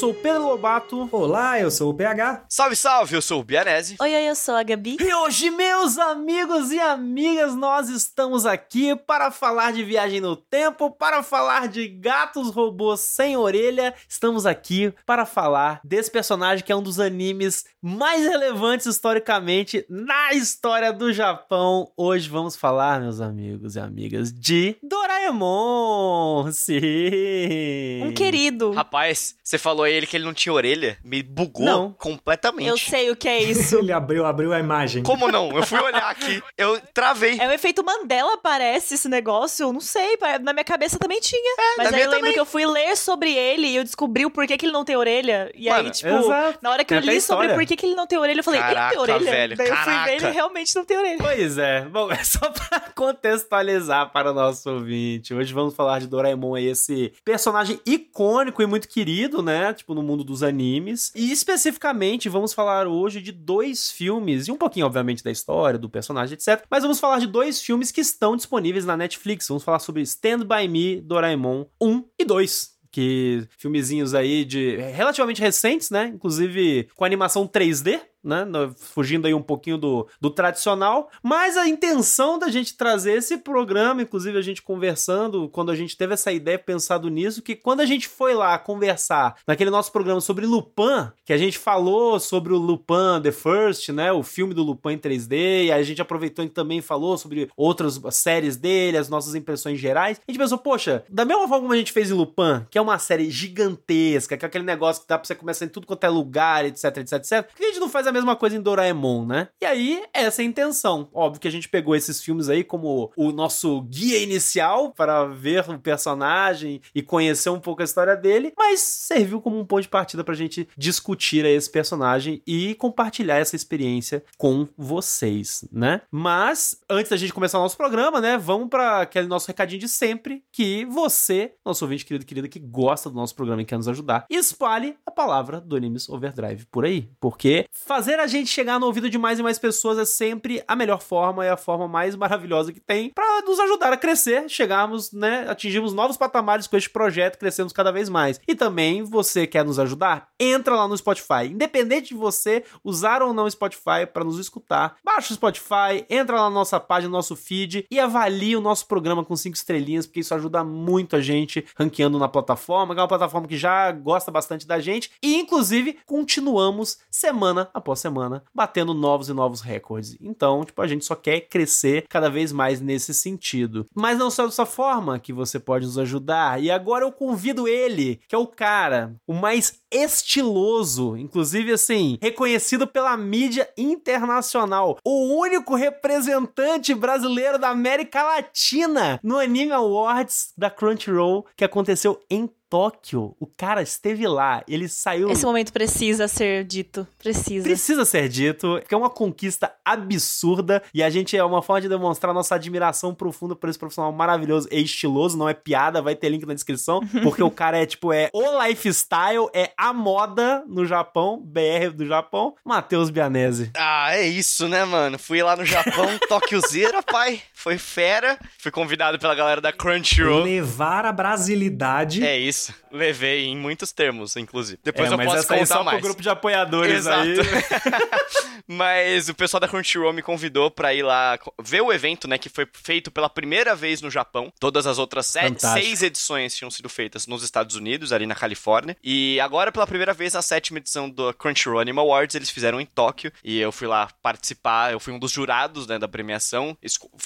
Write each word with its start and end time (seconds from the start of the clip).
Sou 0.00 0.12
o 0.12 0.14
Pedro 0.14 0.44
Lobato. 0.44 1.10
Olá, 1.12 1.60
eu 1.60 1.70
sou 1.70 1.90
o 1.90 1.94
PH. 1.94 2.46
Salve, 2.48 2.74
salve, 2.74 3.14
eu 3.14 3.20
sou 3.20 3.42
o 3.42 3.44
Bianese. 3.44 3.96
Oi, 4.00 4.14
oi, 4.14 4.30
eu 4.30 4.34
sou 4.34 4.54
a 4.54 4.62
Gabi. 4.62 4.96
E 4.98 5.14
hoje, 5.14 5.50
meus 5.50 5.98
amigos 5.98 6.72
e 6.72 6.80
amigas, 6.80 7.54
nós 7.54 7.90
estamos 7.90 8.46
aqui 8.46 8.96
para 8.96 9.30
falar 9.30 9.74
de 9.74 9.84
viagem 9.84 10.18
no 10.18 10.34
tempo, 10.34 10.90
para 10.90 11.22
falar 11.22 11.68
de 11.68 11.86
gatos 11.86 12.48
robôs 12.48 13.00
sem 13.00 13.36
orelha. 13.36 13.92
Estamos 14.08 14.46
aqui 14.46 14.90
para 15.04 15.26
falar 15.26 15.82
desse 15.84 16.10
personagem 16.10 16.64
que 16.64 16.72
é 16.72 16.76
um 16.76 16.82
dos 16.82 16.98
animes 16.98 17.66
mais 17.82 18.26
relevantes 18.26 18.86
historicamente 18.86 19.84
na 19.86 20.32
história 20.32 20.94
do 20.94 21.12
Japão. 21.12 21.92
Hoje 21.94 22.26
vamos 22.26 22.56
falar, 22.56 23.02
meus 23.02 23.20
amigos 23.20 23.76
e 23.76 23.80
amigas, 23.80 24.32
de 24.32 24.76
Doraemon. 24.82 26.50
Sim. 26.52 28.02
Um 28.02 28.14
querido. 28.14 28.70
Rapaz, 28.70 29.36
você 29.44 29.58
falou 29.58 29.89
ele 29.90 30.06
que 30.06 30.16
ele 30.16 30.24
não 30.24 30.34
tinha 30.34 30.52
orelha? 30.52 30.96
Me 31.04 31.22
bugou 31.22 31.64
Não. 31.64 31.92
completamente. 31.92 32.68
Eu 32.68 32.78
sei 32.78 33.10
o 33.10 33.16
que 33.16 33.28
é 33.28 33.38
isso. 33.42 33.78
Ele 33.78 33.92
abriu, 33.92 34.24
abriu 34.26 34.52
a 34.52 34.58
imagem. 34.58 35.02
Como 35.02 35.30
não? 35.30 35.50
Eu 35.56 35.64
fui 35.66 35.78
olhar 35.80 36.10
aqui, 36.10 36.42
eu 36.56 36.80
travei. 36.94 37.38
É 37.40 37.48
o 37.48 37.52
efeito 37.52 37.84
Mandela, 37.84 38.36
parece, 38.38 38.94
esse 38.94 39.08
negócio. 39.08 39.64
Eu 39.64 39.72
não 39.72 39.80
sei, 39.80 40.16
na 40.42 40.52
minha 40.52 40.64
cabeça 40.64 40.98
também 40.98 41.20
tinha. 41.20 41.54
Mas 41.76 41.90
na 41.90 41.90
aí 41.90 41.90
minha 41.92 42.04
eu 42.04 42.10
lembro 42.10 42.18
também. 42.20 42.32
que 42.34 42.40
eu 42.40 42.46
fui 42.46 42.64
ler 42.66 42.96
sobre 42.96 43.32
ele 43.34 43.66
e 43.68 43.76
eu 43.76 43.84
descobri 43.84 44.24
o 44.26 44.30
porquê 44.30 44.56
que 44.56 44.66
ele 44.66 44.72
não 44.72 44.84
tem 44.84 44.96
orelha. 44.96 45.50
E 45.54 45.68
Mano, 45.68 45.84
aí, 45.86 45.90
tipo, 45.90 46.08
exato. 46.08 46.58
na 46.62 46.70
hora 46.70 46.84
que 46.84 46.94
Tem 46.94 46.98
eu 47.06 47.12
li 47.14 47.20
sobre 47.20 47.48
por 47.54 47.64
que 47.66 47.86
ele 47.86 47.94
não 47.94 48.06
tem 48.06 48.18
orelha, 48.18 48.40
eu 48.40 48.44
falei, 48.44 48.60
ele 48.60 48.68
Caraca, 48.68 48.90
tem 48.90 48.98
orelha? 48.98 49.30
velho, 49.30 49.56
Daí 49.56 49.68
eu 49.68 49.76
fui 49.76 49.84
ver, 49.84 49.90
caraca. 49.98 50.12
ele 50.12 50.30
realmente 50.30 50.74
não 50.76 50.84
tem 50.84 50.96
orelha. 50.98 51.18
Pois 51.18 51.58
é. 51.58 51.82
Bom, 51.82 52.10
é 52.12 52.22
só 52.24 52.38
pra 52.50 52.80
contextualizar 52.94 54.10
para 54.12 54.30
o 54.30 54.34
nosso 54.34 54.70
ouvinte. 54.70 55.32
Hoje 55.34 55.52
vamos 55.52 55.74
falar 55.74 55.98
de 56.00 56.06
Doraemon 56.06 56.54
aí, 56.54 56.66
esse 56.66 57.12
personagem 57.24 57.80
icônico 57.86 58.62
e 58.62 58.66
muito 58.66 58.88
querido, 58.88 59.42
né? 59.42 59.69
Tipo, 59.74 59.94
no 59.94 60.02
mundo 60.02 60.24
dos 60.24 60.42
animes. 60.42 61.12
E 61.14 61.30
especificamente 61.32 62.28
vamos 62.28 62.52
falar 62.52 62.86
hoje 62.86 63.20
de 63.20 63.32
dois 63.32 63.90
filmes, 63.90 64.48
e 64.48 64.52
um 64.52 64.56
pouquinho, 64.56 64.86
obviamente, 64.86 65.22
da 65.22 65.30
história, 65.30 65.78
do 65.78 65.88
personagem, 65.88 66.34
etc. 66.34 66.64
Mas 66.70 66.82
vamos 66.82 67.00
falar 67.00 67.18
de 67.18 67.26
dois 67.26 67.60
filmes 67.60 67.90
que 67.90 68.00
estão 68.00 68.36
disponíveis 68.36 68.84
na 68.84 68.96
Netflix. 68.96 69.48
Vamos 69.48 69.64
falar 69.64 69.78
sobre 69.78 70.02
Stand 70.02 70.40
By 70.40 70.68
Me, 70.68 71.00
Doraemon 71.00 71.66
1 71.80 72.04
e 72.18 72.24
2 72.24 72.80
que 72.90 73.46
filmezinhos 73.56 74.14
aí 74.14 74.44
de 74.44 74.76
relativamente 74.76 75.40
recentes, 75.40 75.90
né? 75.90 76.10
Inclusive 76.12 76.88
com 76.96 77.04
animação 77.04 77.46
3D, 77.46 78.00
né? 78.22 78.46
Fugindo 78.76 79.26
aí 79.26 79.34
um 79.34 79.42
pouquinho 79.42 79.78
do, 79.78 80.06
do 80.20 80.30
tradicional. 80.30 81.10
Mas 81.22 81.56
a 81.56 81.68
intenção 81.68 82.38
da 82.38 82.48
gente 82.48 82.76
trazer 82.76 83.12
esse 83.12 83.38
programa, 83.38 84.02
inclusive 84.02 84.38
a 84.38 84.42
gente 84.42 84.62
conversando, 84.62 85.48
quando 85.48 85.70
a 85.70 85.76
gente 85.76 85.96
teve 85.96 86.14
essa 86.14 86.32
ideia, 86.32 86.58
pensado 86.58 87.08
nisso, 87.08 87.42
que 87.42 87.56
quando 87.56 87.80
a 87.80 87.86
gente 87.86 88.08
foi 88.08 88.34
lá 88.34 88.58
conversar 88.58 89.36
naquele 89.46 89.70
nosso 89.70 89.90
programa 89.90 90.20
sobre 90.20 90.46
Lupin, 90.46 91.10
que 91.24 91.32
a 91.32 91.38
gente 91.38 91.58
falou 91.58 92.20
sobre 92.20 92.52
o 92.52 92.58
Lupin 92.58 93.20
The 93.22 93.32
First, 93.32 93.88
né? 93.90 94.12
O 94.12 94.22
filme 94.22 94.54
do 94.54 94.62
Lupin 94.62 94.90
em 94.90 94.98
3D, 94.98 95.66
e 95.66 95.72
a 95.72 95.82
gente 95.82 96.02
aproveitou 96.02 96.44
e 96.44 96.48
também 96.48 96.80
falou 96.80 97.16
sobre 97.16 97.50
outras 97.56 98.00
séries 98.10 98.56
dele, 98.56 98.96
as 98.96 99.08
nossas 99.08 99.34
impressões 99.34 99.78
gerais. 99.78 100.20
A 100.26 100.30
gente 100.30 100.40
pensou, 100.40 100.58
poxa, 100.58 101.04
da 101.08 101.24
mesma 101.24 101.48
forma 101.48 101.62
como 101.62 101.72
a 101.72 101.76
gente 101.76 101.92
fez 101.92 102.10
em 102.10 102.14
Lupin, 102.14 102.66
que 102.70 102.78
é 102.78 102.80
uma 102.80 102.98
série 102.98 103.30
gigantesca, 103.30 104.36
que 104.36 104.44
é 104.44 104.48
aquele 104.48 104.64
negócio 104.64 105.02
que 105.02 105.08
dá 105.08 105.18
pra 105.18 105.26
você 105.26 105.34
começar 105.34 105.64
em 105.64 105.68
tudo 105.68 105.86
quanto 105.86 106.04
é 106.04 106.08
lugar, 106.08 106.64
etc, 106.64 106.84
etc, 106.98 107.12
etc, 107.14 107.46
por 107.46 107.56
que 107.56 107.64
a 107.64 107.68
gente 107.68 107.80
não 107.80 107.88
faz 107.88 108.06
a 108.10 108.12
mesma 108.12 108.36
coisa 108.36 108.56
em 108.56 108.60
Doraemon, 108.60 109.24
né? 109.26 109.48
E 109.60 109.64
aí, 109.64 110.02
essa 110.12 110.42
é 110.42 110.44
a 110.44 110.48
intenção. 110.48 111.08
Óbvio 111.12 111.40
que 111.40 111.48
a 111.48 111.52
gente 111.52 111.68
pegou 111.68 111.94
esses 111.96 112.20
filmes 112.22 112.48
aí 112.48 112.62
como 112.62 113.12
o 113.16 113.32
nosso 113.32 113.82
guia 113.82 114.18
inicial 114.18 114.92
para 114.92 115.24
ver 115.24 115.68
o 115.70 115.78
personagem 115.78 116.80
e 116.94 117.02
conhecer 117.02 117.50
um 117.50 117.60
pouco 117.60 117.82
a 117.82 117.84
história 117.84 118.16
dele, 118.16 118.52
mas 118.56 118.80
serviu 118.80 119.40
como 119.40 119.58
um 119.58 119.64
ponto 119.64 119.82
de 119.82 119.88
partida 119.88 120.24
pra 120.24 120.34
gente 120.34 120.68
discutir 120.76 121.44
aí 121.44 121.54
esse 121.54 121.70
personagem 121.70 122.42
e 122.46 122.74
compartilhar 122.74 123.36
essa 123.36 123.56
experiência 123.56 124.22
com 124.36 124.66
vocês, 124.76 125.64
né? 125.72 126.02
Mas, 126.10 126.80
antes 126.88 127.10
da 127.10 127.16
gente 127.16 127.32
começar 127.32 127.58
o 127.58 127.62
nosso 127.62 127.76
programa, 127.76 128.20
né, 128.20 128.36
vamos 128.36 128.68
para 128.68 129.02
aquele 129.02 129.26
nosso 129.26 129.46
recadinho 129.46 129.80
de 129.80 129.88
sempre, 129.88 130.42
que 130.52 130.84
você, 130.84 131.54
nosso 131.64 131.84
ouvinte 131.84 132.04
querido 132.04 132.24
e 132.24 132.26
querida, 132.26 132.48
que 132.48 132.58
gosta 132.58 133.08
do 133.08 133.16
nosso 133.16 133.34
programa 133.34 133.62
e 133.62 133.64
quer 133.64 133.76
nos 133.76 133.88
ajudar, 133.88 134.26
espalhe 134.28 134.96
a 135.06 135.10
palavra 135.10 135.60
do 135.60 135.76
Animes 135.76 136.08
Overdrive 136.08 136.66
por 136.66 136.84
aí, 136.84 137.08
porque 137.20 137.66
fazer 137.72 137.99
a 138.08 138.26
gente 138.26 138.48
chegar 138.48 138.78
no 138.78 138.86
ouvido 138.86 139.10
de 139.10 139.18
mais 139.18 139.38
e 139.38 139.42
mais 139.42 139.58
pessoas 139.58 139.98
é 139.98 140.04
sempre 140.04 140.62
a 140.66 140.76
melhor 140.76 141.00
forma, 141.00 141.44
é 141.44 141.50
a 141.50 141.56
forma 141.56 141.88
mais 141.88 142.14
maravilhosa 142.16 142.72
que 142.72 142.80
tem 142.80 143.10
para 143.10 143.42
nos 143.42 143.58
ajudar 143.60 143.92
a 143.92 143.96
crescer, 143.96 144.48
chegarmos, 144.48 145.12
né, 145.12 145.46
atingirmos 145.48 145.92
novos 145.92 146.16
patamares 146.16 146.66
com 146.66 146.76
este 146.76 146.90
projeto, 146.90 147.38
crescemos 147.38 147.72
cada 147.72 147.90
vez 147.90 148.08
mais. 148.08 148.40
E 148.46 148.54
também, 148.54 149.02
você 149.02 149.46
quer 149.46 149.64
nos 149.64 149.78
ajudar? 149.78 150.28
Entra 150.38 150.76
lá 150.76 150.86
no 150.86 150.96
Spotify. 150.96 151.46
Independente 151.50 152.08
de 152.08 152.14
você 152.14 152.64
usar 152.84 153.22
ou 153.22 153.32
não 153.32 153.44
o 153.44 153.50
Spotify 153.50 154.06
para 154.12 154.24
nos 154.24 154.38
escutar, 154.38 154.96
baixa 155.04 155.32
o 155.32 155.36
Spotify, 155.36 156.04
entra 156.08 156.36
lá 156.36 156.44
na 156.44 156.50
nossa 156.50 156.78
página, 156.78 157.10
no 157.10 157.16
nosso 157.16 157.34
feed 157.34 157.86
e 157.90 157.98
avalie 157.98 158.56
o 158.56 158.60
nosso 158.60 158.86
programa 158.86 159.24
com 159.24 159.36
cinco 159.36 159.56
estrelinhas, 159.56 160.06
porque 160.06 160.20
isso 160.20 160.34
ajuda 160.34 160.62
muito 160.62 161.16
a 161.16 161.20
gente 161.20 161.66
ranqueando 161.76 162.18
na 162.18 162.28
plataforma, 162.28 162.94
que 162.94 163.00
é 163.00 163.02
uma 163.02 163.08
plataforma 163.08 163.48
que 163.48 163.56
já 163.56 163.90
gosta 163.92 164.30
bastante 164.30 164.66
da 164.66 164.78
gente. 164.78 165.10
E, 165.22 165.36
inclusive, 165.36 165.98
continuamos 166.06 166.98
semana 167.10 167.68
após 167.74 167.89
semana 167.96 168.42
batendo 168.54 168.94
novos 168.94 169.28
e 169.28 169.32
novos 169.32 169.60
recordes. 169.60 170.16
Então, 170.20 170.64
tipo, 170.64 170.80
a 170.82 170.86
gente 170.86 171.04
só 171.04 171.14
quer 171.14 171.40
crescer 171.40 172.06
cada 172.08 172.28
vez 172.28 172.52
mais 172.52 172.80
nesse 172.80 173.12
sentido. 173.14 173.86
Mas 173.94 174.18
não 174.18 174.30
só 174.30 174.46
dessa 174.46 174.66
forma 174.66 175.18
que 175.18 175.32
você 175.32 175.58
pode 175.58 175.86
nos 175.86 175.98
ajudar. 175.98 176.62
E 176.62 176.70
agora 176.70 177.04
eu 177.04 177.12
convido 177.12 177.66
ele, 177.66 178.20
que 178.28 178.34
é 178.34 178.38
o 178.38 178.46
cara, 178.46 179.14
o 179.26 179.34
mais 179.34 179.79
estiloso, 179.90 181.16
inclusive 181.16 181.72
assim, 181.72 182.18
reconhecido 182.22 182.86
pela 182.86 183.16
mídia 183.16 183.68
internacional, 183.76 184.98
o 185.04 185.36
único 185.38 185.74
representante 185.74 186.94
brasileiro 186.94 187.58
da 187.58 187.70
América 187.70 188.22
Latina 188.22 189.20
no 189.22 189.38
Anime 189.38 189.72
Awards 189.72 190.52
da 190.56 190.70
Crunchyroll 190.70 191.46
que 191.56 191.64
aconteceu 191.64 192.20
em 192.30 192.48
Tóquio. 192.70 193.34
O 193.40 193.46
cara 193.46 193.82
esteve 193.82 194.28
lá, 194.28 194.62
ele 194.68 194.88
saiu 194.88 195.28
Esse 195.28 195.44
momento 195.44 195.72
precisa 195.72 196.28
ser 196.28 196.64
dito. 196.64 197.04
Precisa. 197.18 197.64
Precisa 197.64 198.04
ser 198.04 198.28
dito, 198.28 198.78
porque 198.78 198.94
é 198.94 198.96
uma 198.96 199.10
conquista 199.10 199.74
absurda 199.84 200.80
e 200.94 201.02
a 201.02 201.10
gente 201.10 201.36
é 201.36 201.42
uma 201.42 201.62
forma 201.62 201.80
de 201.80 201.88
demonstrar 201.88 202.32
nossa 202.32 202.54
admiração 202.54 203.12
profunda 203.12 203.56
por 203.56 203.68
esse 203.68 203.78
profissional 203.78 204.12
maravilhoso 204.12 204.68
e 204.70 204.80
estiloso, 204.80 205.36
não 205.36 205.48
é 205.48 205.54
piada, 205.54 206.00
vai 206.00 206.14
ter 206.14 206.28
link 206.28 206.46
na 206.46 206.54
descrição, 206.54 207.00
porque 207.24 207.42
o 207.42 207.50
cara 207.50 207.76
é 207.76 207.84
tipo, 207.84 208.12
é 208.12 208.30
o 208.32 208.62
lifestyle, 208.62 209.48
é 209.52 209.72
a 209.80 209.94
moda 209.94 210.62
no 210.68 210.84
Japão, 210.84 211.40
BR 211.42 211.90
do 211.94 212.06
Japão, 212.06 212.54
Matheus 212.62 213.08
Bianese. 213.08 213.70
Ah, 213.74 214.14
é 214.14 214.28
isso, 214.28 214.68
né, 214.68 214.84
mano? 214.84 215.18
Fui 215.18 215.42
lá 215.42 215.56
no 215.56 215.64
Japão, 215.64 216.06
Tokyozeira, 216.28 217.02
pai. 217.02 217.40
Foi 217.54 217.78
fera. 217.78 218.38
Fui 218.58 218.70
convidado 218.70 219.18
pela 219.18 219.34
galera 219.34 219.58
da 219.58 219.72
Crunchyroll. 219.72 220.42
Levar 220.42 221.06
a 221.06 221.12
brasilidade. 221.12 222.22
É 222.22 222.38
isso. 222.38 222.74
Levei 222.92 223.46
em 223.46 223.56
muitos 223.56 223.90
termos, 223.90 224.36
inclusive. 224.36 224.78
Depois 224.84 225.10
é, 225.10 225.14
eu 225.14 225.16
mas 225.16 225.26
posso 225.26 225.38
essa 225.38 225.54
contar 225.54 225.66
só 225.66 225.84
mais. 225.84 225.98
pro 225.98 226.08
grupo 226.08 226.22
de 226.22 226.28
apoiadores 226.28 226.96
Exato. 226.96 227.22
aí. 227.22 227.36
Mas 228.72 229.28
o 229.28 229.34
pessoal 229.34 229.60
da 229.60 229.66
Crunchyroll 229.66 230.12
me 230.12 230.22
convidou 230.22 230.70
pra 230.70 230.94
ir 230.94 231.02
lá 231.02 231.36
ver 231.60 231.80
o 231.80 231.92
evento, 231.92 232.28
né, 232.28 232.38
que 232.38 232.48
foi 232.48 232.64
feito 232.72 233.10
pela 233.10 233.28
primeira 233.28 233.74
vez 233.74 234.00
no 234.00 234.08
Japão. 234.08 234.52
Todas 234.60 234.86
as 234.86 234.96
outras 234.96 235.26
sete, 235.26 235.60
seis 235.60 236.04
edições 236.04 236.54
tinham 236.54 236.70
sido 236.70 236.88
feitas 236.88 237.26
nos 237.26 237.42
Estados 237.42 237.74
Unidos, 237.74 238.12
ali 238.12 238.26
na 238.26 238.34
Califórnia. 238.36 238.96
E 239.02 239.40
agora, 239.40 239.69
pela 239.72 239.86
primeira 239.86 240.12
vez, 240.12 240.34
na 240.34 240.42
sétima 240.42 240.78
edição 240.78 241.08
do 241.08 241.32
Crunchyroll 241.34 241.80
Anime 241.80 241.98
Awards, 241.98 242.34
eles 242.34 242.50
fizeram 242.50 242.80
em 242.80 242.86
Tóquio. 242.86 243.32
E 243.44 243.58
eu 243.58 243.72
fui 243.72 243.86
lá 243.86 244.08
participar, 244.22 244.92
eu 244.92 245.00
fui 245.00 245.12
um 245.12 245.18
dos 245.18 245.30
jurados, 245.32 245.86
né, 245.86 245.98
da 245.98 246.08
premiação. 246.08 246.76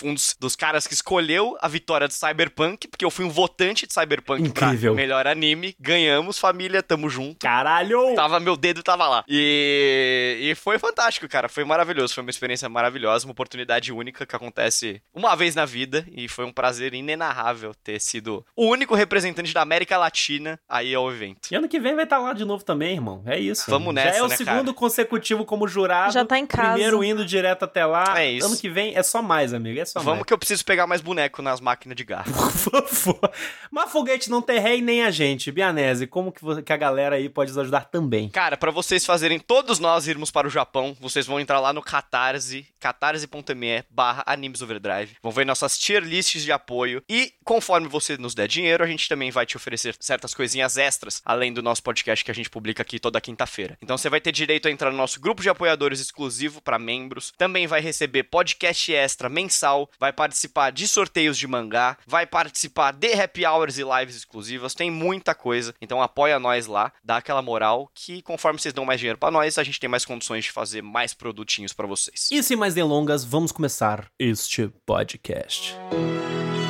Um 0.02 0.14
dos, 0.14 0.36
dos 0.38 0.56
caras 0.56 0.86
que 0.86 0.94
escolheu 0.94 1.56
a 1.60 1.68
vitória 1.68 2.08
de 2.08 2.14
Cyberpunk, 2.14 2.88
porque 2.88 3.04
eu 3.04 3.10
fui 3.10 3.24
um 3.24 3.30
votante 3.30 3.86
de 3.86 3.92
Cyberpunk 3.94 4.42
Incrível. 4.42 4.92
pra 4.94 5.02
melhor 5.02 5.26
anime. 5.26 5.74
Ganhamos, 5.80 6.38
família, 6.38 6.82
tamo 6.82 7.08
junto. 7.08 7.38
Caralho! 7.38 8.14
Tava, 8.14 8.38
meu 8.40 8.56
dedo 8.56 8.82
tava 8.82 9.08
lá. 9.08 9.24
E, 9.28 10.38
e 10.40 10.54
foi 10.54 10.78
fantástico, 10.78 11.28
cara. 11.28 11.48
Foi 11.48 11.64
maravilhoso. 11.64 12.14
Foi 12.14 12.22
uma 12.22 12.30
experiência 12.30 12.68
maravilhosa, 12.68 13.26
uma 13.26 13.32
oportunidade 13.32 13.92
única 13.92 14.26
que 14.26 14.36
acontece 14.36 15.02
uma 15.14 15.34
vez 15.34 15.54
na 15.54 15.64
vida. 15.64 16.06
E 16.12 16.28
foi 16.28 16.44
um 16.44 16.52
prazer 16.52 16.94
inenarrável 16.94 17.74
ter 17.82 18.00
sido 18.00 18.44
o 18.56 18.66
único 18.66 18.94
representante 18.94 19.52
da 19.54 19.62
América 19.62 19.96
Latina 19.96 20.58
aí 20.68 20.94
ao 20.94 21.10
evento. 21.10 21.48
E 21.50 21.54
ano 21.54 21.68
que 21.68 21.80
vem 21.80 21.94
vai 21.94 22.04
estar 22.04 22.18
lá 22.18 22.32
de 22.34 22.44
novo 22.44 22.64
também, 22.64 22.94
irmão. 22.94 23.22
É 23.26 23.38
isso. 23.38 23.64
Vamos 23.70 23.94
Já 23.94 24.04
nessa, 24.04 24.18
é 24.18 24.22
o 24.22 24.28
né, 24.28 24.36
segundo 24.36 24.64
cara? 24.66 24.74
consecutivo 24.74 25.44
como 25.44 25.66
jurado. 25.68 26.12
Já 26.12 26.24
tá 26.24 26.38
em 26.38 26.46
casa. 26.46 26.72
Primeiro 26.72 27.02
indo 27.04 27.24
direto 27.24 27.64
até 27.64 27.84
lá. 27.86 28.20
É 28.20 28.30
isso. 28.30 28.46
Ano 28.46 28.56
que 28.56 28.68
vem 28.68 28.96
é 28.96 29.02
só 29.02 29.22
mais, 29.22 29.52
amigo. 29.54 29.78
É 29.80 29.84
só 29.84 30.00
Vamos 30.00 30.14
mais. 30.18 30.26
que 30.26 30.32
eu 30.32 30.38
preciso 30.38 30.64
pegar 30.64 30.86
mais 30.86 31.00
boneco 31.00 31.40
nas 31.42 31.60
máquinas 31.60 31.96
de 31.96 32.04
garra. 32.04 32.24
Por 32.32 32.50
favor. 32.88 33.30
Mas 33.70 33.90
foguete 33.90 34.28
não 34.30 34.42
tem 34.42 34.64
e 34.64 34.80
nem 34.80 35.02
a 35.04 35.10
gente, 35.10 35.52
Bianese, 35.52 36.06
como 36.06 36.32
que, 36.32 36.42
você- 36.42 36.62
que 36.62 36.72
a 36.72 36.76
galera 36.76 37.16
aí 37.16 37.28
pode 37.28 37.50
nos 37.50 37.58
ajudar 37.58 37.84
também? 37.86 38.28
Cara, 38.30 38.56
pra 38.56 38.70
vocês 38.70 39.04
fazerem 39.04 39.38
todos 39.38 39.78
nós 39.78 40.06
irmos 40.08 40.30
para 40.30 40.46
o 40.46 40.50
Japão, 40.50 40.96
vocês 41.00 41.26
vão 41.26 41.38
entrar 41.38 41.60
lá 41.60 41.72
no 41.72 41.82
Catarse, 41.82 42.66
catarse.me 42.80 43.84
barra 43.90 44.22
Animes 44.26 44.62
Overdrive. 44.62 45.16
Vão 45.22 45.32
ver 45.32 45.44
nossas 45.44 45.78
tier 45.78 46.02
lists 46.02 46.42
de 46.42 46.50
apoio 46.52 47.02
e 47.08 47.32
conforme 47.44 47.88
você 47.88 48.16
nos 48.16 48.34
der 48.34 48.48
dinheiro, 48.48 48.82
a 48.82 48.86
gente 48.86 49.08
também 49.08 49.30
vai 49.30 49.44
te 49.46 49.56
oferecer 49.56 49.94
certas 50.00 50.34
coisinhas 50.34 50.76
extras, 50.76 51.20
além 51.24 51.52
do 51.52 51.62
nosso 51.62 51.82
podcast 51.82 52.23
que 52.24 52.30
a 52.30 52.34
gente 52.34 52.50
publica 52.50 52.82
aqui 52.82 52.98
toda 52.98 53.20
quinta-feira. 53.20 53.76
Então 53.82 53.96
você 53.96 54.08
vai 54.08 54.20
ter 54.20 54.32
direito 54.32 54.66
a 54.66 54.70
entrar 54.70 54.90
no 54.90 54.96
nosso 54.96 55.20
grupo 55.20 55.42
de 55.42 55.48
apoiadores 55.48 56.00
exclusivo 56.00 56.60
para 56.60 56.78
membros, 56.78 57.32
também 57.36 57.66
vai 57.66 57.80
receber 57.80 58.24
podcast 58.24 58.92
extra 58.92 59.28
mensal, 59.28 59.88
vai 59.98 60.12
participar 60.12 60.70
de 60.70 60.88
sorteios 60.88 61.38
de 61.38 61.46
mangá, 61.46 61.96
vai 62.06 62.26
participar 62.26 62.92
de 62.92 63.12
happy 63.12 63.44
hours 63.44 63.78
e 63.78 63.84
lives 63.84 64.16
exclusivas, 64.16 64.74
tem 64.74 64.90
muita 64.90 65.34
coisa. 65.34 65.74
Então 65.80 66.02
apoia 66.02 66.38
nós 66.38 66.66
lá, 66.66 66.92
dá 67.02 67.18
aquela 67.18 67.42
moral 67.42 67.90
que 67.94 68.22
conforme 68.22 68.58
vocês 68.58 68.74
dão 68.74 68.84
mais 68.84 68.98
dinheiro 68.98 69.18
pra 69.18 69.30
nós, 69.30 69.58
a 69.58 69.62
gente 69.62 69.80
tem 69.80 69.88
mais 69.88 70.04
condições 70.04 70.44
de 70.44 70.52
fazer 70.52 70.82
mais 70.82 71.14
produtinhos 71.14 71.72
pra 71.72 71.86
vocês. 71.86 72.28
E 72.30 72.42
sem 72.42 72.56
mais 72.56 72.74
delongas, 72.74 73.24
vamos 73.24 73.52
começar 73.52 74.08
este 74.18 74.68
podcast. 74.86 75.74
O 75.92 76.63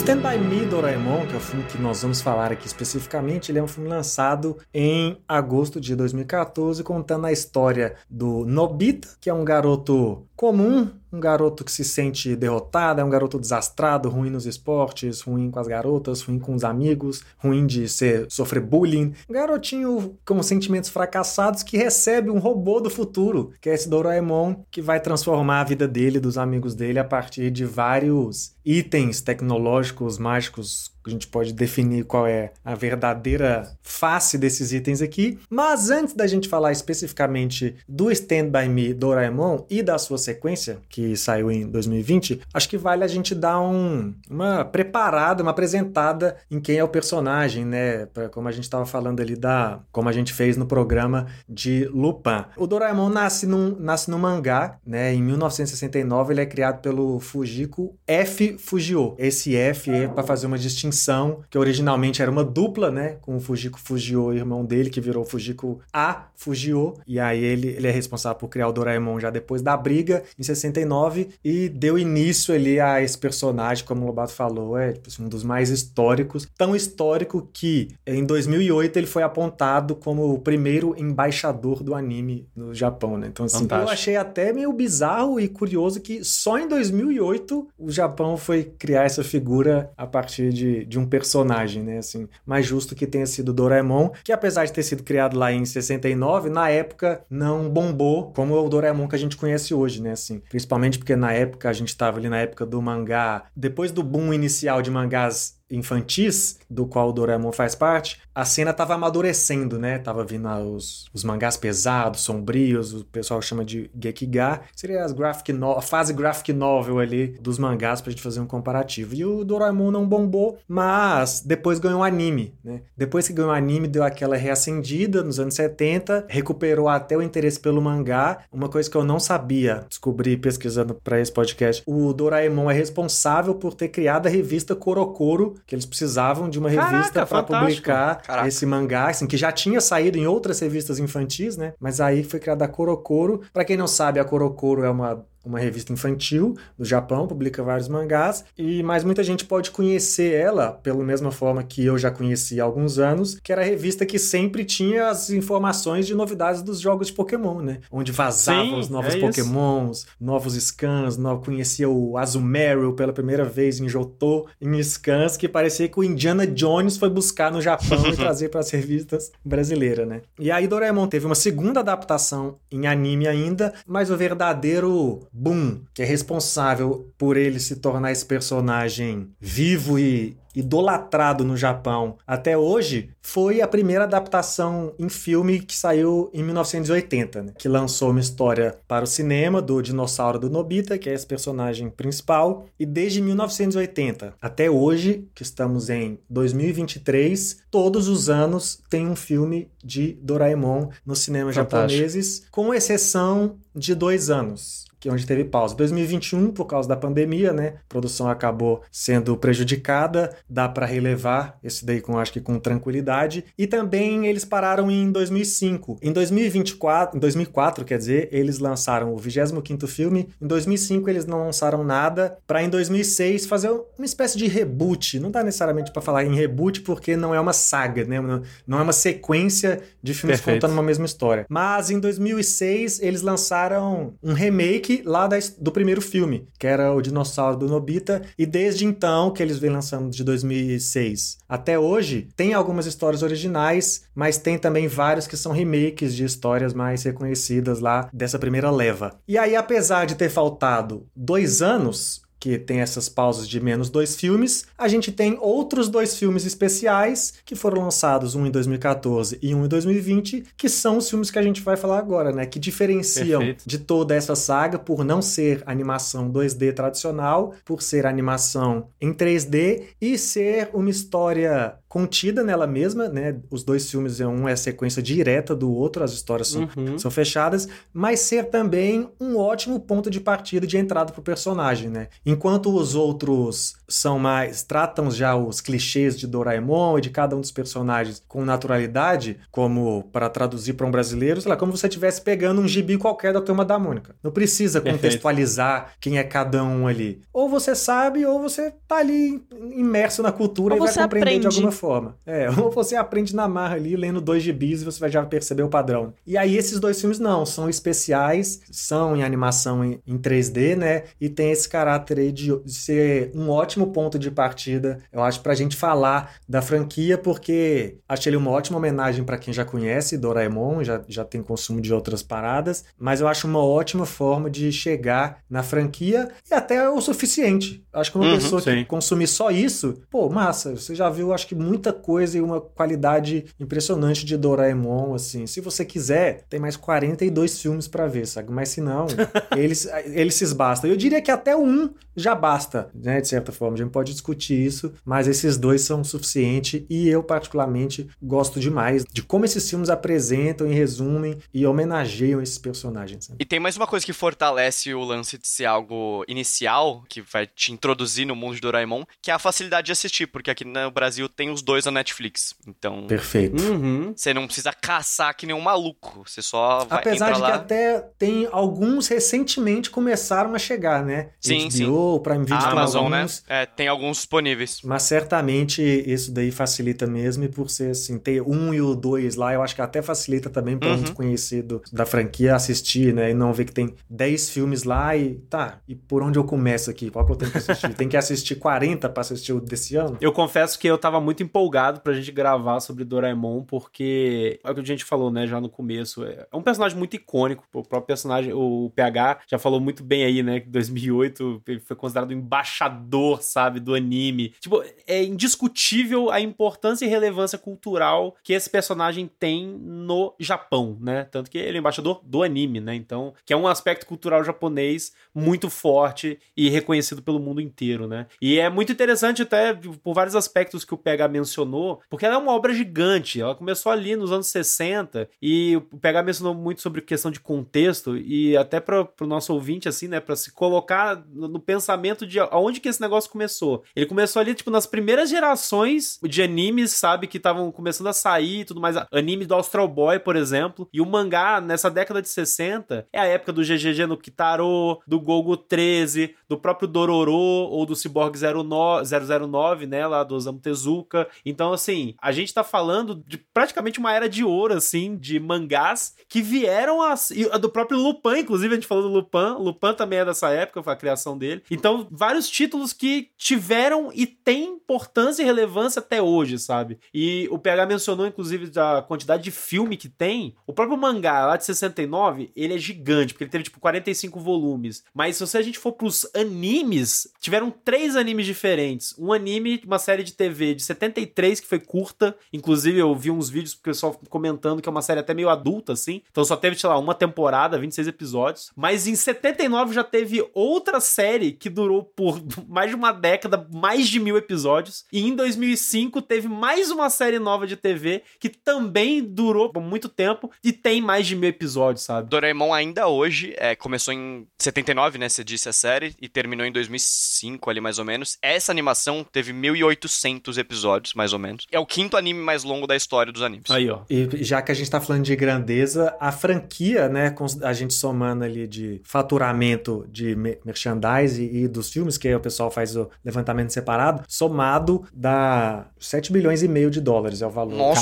Stand 0.00 0.20
By 0.20 0.38
Me 0.38 0.64
Doraemon, 0.64 1.26
que 1.26 1.34
é 1.34 1.36
o 1.36 1.40
filme 1.40 1.62
que 1.66 1.76
nós 1.76 2.00
vamos 2.00 2.22
falar 2.22 2.50
aqui 2.50 2.66
especificamente, 2.66 3.52
ele 3.52 3.58
é 3.58 3.62
um 3.62 3.68
filme 3.68 3.86
lançado 3.86 4.56
em 4.72 5.18
agosto 5.28 5.78
de 5.78 5.94
2014, 5.94 6.82
contando 6.82 7.26
a 7.26 7.32
história 7.32 7.96
do 8.08 8.46
Nobita, 8.46 9.08
que 9.20 9.28
é 9.28 9.34
um 9.34 9.44
garoto 9.44 10.26
comum, 10.40 10.88
um 11.12 11.20
garoto 11.20 11.62
que 11.62 11.70
se 11.70 11.84
sente 11.84 12.34
derrotado, 12.34 12.98
é 12.98 13.04
um 13.04 13.10
garoto 13.10 13.38
desastrado, 13.38 14.08
ruim 14.08 14.30
nos 14.30 14.46
esportes, 14.46 15.20
ruim 15.20 15.50
com 15.50 15.60
as 15.60 15.68
garotas, 15.68 16.22
ruim 16.22 16.38
com 16.38 16.54
os 16.54 16.64
amigos, 16.64 17.22
ruim 17.36 17.66
de 17.66 17.86
ser, 17.86 18.24
sofrer 18.30 18.62
bullying. 18.62 19.12
Um 19.28 19.34
garotinho 19.34 20.16
com 20.24 20.42
sentimentos 20.42 20.88
fracassados 20.88 21.62
que 21.62 21.76
recebe 21.76 22.30
um 22.30 22.38
robô 22.38 22.80
do 22.80 22.88
futuro, 22.88 23.52
que 23.60 23.68
é 23.68 23.74
esse 23.74 23.86
Doraemon, 23.86 24.64
que 24.70 24.80
vai 24.80 24.98
transformar 24.98 25.60
a 25.60 25.64
vida 25.64 25.86
dele 25.86 26.18
dos 26.18 26.38
amigos 26.38 26.74
dele 26.74 26.98
a 26.98 27.04
partir 27.04 27.50
de 27.50 27.66
vários 27.66 28.54
itens 28.64 29.20
tecnológicos, 29.20 30.16
mágicos, 30.16 30.90
a 31.10 31.12
gente 31.12 31.26
pode 31.26 31.52
definir 31.52 32.04
qual 32.04 32.26
é 32.26 32.52
a 32.64 32.74
verdadeira 32.74 33.70
face 33.82 34.38
desses 34.38 34.72
itens 34.72 35.02
aqui. 35.02 35.38
Mas 35.50 35.90
antes 35.90 36.14
da 36.14 36.26
gente 36.26 36.48
falar 36.48 36.72
especificamente 36.72 37.74
do 37.88 38.10
Stand 38.10 38.48
By 38.48 38.68
Me 38.68 38.94
Doraemon 38.94 39.64
e 39.68 39.82
da 39.82 39.98
sua 39.98 40.18
sequência, 40.18 40.78
que 40.88 41.16
saiu 41.16 41.50
em 41.50 41.66
2020, 41.66 42.40
acho 42.54 42.68
que 42.68 42.78
vale 42.78 43.04
a 43.04 43.08
gente 43.08 43.34
dar 43.34 43.60
um, 43.60 44.14
uma 44.28 44.64
preparada, 44.64 45.42
uma 45.42 45.50
apresentada 45.50 46.36
em 46.50 46.60
quem 46.60 46.76
é 46.76 46.84
o 46.84 46.88
personagem, 46.88 47.64
né? 47.64 48.06
Pra, 48.06 48.28
como 48.28 48.48
a 48.48 48.52
gente 48.52 48.64
estava 48.64 48.86
falando 48.86 49.20
ali 49.20 49.34
da. 49.34 49.80
Como 49.90 50.08
a 50.08 50.12
gente 50.12 50.32
fez 50.32 50.56
no 50.56 50.66
programa 50.66 51.26
de 51.48 51.86
Lupin. 51.92 52.44
O 52.56 52.66
Doraemon 52.66 53.08
nasce 53.08 53.46
num, 53.46 53.76
nasce 53.78 54.10
num 54.10 54.18
mangá, 54.18 54.78
né? 54.86 55.12
Em 55.12 55.22
1969, 55.22 56.32
ele 56.32 56.40
é 56.40 56.46
criado 56.46 56.80
pelo 56.80 57.18
Fujiko 57.18 57.96
F. 58.06 58.56
Fujio. 58.58 59.14
Esse 59.18 59.56
F 59.56 59.90
é 59.90 60.06
para 60.06 60.22
fazer 60.22 60.46
uma 60.46 60.58
distinção, 60.58 60.99
que 61.48 61.58
originalmente 61.58 62.22
era 62.22 62.30
uma 62.30 62.44
dupla, 62.44 62.90
né? 62.90 63.16
Com 63.20 63.36
o 63.36 63.40
Fujiko 63.40 63.78
Fujio, 63.78 64.32
irmão 64.32 64.64
dele, 64.64 64.90
que 64.90 65.00
virou 65.00 65.24
Fujiko 65.24 65.80
A. 65.92 66.26
Fujio. 66.34 66.94
E 67.06 67.20
aí 67.20 67.42
ele, 67.42 67.68
ele 67.68 67.86
é 67.86 67.90
responsável 67.90 68.38
por 68.38 68.48
criar 68.48 68.68
o 68.68 68.72
Doraemon 68.72 69.20
já 69.20 69.30
depois 69.30 69.60
da 69.62 69.76
briga, 69.76 70.22
em 70.38 70.42
69, 70.42 71.28
e 71.44 71.68
deu 71.68 71.98
início 71.98 72.54
ali 72.54 72.80
a 72.80 73.02
esse 73.02 73.18
personagem, 73.18 73.84
como 73.84 74.02
o 74.02 74.06
Lobato 74.06 74.32
falou, 74.32 74.78
é 74.78 74.92
tipo, 74.92 75.08
assim, 75.08 75.24
um 75.24 75.28
dos 75.28 75.44
mais 75.44 75.70
históricos. 75.70 76.48
Tão 76.56 76.74
histórico 76.74 77.48
que 77.52 77.88
em 78.06 78.24
2008 78.24 78.98
ele 78.98 79.06
foi 79.06 79.22
apontado 79.22 79.94
como 79.94 80.32
o 80.32 80.38
primeiro 80.38 80.94
embaixador 80.98 81.82
do 81.82 81.94
anime 81.94 82.48
no 82.56 82.74
Japão, 82.74 83.18
né? 83.18 83.28
Então, 83.28 83.46
assim, 83.46 83.60
Fantástico. 83.60 83.88
eu 83.90 83.92
achei 83.92 84.16
até 84.16 84.52
meio 84.52 84.72
bizarro 84.72 85.38
e 85.38 85.48
curioso 85.48 86.00
que 86.00 86.24
só 86.24 86.58
em 86.58 86.68
2008 86.68 87.68
o 87.78 87.90
Japão 87.90 88.36
foi 88.36 88.64
criar 88.64 89.04
essa 89.04 89.22
figura 89.22 89.90
a 89.96 90.06
partir 90.06 90.52
de, 90.52 90.79
de 90.84 90.98
um 90.98 91.06
personagem, 91.06 91.82
né? 91.82 91.98
Assim, 91.98 92.28
mais 92.44 92.66
justo 92.66 92.94
que 92.94 93.06
tenha 93.06 93.26
sido 93.26 93.52
Doraemon, 93.52 94.10
que 94.24 94.32
apesar 94.32 94.64
de 94.64 94.72
ter 94.72 94.82
sido 94.82 95.02
criado 95.02 95.38
lá 95.38 95.52
em 95.52 95.64
69, 95.64 96.50
na 96.50 96.68
época 96.68 97.24
não 97.28 97.68
bombou 97.68 98.32
como 98.32 98.54
o 98.54 98.68
Doraemon 98.68 99.08
que 99.08 99.16
a 99.16 99.18
gente 99.18 99.36
conhece 99.36 99.74
hoje, 99.74 100.02
né? 100.02 100.12
Assim, 100.12 100.40
principalmente 100.48 100.98
porque 100.98 101.16
na 101.16 101.32
época 101.32 101.68
a 101.68 101.72
gente 101.72 101.88
estava 101.88 102.18
ali 102.18 102.28
na 102.28 102.38
época 102.38 102.64
do 102.66 102.80
mangá, 102.80 103.44
depois 103.54 103.92
do 103.92 104.02
boom 104.02 104.32
inicial 104.32 104.82
de 104.82 104.90
mangás 104.90 105.59
infantis, 105.70 106.58
do 106.68 106.86
qual 106.86 107.08
o 107.08 107.12
Doraemon 107.12 107.52
faz 107.52 107.74
parte, 107.74 108.18
a 108.34 108.44
cena 108.44 108.72
tava 108.72 108.94
amadurecendo, 108.94 109.78
né? 109.78 109.98
Tava 109.98 110.24
vindo 110.24 110.48
os, 110.48 111.06
os 111.12 111.24
mangás 111.24 111.56
pesados, 111.56 112.20
sombrios, 112.20 112.94
o 112.94 113.04
pessoal 113.04 113.42
chama 113.42 113.64
de 113.64 113.90
Gekiga. 114.02 114.60
Seria 114.74 115.04
as 115.04 115.12
graphic 115.12 115.52
no- 115.52 115.72
a 115.72 115.82
fase 115.82 116.12
graphic 116.12 116.52
novel 116.52 116.98
ali 116.98 117.36
dos 117.40 117.58
mangás 117.58 118.00
pra 118.00 118.10
gente 118.10 118.22
fazer 118.22 118.40
um 118.40 118.46
comparativo. 118.46 119.14
E 119.14 119.24
o 119.24 119.44
Doraemon 119.44 119.90
não 119.90 120.06
bombou, 120.08 120.58
mas 120.66 121.42
depois 121.44 121.78
ganhou 121.78 122.02
anime, 122.02 122.54
né? 122.64 122.82
Depois 122.96 123.26
que 123.26 123.32
ganhou 123.34 123.50
anime, 123.52 123.88
deu 123.88 124.02
aquela 124.04 124.36
reacendida 124.36 125.22
nos 125.22 125.38
anos 125.40 125.54
70, 125.54 126.26
recuperou 126.28 126.88
até 126.88 127.16
o 127.16 127.22
interesse 127.22 127.58
pelo 127.58 127.82
mangá. 127.82 128.38
Uma 128.52 128.68
coisa 128.68 128.88
que 128.90 128.96
eu 128.96 129.04
não 129.04 129.18
sabia, 129.20 129.84
descobri 129.88 130.36
pesquisando 130.36 130.94
pra 130.94 131.20
esse 131.20 131.32
podcast, 131.32 131.82
o 131.86 132.12
Doraemon 132.12 132.70
é 132.70 132.74
responsável 132.74 133.54
por 133.54 133.74
ter 133.74 133.88
criado 133.88 134.26
a 134.26 134.30
revista 134.30 134.74
Korokoro, 134.74 135.54
que 135.66 135.74
eles 135.74 135.86
precisavam 135.86 136.48
de 136.48 136.58
uma 136.58 136.70
Caraca, 136.70 136.90
revista 136.96 137.26
para 137.26 137.42
publicar 137.42 138.22
Caraca. 138.22 138.48
esse 138.48 138.64
mangá, 138.66 139.08
assim, 139.08 139.26
que 139.26 139.36
já 139.36 139.52
tinha 139.52 139.80
saído 139.80 140.18
em 140.18 140.26
outras 140.26 140.60
revistas 140.60 140.98
infantis, 140.98 141.56
né? 141.56 141.74
Mas 141.80 142.00
aí 142.00 142.22
foi 142.24 142.40
criada 142.40 142.64
a 142.64 142.68
Korokoro. 142.68 143.42
Pra 143.52 143.64
quem 143.64 143.76
não 143.76 143.86
sabe, 143.86 144.20
a 144.20 144.24
Korokoro 144.24 144.84
é 144.84 144.90
uma 144.90 145.24
uma 145.44 145.58
revista 145.58 145.92
infantil 145.92 146.56
do 146.78 146.84
Japão, 146.84 147.26
publica 147.26 147.62
vários 147.62 147.88
mangás, 147.88 148.44
e 148.56 148.82
mas 148.82 149.04
muita 149.04 149.22
gente 149.22 149.44
pode 149.44 149.70
conhecer 149.70 150.34
ela 150.34 150.72
pela 150.72 151.02
mesma 151.04 151.30
forma 151.30 151.62
que 151.62 151.84
eu 151.84 151.98
já 151.98 152.10
conheci 152.10 152.60
há 152.60 152.64
alguns 152.64 152.98
anos, 152.98 153.38
que 153.42 153.52
era 153.52 153.62
a 153.62 153.64
revista 153.64 154.04
que 154.04 154.18
sempre 154.18 154.64
tinha 154.64 155.08
as 155.08 155.30
informações 155.30 156.06
de 156.06 156.14
novidades 156.14 156.62
dos 156.62 156.80
jogos 156.80 157.08
de 157.08 157.12
Pokémon, 157.12 157.60
né? 157.60 157.80
Onde 157.90 158.12
vazavam 158.12 158.66
Sim, 158.66 158.78
os 158.78 158.88
novos 158.88 159.14
é. 159.14 159.20
Pokémons, 159.20 160.06
novos 160.20 160.54
scans, 160.54 161.16
no, 161.16 161.40
conhecia 161.40 161.88
o 161.88 162.16
Azumarill 162.16 162.94
pela 162.94 163.12
primeira 163.12 163.44
vez 163.44 163.80
em 163.80 163.88
Jotô, 163.88 164.46
em 164.60 164.82
scans, 164.82 165.36
que 165.36 165.48
parecia 165.48 165.88
que 165.88 165.98
o 165.98 166.04
Indiana 166.04 166.46
Jones 166.46 166.96
foi 166.96 167.10
buscar 167.10 167.50
no 167.50 167.60
Japão 167.60 168.06
e 168.06 168.14
trazer 168.16 168.48
para 168.48 168.60
as 168.60 168.70
revistas 168.70 169.32
brasileiras, 169.44 170.06
né? 170.06 170.22
E 170.38 170.50
aí 170.50 170.66
Doraemon 170.66 171.06
teve 171.06 171.26
uma 171.26 171.34
segunda 171.34 171.80
adaptação 171.80 172.56
em 172.70 172.86
anime 172.86 173.26
ainda, 173.26 173.72
mas 173.86 174.10
o 174.10 174.16
verdadeiro 174.16 175.20
boom, 175.32 175.80
que 175.94 176.02
é 176.02 176.04
responsável 176.04 177.10
por 177.16 177.36
ele 177.36 177.60
se 177.60 177.76
tornar 177.76 178.12
esse 178.12 178.24
personagem 178.24 179.30
vivo 179.40 179.98
e 179.98 180.36
idolatrado 180.54 181.44
no 181.44 181.56
Japão 181.56 182.16
até 182.26 182.56
hoje, 182.56 183.10
foi 183.22 183.60
a 183.60 183.68
primeira 183.68 184.04
adaptação 184.04 184.92
em 184.98 185.08
filme 185.08 185.60
que 185.60 185.76
saiu 185.76 186.30
em 186.34 186.42
1980, 186.42 187.42
né? 187.42 187.52
que 187.56 187.68
lançou 187.68 188.10
uma 188.10 188.20
história 188.20 188.78
para 188.88 189.04
o 189.04 189.06
cinema 189.06 189.62
do 189.62 189.80
dinossauro 189.80 190.38
do 190.38 190.50
Nobita, 190.50 190.98
que 190.98 191.08
é 191.08 191.14
esse 191.14 191.26
personagem 191.26 191.90
principal, 191.90 192.66
e 192.78 192.84
desde 192.84 193.20
1980 193.20 194.34
até 194.40 194.70
hoje, 194.70 195.28
que 195.34 195.42
estamos 195.42 195.88
em 195.88 196.18
2023, 196.28 197.58
todos 197.70 198.08
os 198.08 198.28
anos 198.28 198.80
tem 198.88 199.06
um 199.06 199.16
filme 199.16 199.70
de 199.82 200.18
Doraemon 200.20 200.88
no 201.06 201.14
cinema 201.14 201.52
Fantástico. 201.52 201.90
japoneses, 201.90 202.42
com 202.50 202.74
exceção 202.74 203.56
de 203.74 203.94
dois 203.94 204.30
anos 204.30 204.89
que 205.00 205.08
é 205.08 205.12
onde 205.12 205.26
teve 205.26 205.44
pausa. 205.44 205.74
2021, 205.74 206.50
por 206.52 206.66
causa 206.66 206.88
da 206.88 206.94
pandemia, 206.96 207.52
né? 207.52 207.74
A 207.78 207.88
produção 207.88 208.28
acabou 208.28 208.82
sendo 208.92 209.36
prejudicada, 209.36 210.36
dá 210.48 210.68
para 210.68 210.84
relevar 210.86 211.58
esse 211.64 211.84
daí 211.84 212.00
com 212.00 212.18
acho 212.18 212.32
que 212.32 212.40
com 212.40 212.58
tranquilidade. 212.58 213.44
E 213.58 213.66
também 213.66 214.26
eles 214.26 214.44
pararam 214.44 214.90
em 214.90 215.10
2005. 215.10 215.98
Em 216.02 216.12
2024, 216.12 217.16
em 217.16 217.20
2004, 217.20 217.84
quer 217.84 217.98
dizer, 217.98 218.28
eles 218.30 218.58
lançaram 218.58 219.14
o 219.14 219.16
25º 219.16 219.86
filme. 219.86 220.28
Em 220.40 220.46
2005 220.46 221.08
eles 221.08 221.24
não 221.26 221.38
lançaram 221.46 221.82
nada 221.82 222.36
para 222.46 222.62
em 222.62 222.68
2006 222.68 223.46
fazer 223.46 223.70
uma 223.70 224.04
espécie 224.04 224.36
de 224.36 224.46
reboot. 224.46 225.18
Não 225.18 225.30
dá 225.30 225.42
necessariamente 225.42 225.92
para 225.92 226.02
falar 226.02 226.24
em 226.24 226.34
reboot 226.34 226.82
porque 226.82 227.16
não 227.16 227.34
é 227.34 227.40
uma 227.40 227.52
saga, 227.52 228.04
né? 228.04 228.20
Não- 228.20 228.42
Não 228.66 228.78
é 228.78 228.82
uma 228.82 228.92
sequência 228.92 229.80
de 230.02 230.12
filmes 230.14 230.38
Perfeito. 230.40 230.60
contando 230.62 230.72
uma 230.76 230.82
mesma 230.82 231.06
história. 231.06 231.46
Mas 231.48 231.90
em 231.90 231.98
2006 231.98 233.00
eles 233.00 233.22
lançaram 233.22 234.14
um 234.22 234.32
remake 234.32 234.89
lá 235.04 235.26
da 235.26 235.40
do 235.58 235.72
primeiro 235.72 236.02
filme, 236.02 236.48
que 236.58 236.66
era 236.66 236.92
o 236.92 237.00
Dinossauro 237.00 237.56
do 237.56 237.66
Nobita, 237.66 238.22
e 238.38 238.44
desde 238.44 238.84
então, 238.84 239.30
que 239.30 239.42
eles 239.42 239.58
vêm 239.58 239.70
lançando 239.70 240.10
de 240.10 240.22
2006 240.22 241.38
até 241.48 241.78
hoje, 241.78 242.28
tem 242.36 242.54
algumas 242.54 242.86
histórias 242.86 243.22
originais, 243.22 244.04
mas 244.14 244.38
tem 244.38 244.56
também 244.56 244.86
vários 244.86 245.26
que 245.26 245.36
são 245.36 245.50
remakes 245.50 246.14
de 246.14 246.24
histórias 246.24 246.72
mais 246.72 247.02
reconhecidas 247.02 247.80
lá 247.80 248.08
dessa 248.12 248.38
primeira 248.38 248.70
leva. 248.70 249.18
E 249.26 249.36
aí, 249.36 249.56
apesar 249.56 250.04
de 250.04 250.14
ter 250.14 250.28
faltado 250.28 251.06
dois 251.14 251.60
anos, 251.60 252.22
que 252.40 252.58
tem 252.58 252.80
essas 252.80 253.08
pausas 253.08 253.46
de 253.46 253.60
menos 253.60 253.90
dois 253.90 254.16
filmes. 254.16 254.64
A 254.76 254.88
gente 254.88 255.12
tem 255.12 255.36
outros 255.38 255.90
dois 255.90 256.16
filmes 256.16 256.46
especiais 256.46 257.34
que 257.44 257.54
foram 257.54 257.82
lançados, 257.82 258.34
um 258.34 258.46
em 258.46 258.50
2014 258.50 259.38
e 259.42 259.54
um 259.54 259.66
em 259.66 259.68
2020, 259.68 260.46
que 260.56 260.68
são 260.68 260.96
os 260.96 261.08
filmes 261.08 261.30
que 261.30 261.38
a 261.38 261.42
gente 261.42 261.60
vai 261.60 261.76
falar 261.76 261.98
agora, 261.98 262.32
né? 262.32 262.46
Que 262.46 262.58
diferenciam 262.58 263.40
Perfeito. 263.40 263.64
de 263.66 263.78
toda 263.78 264.14
essa 264.14 264.34
saga 264.34 264.78
por 264.78 265.04
não 265.04 265.20
ser 265.20 265.62
animação 265.66 266.32
2D 266.32 266.72
tradicional, 266.72 267.54
por 267.64 267.82
ser 267.82 268.06
animação 268.06 268.88
em 268.98 269.12
3D 269.12 269.82
e 270.00 270.16
ser 270.16 270.70
uma 270.72 270.88
história 270.88 271.74
contida 271.90 272.44
nela 272.44 272.68
mesma, 272.68 273.08
né? 273.08 273.36
Os 273.50 273.64
dois 273.64 273.90
filmes, 273.90 274.20
um 274.20 274.48
é 274.48 274.52
a 274.52 274.56
sequência 274.56 275.02
direta 275.02 275.56
do 275.56 275.70
outro, 275.74 276.04
as 276.04 276.12
histórias 276.12 276.46
são, 276.48 276.68
Uhum. 276.76 276.96
são 276.96 277.10
fechadas, 277.10 277.68
mas 277.92 278.20
ser 278.20 278.44
também 278.44 279.10
um 279.20 279.36
ótimo 279.36 279.80
ponto 279.80 280.08
de 280.08 280.20
partida 280.20 280.66
de 280.68 280.78
entrada 280.78 281.12
pro 281.12 281.20
personagem, 281.20 281.88
né? 281.90 282.06
Enquanto 282.24 282.72
os 282.72 282.94
outros 282.94 283.74
são 283.88 284.20
mais 284.20 284.62
tratam 284.62 285.10
já 285.10 285.34
os 285.34 285.60
clichês 285.60 286.16
de 286.16 286.28
Doraemon 286.28 286.96
e 286.98 287.00
de 287.00 287.10
cada 287.10 287.34
um 287.34 287.40
dos 287.40 287.50
personagens 287.50 288.22
com 288.28 288.44
naturalidade, 288.44 289.38
como 289.50 290.04
para 290.12 290.28
traduzir 290.28 290.74
para 290.74 290.86
um 290.86 290.92
brasileiro, 290.92 291.40
sei 291.40 291.48
lá, 291.50 291.56
como 291.56 291.76
você 291.76 291.88
estivesse 291.88 292.22
pegando 292.22 292.60
um 292.60 292.68
gibi 292.68 292.96
qualquer 292.96 293.32
da 293.32 293.40
Turma 293.40 293.64
da 293.64 293.80
Mônica. 293.80 294.14
Não 294.22 294.30
precisa 294.30 294.80
Perfeito. 294.80 295.02
contextualizar 295.02 295.92
quem 296.00 296.18
é 296.18 296.22
cada 296.22 296.62
um 296.62 296.86
ali. 296.86 297.20
Ou 297.32 297.48
você 297.48 297.74
sabe 297.74 298.24
ou 298.24 298.40
você 298.40 298.72
tá 298.86 298.98
ali 298.98 299.42
imerso 299.74 300.22
na 300.22 300.30
cultura 300.30 300.74
Ou 300.74 300.78
e 300.78 300.84
vai 300.86 300.94
compreender 300.94 301.30
de 301.30 301.36
aprende. 301.38 301.46
alguma 301.56 301.72
forma. 301.72 301.79
É, 302.26 302.48
ou 302.60 302.70
você 302.70 302.96
aprende 302.96 303.34
na 303.34 303.48
marra 303.48 303.76
ali, 303.76 303.96
lendo 303.96 304.20
dois 304.20 304.42
gibis 304.42 304.82
e 304.82 304.84
você 304.84 304.98
vai 305.00 305.10
já 305.10 305.24
perceber 305.24 305.62
o 305.62 305.68
padrão. 305.68 306.12
E 306.26 306.36
aí 306.36 306.56
esses 306.56 306.78
dois 306.80 307.00
filmes 307.00 307.18
não, 307.18 307.44
são 307.46 307.68
especiais, 307.68 308.60
são 308.70 309.16
em 309.16 309.22
animação 309.22 309.84
em, 309.84 310.00
em 310.06 310.18
3D, 310.18 310.76
né? 310.76 311.04
E 311.20 311.28
tem 311.28 311.50
esse 311.50 311.68
caráter 311.68 312.18
aí 312.18 312.32
de, 312.32 312.56
de 312.64 312.72
ser 312.74 313.30
um 313.34 313.48
ótimo 313.50 313.88
ponto 313.92 314.18
de 314.18 314.30
partida, 314.30 314.98
eu 315.12 315.22
acho, 315.22 315.40
pra 315.40 315.54
gente 315.54 315.76
falar 315.76 316.34
da 316.48 316.62
franquia, 316.62 317.16
porque 317.18 317.96
achei 318.08 318.30
ele 318.30 318.36
uma 318.36 318.50
ótima 318.50 318.78
homenagem 318.78 319.24
pra 319.24 319.38
quem 319.38 319.52
já 319.52 319.64
conhece 319.64 320.16
Doraemon, 320.18 320.82
já, 320.84 321.02
já 321.08 321.24
tem 321.24 321.42
consumo 321.42 321.80
de 321.80 321.92
outras 321.92 322.22
paradas, 322.22 322.84
mas 322.98 323.20
eu 323.20 323.28
acho 323.28 323.46
uma 323.46 323.64
ótima 323.64 324.06
forma 324.06 324.50
de 324.50 324.70
chegar 324.72 325.38
na 325.48 325.62
franquia 325.62 326.28
e 326.50 326.54
até 326.54 326.88
o 326.88 327.00
suficiente. 327.00 327.82
Acho 327.92 328.12
que 328.12 328.18
uma 328.18 328.26
Uhum, 328.26 328.30
pessoa 328.30 328.60
sim. 328.60 328.70
que 328.76 328.84
consumir 328.84 329.26
só 329.26 329.50
isso, 329.50 330.00
pô, 330.10 330.28
massa, 330.28 330.76
você 330.76 330.94
já 330.94 331.08
viu, 331.10 331.32
acho 331.32 331.46
que 331.46 331.54
muita 331.70 331.92
coisa 331.92 332.36
e 332.36 332.40
uma 332.40 332.60
qualidade 332.60 333.46
impressionante 333.58 334.24
de 334.24 334.36
Doraemon, 334.36 335.14
assim. 335.14 335.46
Se 335.46 335.60
você 335.60 335.84
quiser, 335.84 336.44
tem 336.48 336.58
mais 336.58 336.76
42 336.76 337.60
filmes 337.62 337.86
pra 337.86 338.08
ver, 338.08 338.26
sabe? 338.26 338.50
Mas 338.50 338.70
se 338.70 338.80
não, 338.80 339.06
eles, 339.56 339.86
eles 340.06 340.34
se 340.34 340.52
basta. 340.52 340.88
Eu 340.88 340.96
diria 340.96 341.22
que 341.22 341.30
até 341.30 341.56
um 341.56 341.90
já 342.16 342.34
basta, 342.34 342.90
né? 342.92 343.20
De 343.20 343.28
certa 343.28 343.52
forma, 343.52 343.76
a 343.76 343.78
gente 343.78 343.90
pode 343.90 344.12
discutir 344.12 344.54
isso, 344.54 344.92
mas 345.04 345.28
esses 345.28 345.56
dois 345.56 345.82
são 345.82 346.02
suficientes 346.02 346.82
e 346.90 347.08
eu, 347.08 347.22
particularmente, 347.22 348.08
gosto 348.20 348.58
demais 348.58 349.04
de 349.04 349.22
como 349.22 349.44
esses 349.44 349.68
filmes 349.68 349.88
apresentam 349.88 350.66
e 350.70 350.74
resumem 350.74 351.38
e 351.54 351.64
homenageiam 351.64 352.42
esses 352.42 352.58
personagens. 352.58 353.26
sabe? 353.26 353.38
E 353.40 353.44
tem 353.44 353.60
mais 353.60 353.76
uma 353.76 353.86
coisa 353.86 354.04
que 354.04 354.12
fortalece 354.12 354.92
o 354.92 355.04
lance 355.04 355.38
de 355.38 355.46
ser 355.46 355.66
algo 355.66 356.24
inicial, 356.26 357.04
que 357.08 357.22
vai 357.22 357.46
te 357.46 357.72
introduzir 357.72 358.26
no 358.26 358.34
mundo 358.34 358.56
de 358.56 358.60
Doraemon, 358.60 359.04
que 359.22 359.30
é 359.30 359.34
a 359.34 359.38
facilidade 359.38 359.86
de 359.86 359.92
assistir, 359.92 360.26
porque 360.26 360.50
aqui 360.50 360.64
no 360.64 360.90
Brasil 360.90 361.28
tem 361.28 361.50
os 361.50 361.59
dois 361.62 361.84
na 361.84 361.90
Netflix. 361.90 362.54
Então, 362.66 363.06
Perfeito. 363.06 363.62
Uhum. 363.62 364.12
você 364.16 364.32
não 364.34 364.46
precisa 364.46 364.72
caçar 364.72 365.34
que 365.36 365.46
nem 365.46 365.54
um 365.54 365.60
maluco. 365.60 366.22
Você 366.26 366.42
só 366.42 366.84
vai 366.84 367.00
Apesar 367.00 367.26
entra 367.28 367.34
de 367.34 367.40
lá. 367.40 367.46
que 367.50 367.56
até 367.56 368.00
tem 368.18 368.48
alguns 368.50 369.08
recentemente 369.08 369.90
começaram 369.90 370.54
a 370.54 370.58
chegar, 370.58 371.04
né? 371.04 371.30
Sim, 371.40 371.68
HBO, 371.68 372.20
Prime 372.20 372.40
Video, 372.40 372.56
A 372.56 372.60
tem 372.60 372.68
Amazon, 372.70 373.10
né? 373.10 373.16
alguns, 373.18 373.44
É, 373.48 373.66
tem 373.66 373.88
alguns 373.88 374.16
disponíveis. 374.18 374.80
Mas 374.84 375.02
certamente 375.04 375.82
isso 375.82 376.32
daí 376.32 376.50
facilita 376.50 377.06
mesmo, 377.06 377.44
e 377.44 377.48
por 377.48 377.70
ser 377.70 377.90
assim, 377.92 378.18
ter 378.18 378.42
um 378.42 378.74
e 378.74 378.80
o 378.80 378.94
dois 378.94 379.36
lá, 379.36 379.52
eu 379.54 379.62
acho 379.62 379.74
que 379.74 379.82
até 379.82 380.02
facilita 380.02 380.50
também 380.50 380.76
para 380.78 380.88
um 380.88 380.92
Uhum. 380.94 381.02
desconhecido 381.02 381.82
da 381.92 382.04
franquia 382.04 382.54
assistir, 382.54 383.14
né? 383.14 383.30
E 383.30 383.34
não 383.34 383.52
ver 383.52 383.64
que 383.64 383.72
tem 383.72 383.94
10 384.08 384.50
filmes 384.50 384.82
lá 384.84 385.16
e 385.16 385.36
tá, 385.48 385.78
e 385.88 385.94
por 385.94 386.22
onde 386.22 386.38
eu 386.38 386.44
começo 386.44 386.90
aqui? 386.90 387.10
Qual 387.10 387.24
que 387.24 387.32
eu 387.32 387.36
tenho 387.36 387.50
que 387.52 387.58
assistir? 387.58 387.94
tem 387.94 388.08
que 388.08 388.16
assistir 388.16 388.56
40 388.56 389.08
para 389.08 389.20
assistir 389.20 389.52
o 389.52 389.60
desse 389.60 389.96
ano? 389.96 390.16
Eu 390.20 390.32
confesso 390.32 390.78
que 390.78 390.86
eu 390.88 390.98
tava 390.98 391.20
muito 391.20 391.42
empolgado 391.50 392.00
pra 392.00 392.12
gente 392.12 392.30
gravar 392.30 392.80
sobre 392.80 393.04
Doraemon, 393.04 393.62
porque 393.62 394.60
é 394.62 394.70
o 394.70 394.74
que 394.74 394.80
a 394.80 394.84
gente 394.84 395.04
falou, 395.04 395.30
né, 395.30 395.46
já 395.46 395.60
no 395.60 395.68
começo. 395.68 396.24
É 396.24 396.46
um 396.54 396.62
personagem 396.62 396.96
muito 396.96 397.16
icônico. 397.16 397.64
O 397.72 397.82
próprio 397.82 398.06
personagem, 398.06 398.52
o 398.52 398.90
PH, 398.94 399.40
já 399.46 399.58
falou 399.58 399.80
muito 399.80 400.02
bem 400.02 400.24
aí, 400.24 400.42
né, 400.42 400.60
que 400.60 400.68
em 400.68 400.72
2008 400.72 401.62
ele 401.66 401.80
foi 401.80 401.96
considerado 401.96 402.30
o 402.30 402.34
embaixador, 402.34 403.42
sabe, 403.42 403.80
do 403.80 403.94
anime. 403.94 404.54
Tipo, 404.60 404.82
é 405.06 405.22
indiscutível 405.22 406.30
a 406.30 406.40
importância 406.40 407.04
e 407.04 407.08
relevância 407.08 407.58
cultural 407.58 408.36
que 408.42 408.52
esse 408.52 408.70
personagem 408.70 409.28
tem 409.38 409.66
no 409.66 410.34
Japão, 410.38 410.96
né? 411.00 411.24
Tanto 411.24 411.50
que 411.50 411.58
ele 411.58 411.78
é 411.78 411.80
embaixador 411.80 412.20
do 412.24 412.42
anime, 412.42 412.80
né? 412.80 412.94
Então, 412.94 413.34
que 413.44 413.52
é 413.52 413.56
um 413.56 413.66
aspecto 413.66 414.06
cultural 414.06 414.44
japonês 414.44 415.12
muito 415.34 415.68
forte 415.68 416.38
e 416.56 416.68
reconhecido 416.68 417.22
pelo 417.22 417.40
mundo 417.40 417.60
inteiro, 417.60 418.06
né? 418.06 418.26
E 418.40 418.58
é 418.58 418.68
muito 418.68 418.92
interessante 418.92 419.42
até 419.42 419.74
por 419.74 420.14
vários 420.14 420.36
aspectos 420.36 420.84
que 420.84 420.94
o 420.94 420.98
PH 420.98 421.28
mencionou, 421.40 422.00
porque 422.08 422.24
ela 422.24 422.36
é 422.36 422.38
uma 422.38 422.52
obra 422.52 422.72
gigante. 422.72 423.40
Ela 423.40 423.54
começou 423.54 423.90
ali 423.90 424.16
nos 424.16 424.32
anos 424.32 424.46
60 424.48 425.28
e 425.40 425.76
o 425.76 425.98
PH 425.98 426.22
mencionou 426.22 426.54
muito 426.54 426.80
sobre 426.80 427.00
questão 427.00 427.30
de 427.30 427.40
contexto 427.40 428.16
e 428.16 428.56
até 428.56 428.80
para 428.80 429.08
o 429.20 429.26
nosso 429.26 429.52
ouvinte 429.52 429.88
assim, 429.88 430.08
né, 430.08 430.20
para 430.20 430.36
se 430.36 430.52
colocar 430.52 431.22
no, 431.32 431.60
pensamento 431.60 432.26
de 432.26 432.40
aonde 432.40 432.80
que 432.80 432.88
esse 432.88 433.00
negócio 433.00 433.30
começou. 433.30 433.82
Ele 433.94 434.06
começou 434.06 434.40
ali 434.40 434.54
tipo 434.54 434.70
nas 434.70 434.86
primeiras 434.86 435.28
gerações 435.28 436.18
de 436.22 436.42
animes, 436.42 436.92
sabe, 436.92 437.26
que 437.26 437.36
estavam 437.36 437.70
começando 437.70 438.08
a 438.08 438.12
sair 438.12 438.60
e 438.60 438.64
tudo 438.64 438.80
mais. 438.80 438.96
Anime 439.12 439.46
do 439.46 439.54
Astro 439.54 439.86
Boy, 439.86 440.18
por 440.18 440.36
exemplo, 440.36 440.88
e 440.92 441.00
o 441.00 441.06
mangá 441.06 441.60
nessa 441.60 441.90
década 441.90 442.22
de 442.22 442.28
60 442.28 443.06
é 443.12 443.20
a 443.20 443.26
época 443.26 443.52
do 443.52 443.62
GGG 443.62 444.06
no 444.06 444.16
Kitaro, 444.16 445.00
do 445.06 445.20
Gogo 445.20 445.56
13, 445.56 446.34
do 446.48 446.58
próprio 446.58 446.88
Dororo 446.88 447.32
ou 447.32 447.86
do 447.86 447.94
Cyborg 447.94 448.36
09, 448.38 449.46
009, 449.46 449.86
né, 449.86 450.06
lá 450.06 450.24
do 450.24 450.34
Osamu 450.34 450.58
Tezuka. 450.58 451.28
Então, 451.44 451.72
assim, 451.72 452.14
a 452.20 452.32
gente 452.32 452.52
tá 452.52 452.64
falando 452.64 453.22
de 453.26 453.38
praticamente 453.38 453.98
uma 453.98 454.12
era 454.12 454.28
de 454.28 454.44
ouro, 454.44 454.74
assim, 454.74 455.16
de 455.16 455.38
mangás 455.40 456.14
que 456.28 456.42
vieram 456.42 457.02
a, 457.02 457.14
a 457.52 457.58
do 457.58 457.68
próprio 457.68 457.98
Lupin, 457.98 458.38
inclusive 458.38 458.72
a 458.72 458.76
gente 458.76 458.86
falou 458.86 459.04
do 459.04 459.10
Lupin, 459.10 459.56
Lupin 459.58 459.94
também 459.94 460.20
é 460.20 460.24
dessa 460.24 460.50
época, 460.50 460.82
foi 460.82 460.92
a 460.92 460.96
criação 460.96 461.36
dele. 461.36 461.62
Então, 461.70 462.06
vários 462.10 462.48
títulos 462.48 462.92
que 462.92 463.30
tiveram 463.36 464.10
e 464.14 464.26
têm 464.26 464.64
importância 464.64 465.42
e 465.42 465.44
relevância 465.46 466.00
até 466.00 466.20
hoje, 466.20 466.58
sabe? 466.58 466.98
E 467.12 467.48
o 467.50 467.58
PH 467.58 467.86
mencionou, 467.86 468.26
inclusive, 468.26 468.68
da 468.68 469.02
quantidade 469.02 469.42
de 469.42 469.50
filme 469.50 469.96
que 469.96 470.08
tem. 470.08 470.54
O 470.66 470.72
próprio 470.72 470.98
mangá, 470.98 471.46
lá 471.46 471.56
de 471.56 471.64
69, 471.64 472.50
ele 472.56 472.74
é 472.74 472.78
gigante, 472.78 473.32
porque 473.32 473.44
ele 473.44 473.50
teve, 473.50 473.64
tipo, 473.64 473.80
45 473.80 474.40
volumes. 474.40 475.04
Mas 475.14 475.36
se 475.36 475.58
a 475.58 475.62
gente 475.62 475.78
for 475.78 475.92
pros 475.92 476.28
animes, 476.34 477.32
tiveram 477.40 477.70
três 477.70 478.16
animes 478.16 478.46
diferentes. 478.46 479.14
Um 479.18 479.32
anime, 479.32 479.80
uma 479.86 479.98
série 479.98 480.22
de 480.22 480.32
TV 480.32 480.74
de 480.74 480.82
73, 481.10 481.60
que 481.60 481.66
foi 481.66 481.80
curta. 481.80 482.36
Inclusive, 482.52 482.98
eu 482.98 483.14
vi 483.14 483.30
uns 483.30 483.50
vídeos 483.50 483.74
do 483.74 483.80
pessoal 483.80 484.18
comentando 484.28 484.80
que 484.80 484.88
é 484.88 484.92
uma 484.92 485.02
série 485.02 485.20
até 485.20 485.34
meio 485.34 485.48
adulta, 485.48 485.92
assim. 485.92 486.22
Então 486.30 486.44
só 486.44 486.56
teve, 486.56 486.76
sei 486.78 486.88
lá, 486.88 486.98
uma 486.98 487.14
temporada, 487.14 487.78
26 487.78 488.08
episódios. 488.08 488.70
Mas 488.76 489.06
em 489.06 489.14
79 489.14 489.94
já 489.94 490.04
teve 490.04 490.48
outra 490.54 491.00
série 491.00 491.52
que 491.52 491.68
durou 491.68 492.04
por 492.04 492.40
mais 492.68 492.90
de 492.90 492.96
uma 492.96 493.12
década, 493.12 493.66
mais 493.72 494.08
de 494.08 494.18
mil 494.20 494.36
episódios. 494.36 495.04
E 495.12 495.20
em 495.20 495.34
2005 495.34 496.22
teve 496.22 496.48
mais 496.48 496.90
uma 496.90 497.10
série 497.10 497.38
nova 497.38 497.66
de 497.66 497.76
TV 497.76 498.22
que 498.38 498.48
também 498.48 499.22
durou 499.22 499.72
por 499.72 499.82
muito 499.82 500.08
tempo 500.08 500.50
e 500.62 500.72
tem 500.72 501.00
mais 501.00 501.26
de 501.26 501.36
mil 501.36 501.48
episódios, 501.48 502.04
sabe? 502.04 502.28
Doraemon 502.28 502.72
ainda 502.72 503.08
hoje, 503.08 503.54
é, 503.56 503.74
começou 503.74 504.14
em 504.14 504.46
79, 504.58 505.18
né, 505.18 505.28
você 505.28 505.42
disse 505.42 505.68
a 505.68 505.72
série, 505.72 506.14
e 506.20 506.28
terminou 506.28 506.66
em 506.66 506.72
2005 506.72 507.68
ali 507.70 507.80
mais 507.80 507.98
ou 507.98 508.04
menos. 508.04 508.38
Essa 508.42 508.72
animação 508.72 509.24
teve 509.24 509.52
1.800 509.52 510.58
episódios. 510.58 510.99
Episódios, 511.00 511.14
mais 511.14 511.32
ou 511.32 511.38
menos. 511.38 511.66
É 511.72 511.78
o 511.78 511.86
quinto 511.86 512.16
anime 512.16 512.40
mais 512.40 512.62
longo 512.64 512.86
da 512.86 512.94
história 512.94 513.32
dos 513.32 513.42
animes. 513.42 513.70
Aí, 513.70 513.88
ó. 513.90 514.00
E 514.08 514.28
já 514.44 514.60
que 514.62 514.70
a 514.70 514.74
gente 514.74 514.90
tá 514.90 515.00
falando 515.00 515.24
de 515.24 515.34
grandeza, 515.34 516.14
a 516.20 516.30
franquia, 516.30 517.08
né, 517.08 517.30
com 517.30 517.46
a 517.62 517.72
gente 517.72 517.94
somando 517.94 518.44
ali 518.44 518.66
de 518.66 519.00
faturamento 519.04 520.06
de 520.10 520.36
me- 520.36 520.58
merchandise 520.64 521.42
e, 521.42 521.64
e 521.64 521.68
dos 521.68 521.90
filmes, 521.90 522.18
que 522.18 522.28
aí 522.28 522.34
o 522.34 522.40
pessoal 522.40 522.70
faz 522.70 522.94
o 522.96 523.08
levantamento 523.24 523.70
separado, 523.70 524.22
somado 524.28 525.04
dá 525.12 525.86
7 525.98 526.32
bilhões 526.32 526.62
e 526.62 526.68
meio 526.68 526.90
de 526.90 527.00
dólares 527.00 527.42
é 527.42 527.46
o 527.46 527.50
valor. 527.50 527.74
Nossa. 527.76 528.00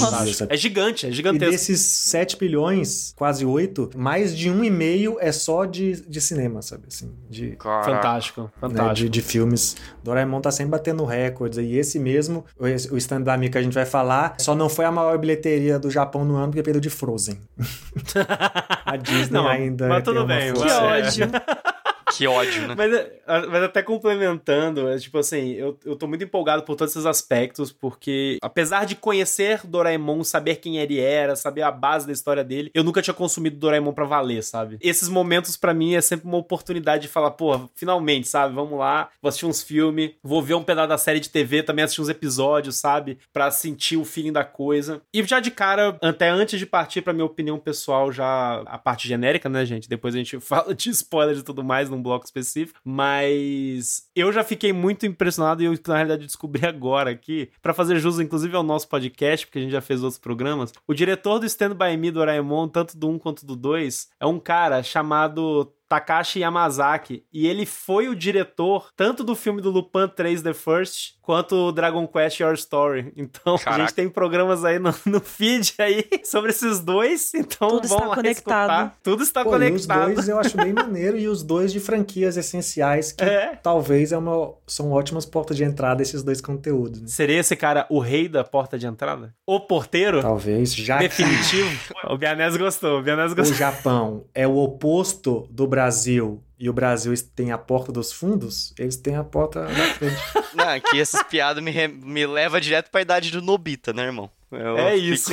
Caralho, 0.00 0.26
Nossa? 0.26 0.46
É 0.50 0.56
gigante, 0.56 1.06
é 1.06 1.08
E 1.08 1.12
gigantesco. 1.12 1.50
desses 1.52 1.80
7 1.80 2.36
bilhões, 2.36 3.12
quase 3.16 3.44
8, 3.44 3.90
mais 3.96 4.36
de 4.36 4.50
um 4.50 4.62
e 4.64 4.70
meio 4.70 5.16
é 5.20 5.32
só 5.32 5.64
de, 5.64 6.00
de 6.08 6.20
cinema, 6.20 6.60
sabe? 6.62 6.84
Assim, 6.88 7.12
de, 7.30 7.50
Caraca. 7.56 7.90
Fantástico, 7.94 8.42
né, 8.42 8.48
fantástico. 8.60 8.94
de, 8.94 9.08
de 9.08 9.22
filmes. 9.22 9.76
Doraemon 10.02 10.40
tá 10.40 10.50
sempre 10.50 10.72
batendo 10.72 11.04
recordes. 11.04 11.58
E 11.58 11.76
esse 11.76 11.98
mesmo, 11.98 12.33
o, 12.58 12.66
esse- 12.66 12.90
o 12.92 12.96
stand 12.96 13.20
da 13.22 13.36
que 13.50 13.58
a 13.58 13.62
gente 13.62 13.74
vai 13.74 13.84
falar, 13.84 14.34
só 14.38 14.54
não 14.54 14.68
foi 14.68 14.84
a 14.86 14.90
maior 14.90 15.18
bilheteria 15.18 15.78
do 15.78 15.90
Japão 15.90 16.24
no 16.24 16.36
ano 16.36 16.46
porque 16.48 16.62
perdeu 16.62 16.80
de 16.80 16.88
Frozen. 16.90 17.38
a 18.86 18.96
Disney 18.96 19.30
Não, 19.38 19.46
ainda. 19.46 19.88
mas 19.88 20.02
tudo 20.02 20.24
bem. 20.26 20.52
Que 20.52 20.70
ódio. 20.70 21.26
Que 22.12 22.26
ódio, 22.26 22.68
né? 22.68 22.74
Mas, 22.76 22.92
é, 22.92 23.20
mas 23.26 23.62
até 23.62 23.82
complementando, 23.82 24.88
é 24.88 24.98
tipo 24.98 25.18
assim, 25.18 25.52
eu, 25.52 25.78
eu 25.84 25.96
tô 25.96 26.06
muito 26.06 26.24
empolgado 26.24 26.62
por 26.62 26.76
todos 26.76 26.92
esses 26.92 27.06
aspectos, 27.06 27.72
porque 27.72 28.38
apesar 28.42 28.84
de 28.84 28.94
conhecer 28.94 29.66
Doraemon, 29.66 30.22
saber 30.24 30.56
quem 30.56 30.78
ele 30.78 31.00
era, 31.00 31.36
saber 31.36 31.62
a 31.62 31.70
base 31.70 32.06
da 32.06 32.12
história 32.12 32.44
dele, 32.44 32.70
eu 32.74 32.84
nunca 32.84 33.02
tinha 33.02 33.14
consumido 33.14 33.56
Doraemon 33.56 33.92
pra 33.92 34.04
valer, 34.04 34.42
sabe? 34.42 34.78
Esses 34.80 35.08
momentos 35.08 35.56
pra 35.56 35.74
mim 35.74 35.94
é 35.94 36.00
sempre 36.00 36.26
uma 36.26 36.36
oportunidade 36.36 37.02
de 37.02 37.08
falar, 37.08 37.30
pô, 37.32 37.68
finalmente, 37.74 38.28
sabe? 38.28 38.54
Vamos 38.54 38.78
lá, 38.78 39.08
vou 39.20 39.28
assistir 39.28 39.46
uns 39.46 39.62
filmes, 39.62 40.12
vou 40.22 40.42
ver 40.42 40.54
um 40.54 40.62
pedaço 40.62 40.88
da 40.88 40.98
série 40.98 41.20
de 41.20 41.30
TV, 41.30 41.62
também 41.62 41.84
assistir 41.84 42.02
uns 42.02 42.08
episódios, 42.08 42.76
sabe? 42.76 43.18
Pra 43.32 43.50
sentir 43.50 43.96
o 43.96 44.04
feeling 44.04 44.32
da 44.32 44.44
coisa. 44.44 45.00
E 45.12 45.22
já 45.22 45.40
de 45.40 45.50
cara, 45.50 45.96
até 46.02 46.28
antes 46.28 46.58
de 46.58 46.66
partir 46.66 47.02
pra 47.02 47.12
minha 47.12 47.24
opinião 47.24 47.58
pessoal, 47.58 48.12
já 48.12 48.62
a 48.66 48.78
parte 48.78 49.08
genérica, 49.08 49.48
né, 49.48 49.64
gente? 49.64 49.88
Depois 49.88 50.14
a 50.14 50.18
gente 50.18 50.38
fala 50.44 50.74
de 50.74 50.90
spoilers 50.90 51.40
e 51.40 51.44
tudo 51.44 51.64
mais 51.64 51.88
num 51.94 52.02
bloco 52.02 52.24
específico, 52.24 52.80
mas 52.84 54.08
eu 54.14 54.32
já 54.32 54.42
fiquei 54.42 54.72
muito 54.72 55.06
impressionado 55.06 55.62
e 55.62 55.66
eu, 55.66 55.78
na 55.86 55.94
realidade, 55.94 56.26
descobri 56.26 56.64
agora 56.66 57.10
aqui, 57.10 57.50
pra 57.62 57.74
fazer 57.74 57.98
jus, 57.98 58.18
inclusive, 58.18 58.54
ao 58.56 58.62
nosso 58.62 58.88
podcast, 58.88 59.46
porque 59.46 59.58
a 59.58 59.62
gente 59.62 59.72
já 59.72 59.80
fez 59.80 60.02
outros 60.02 60.18
programas. 60.18 60.72
O 60.86 60.94
diretor 60.94 61.38
do 61.38 61.46
Stand 61.46 61.74
By 61.74 61.96
Me 61.96 62.10
Doraemon, 62.10 62.68
tanto 62.68 62.96
do 62.96 63.08
1 63.08 63.18
quanto 63.18 63.46
do 63.46 63.56
2, 63.56 64.08
é 64.20 64.26
um 64.26 64.38
cara 64.38 64.82
chamado 64.82 65.72
Takashi 65.88 66.40
Yamazaki, 66.40 67.24
e 67.32 67.46
ele 67.46 67.66
foi 67.66 68.08
o 68.08 68.14
diretor 68.16 68.88
tanto 68.96 69.22
do 69.22 69.34
filme 69.34 69.60
do 69.60 69.70
Lupin 69.70 70.08
3 70.08 70.42
The 70.42 70.54
First, 70.54 71.14
quanto 71.22 71.54
o 71.54 71.72
Dragon 71.72 72.06
Quest 72.06 72.40
Your 72.40 72.54
Story. 72.54 73.12
Então, 73.16 73.54
a 73.54 73.58
Caraca. 73.58 73.80
gente 73.82 73.94
tem 73.94 74.08
programas 74.08 74.64
aí 74.64 74.78
no, 74.78 74.94
no 75.06 75.20
feed 75.20 75.74
aí 75.78 76.04
sobre 76.24 76.50
esses 76.50 76.80
dois, 76.80 77.32
então 77.34 77.68
Tudo 77.68 77.88
vão 77.88 77.96
está 77.98 78.08
lá 78.08 78.14
conectado. 78.16 78.70
escutar. 78.70 78.98
Tudo 79.02 79.22
está 79.22 79.42
Pô, 79.44 79.50
e 79.50 79.52
os 79.72 79.86
conectado. 79.86 80.14
dois 80.14 80.28
eu 80.28 80.38
acho 80.38 80.56
bem 80.56 80.72
maneiro 80.74 81.18
e 81.18 81.28
os 81.28 81.42
dois 81.42 81.72
de 81.72 81.80
franquias 81.80 82.36
essenciais 82.36 83.12
que 83.12 83.24
É. 83.24 83.56
talvez 83.62 84.12
é 84.12 84.18
uma, 84.18 84.52
são 84.66 84.90
ótimas 84.92 85.24
portas 85.24 85.56
de 85.56 85.64
entrada 85.64 86.02
esses 86.02 86.22
dois 86.22 86.40
conteúdos. 86.40 87.00
né? 87.00 87.06
Seria 87.08 87.38
esse 87.40 87.56
cara 87.56 87.86
o 87.90 87.98
rei 87.98 88.28
da 88.28 88.44
porta 88.44 88.78
de 88.78 88.86
entrada? 88.86 89.34
O 89.46 89.60
porteiro? 89.60 90.20
Talvez, 90.20 90.74
já 90.74 90.98
Definitivo? 90.98 91.70
o 92.10 92.18
Bianese 92.18 92.58
gostou, 92.58 92.98
o 92.98 93.02
Bianese 93.02 93.32
o 93.32 93.36
gostou. 93.36 93.56
Japão 93.56 94.24
é 94.34 94.46
o 94.46 94.56
oposto 94.56 95.46
do 95.50 95.66
Brasil 95.74 96.40
e 96.56 96.70
o 96.70 96.72
Brasil 96.72 97.12
tem 97.34 97.50
a 97.50 97.58
porta 97.58 97.90
dos 97.90 98.12
fundos, 98.12 98.72
eles 98.78 98.96
têm 98.96 99.16
a 99.16 99.24
porta 99.24 99.64
da 99.64 99.94
frente. 99.94 100.16
Não, 100.54 100.68
aqui 100.68 101.00
essas 101.00 101.24
piadas 101.24 101.62
me, 101.62 101.88
me 101.88 102.24
leva 102.26 102.60
direto 102.60 102.90
pra 102.92 103.02
idade 103.02 103.32
do 103.32 103.42
Nobita, 103.42 103.92
né, 103.92 104.04
irmão? 104.04 104.30
Eu 104.56 104.76
É 104.78 104.96
isso. 104.96 105.32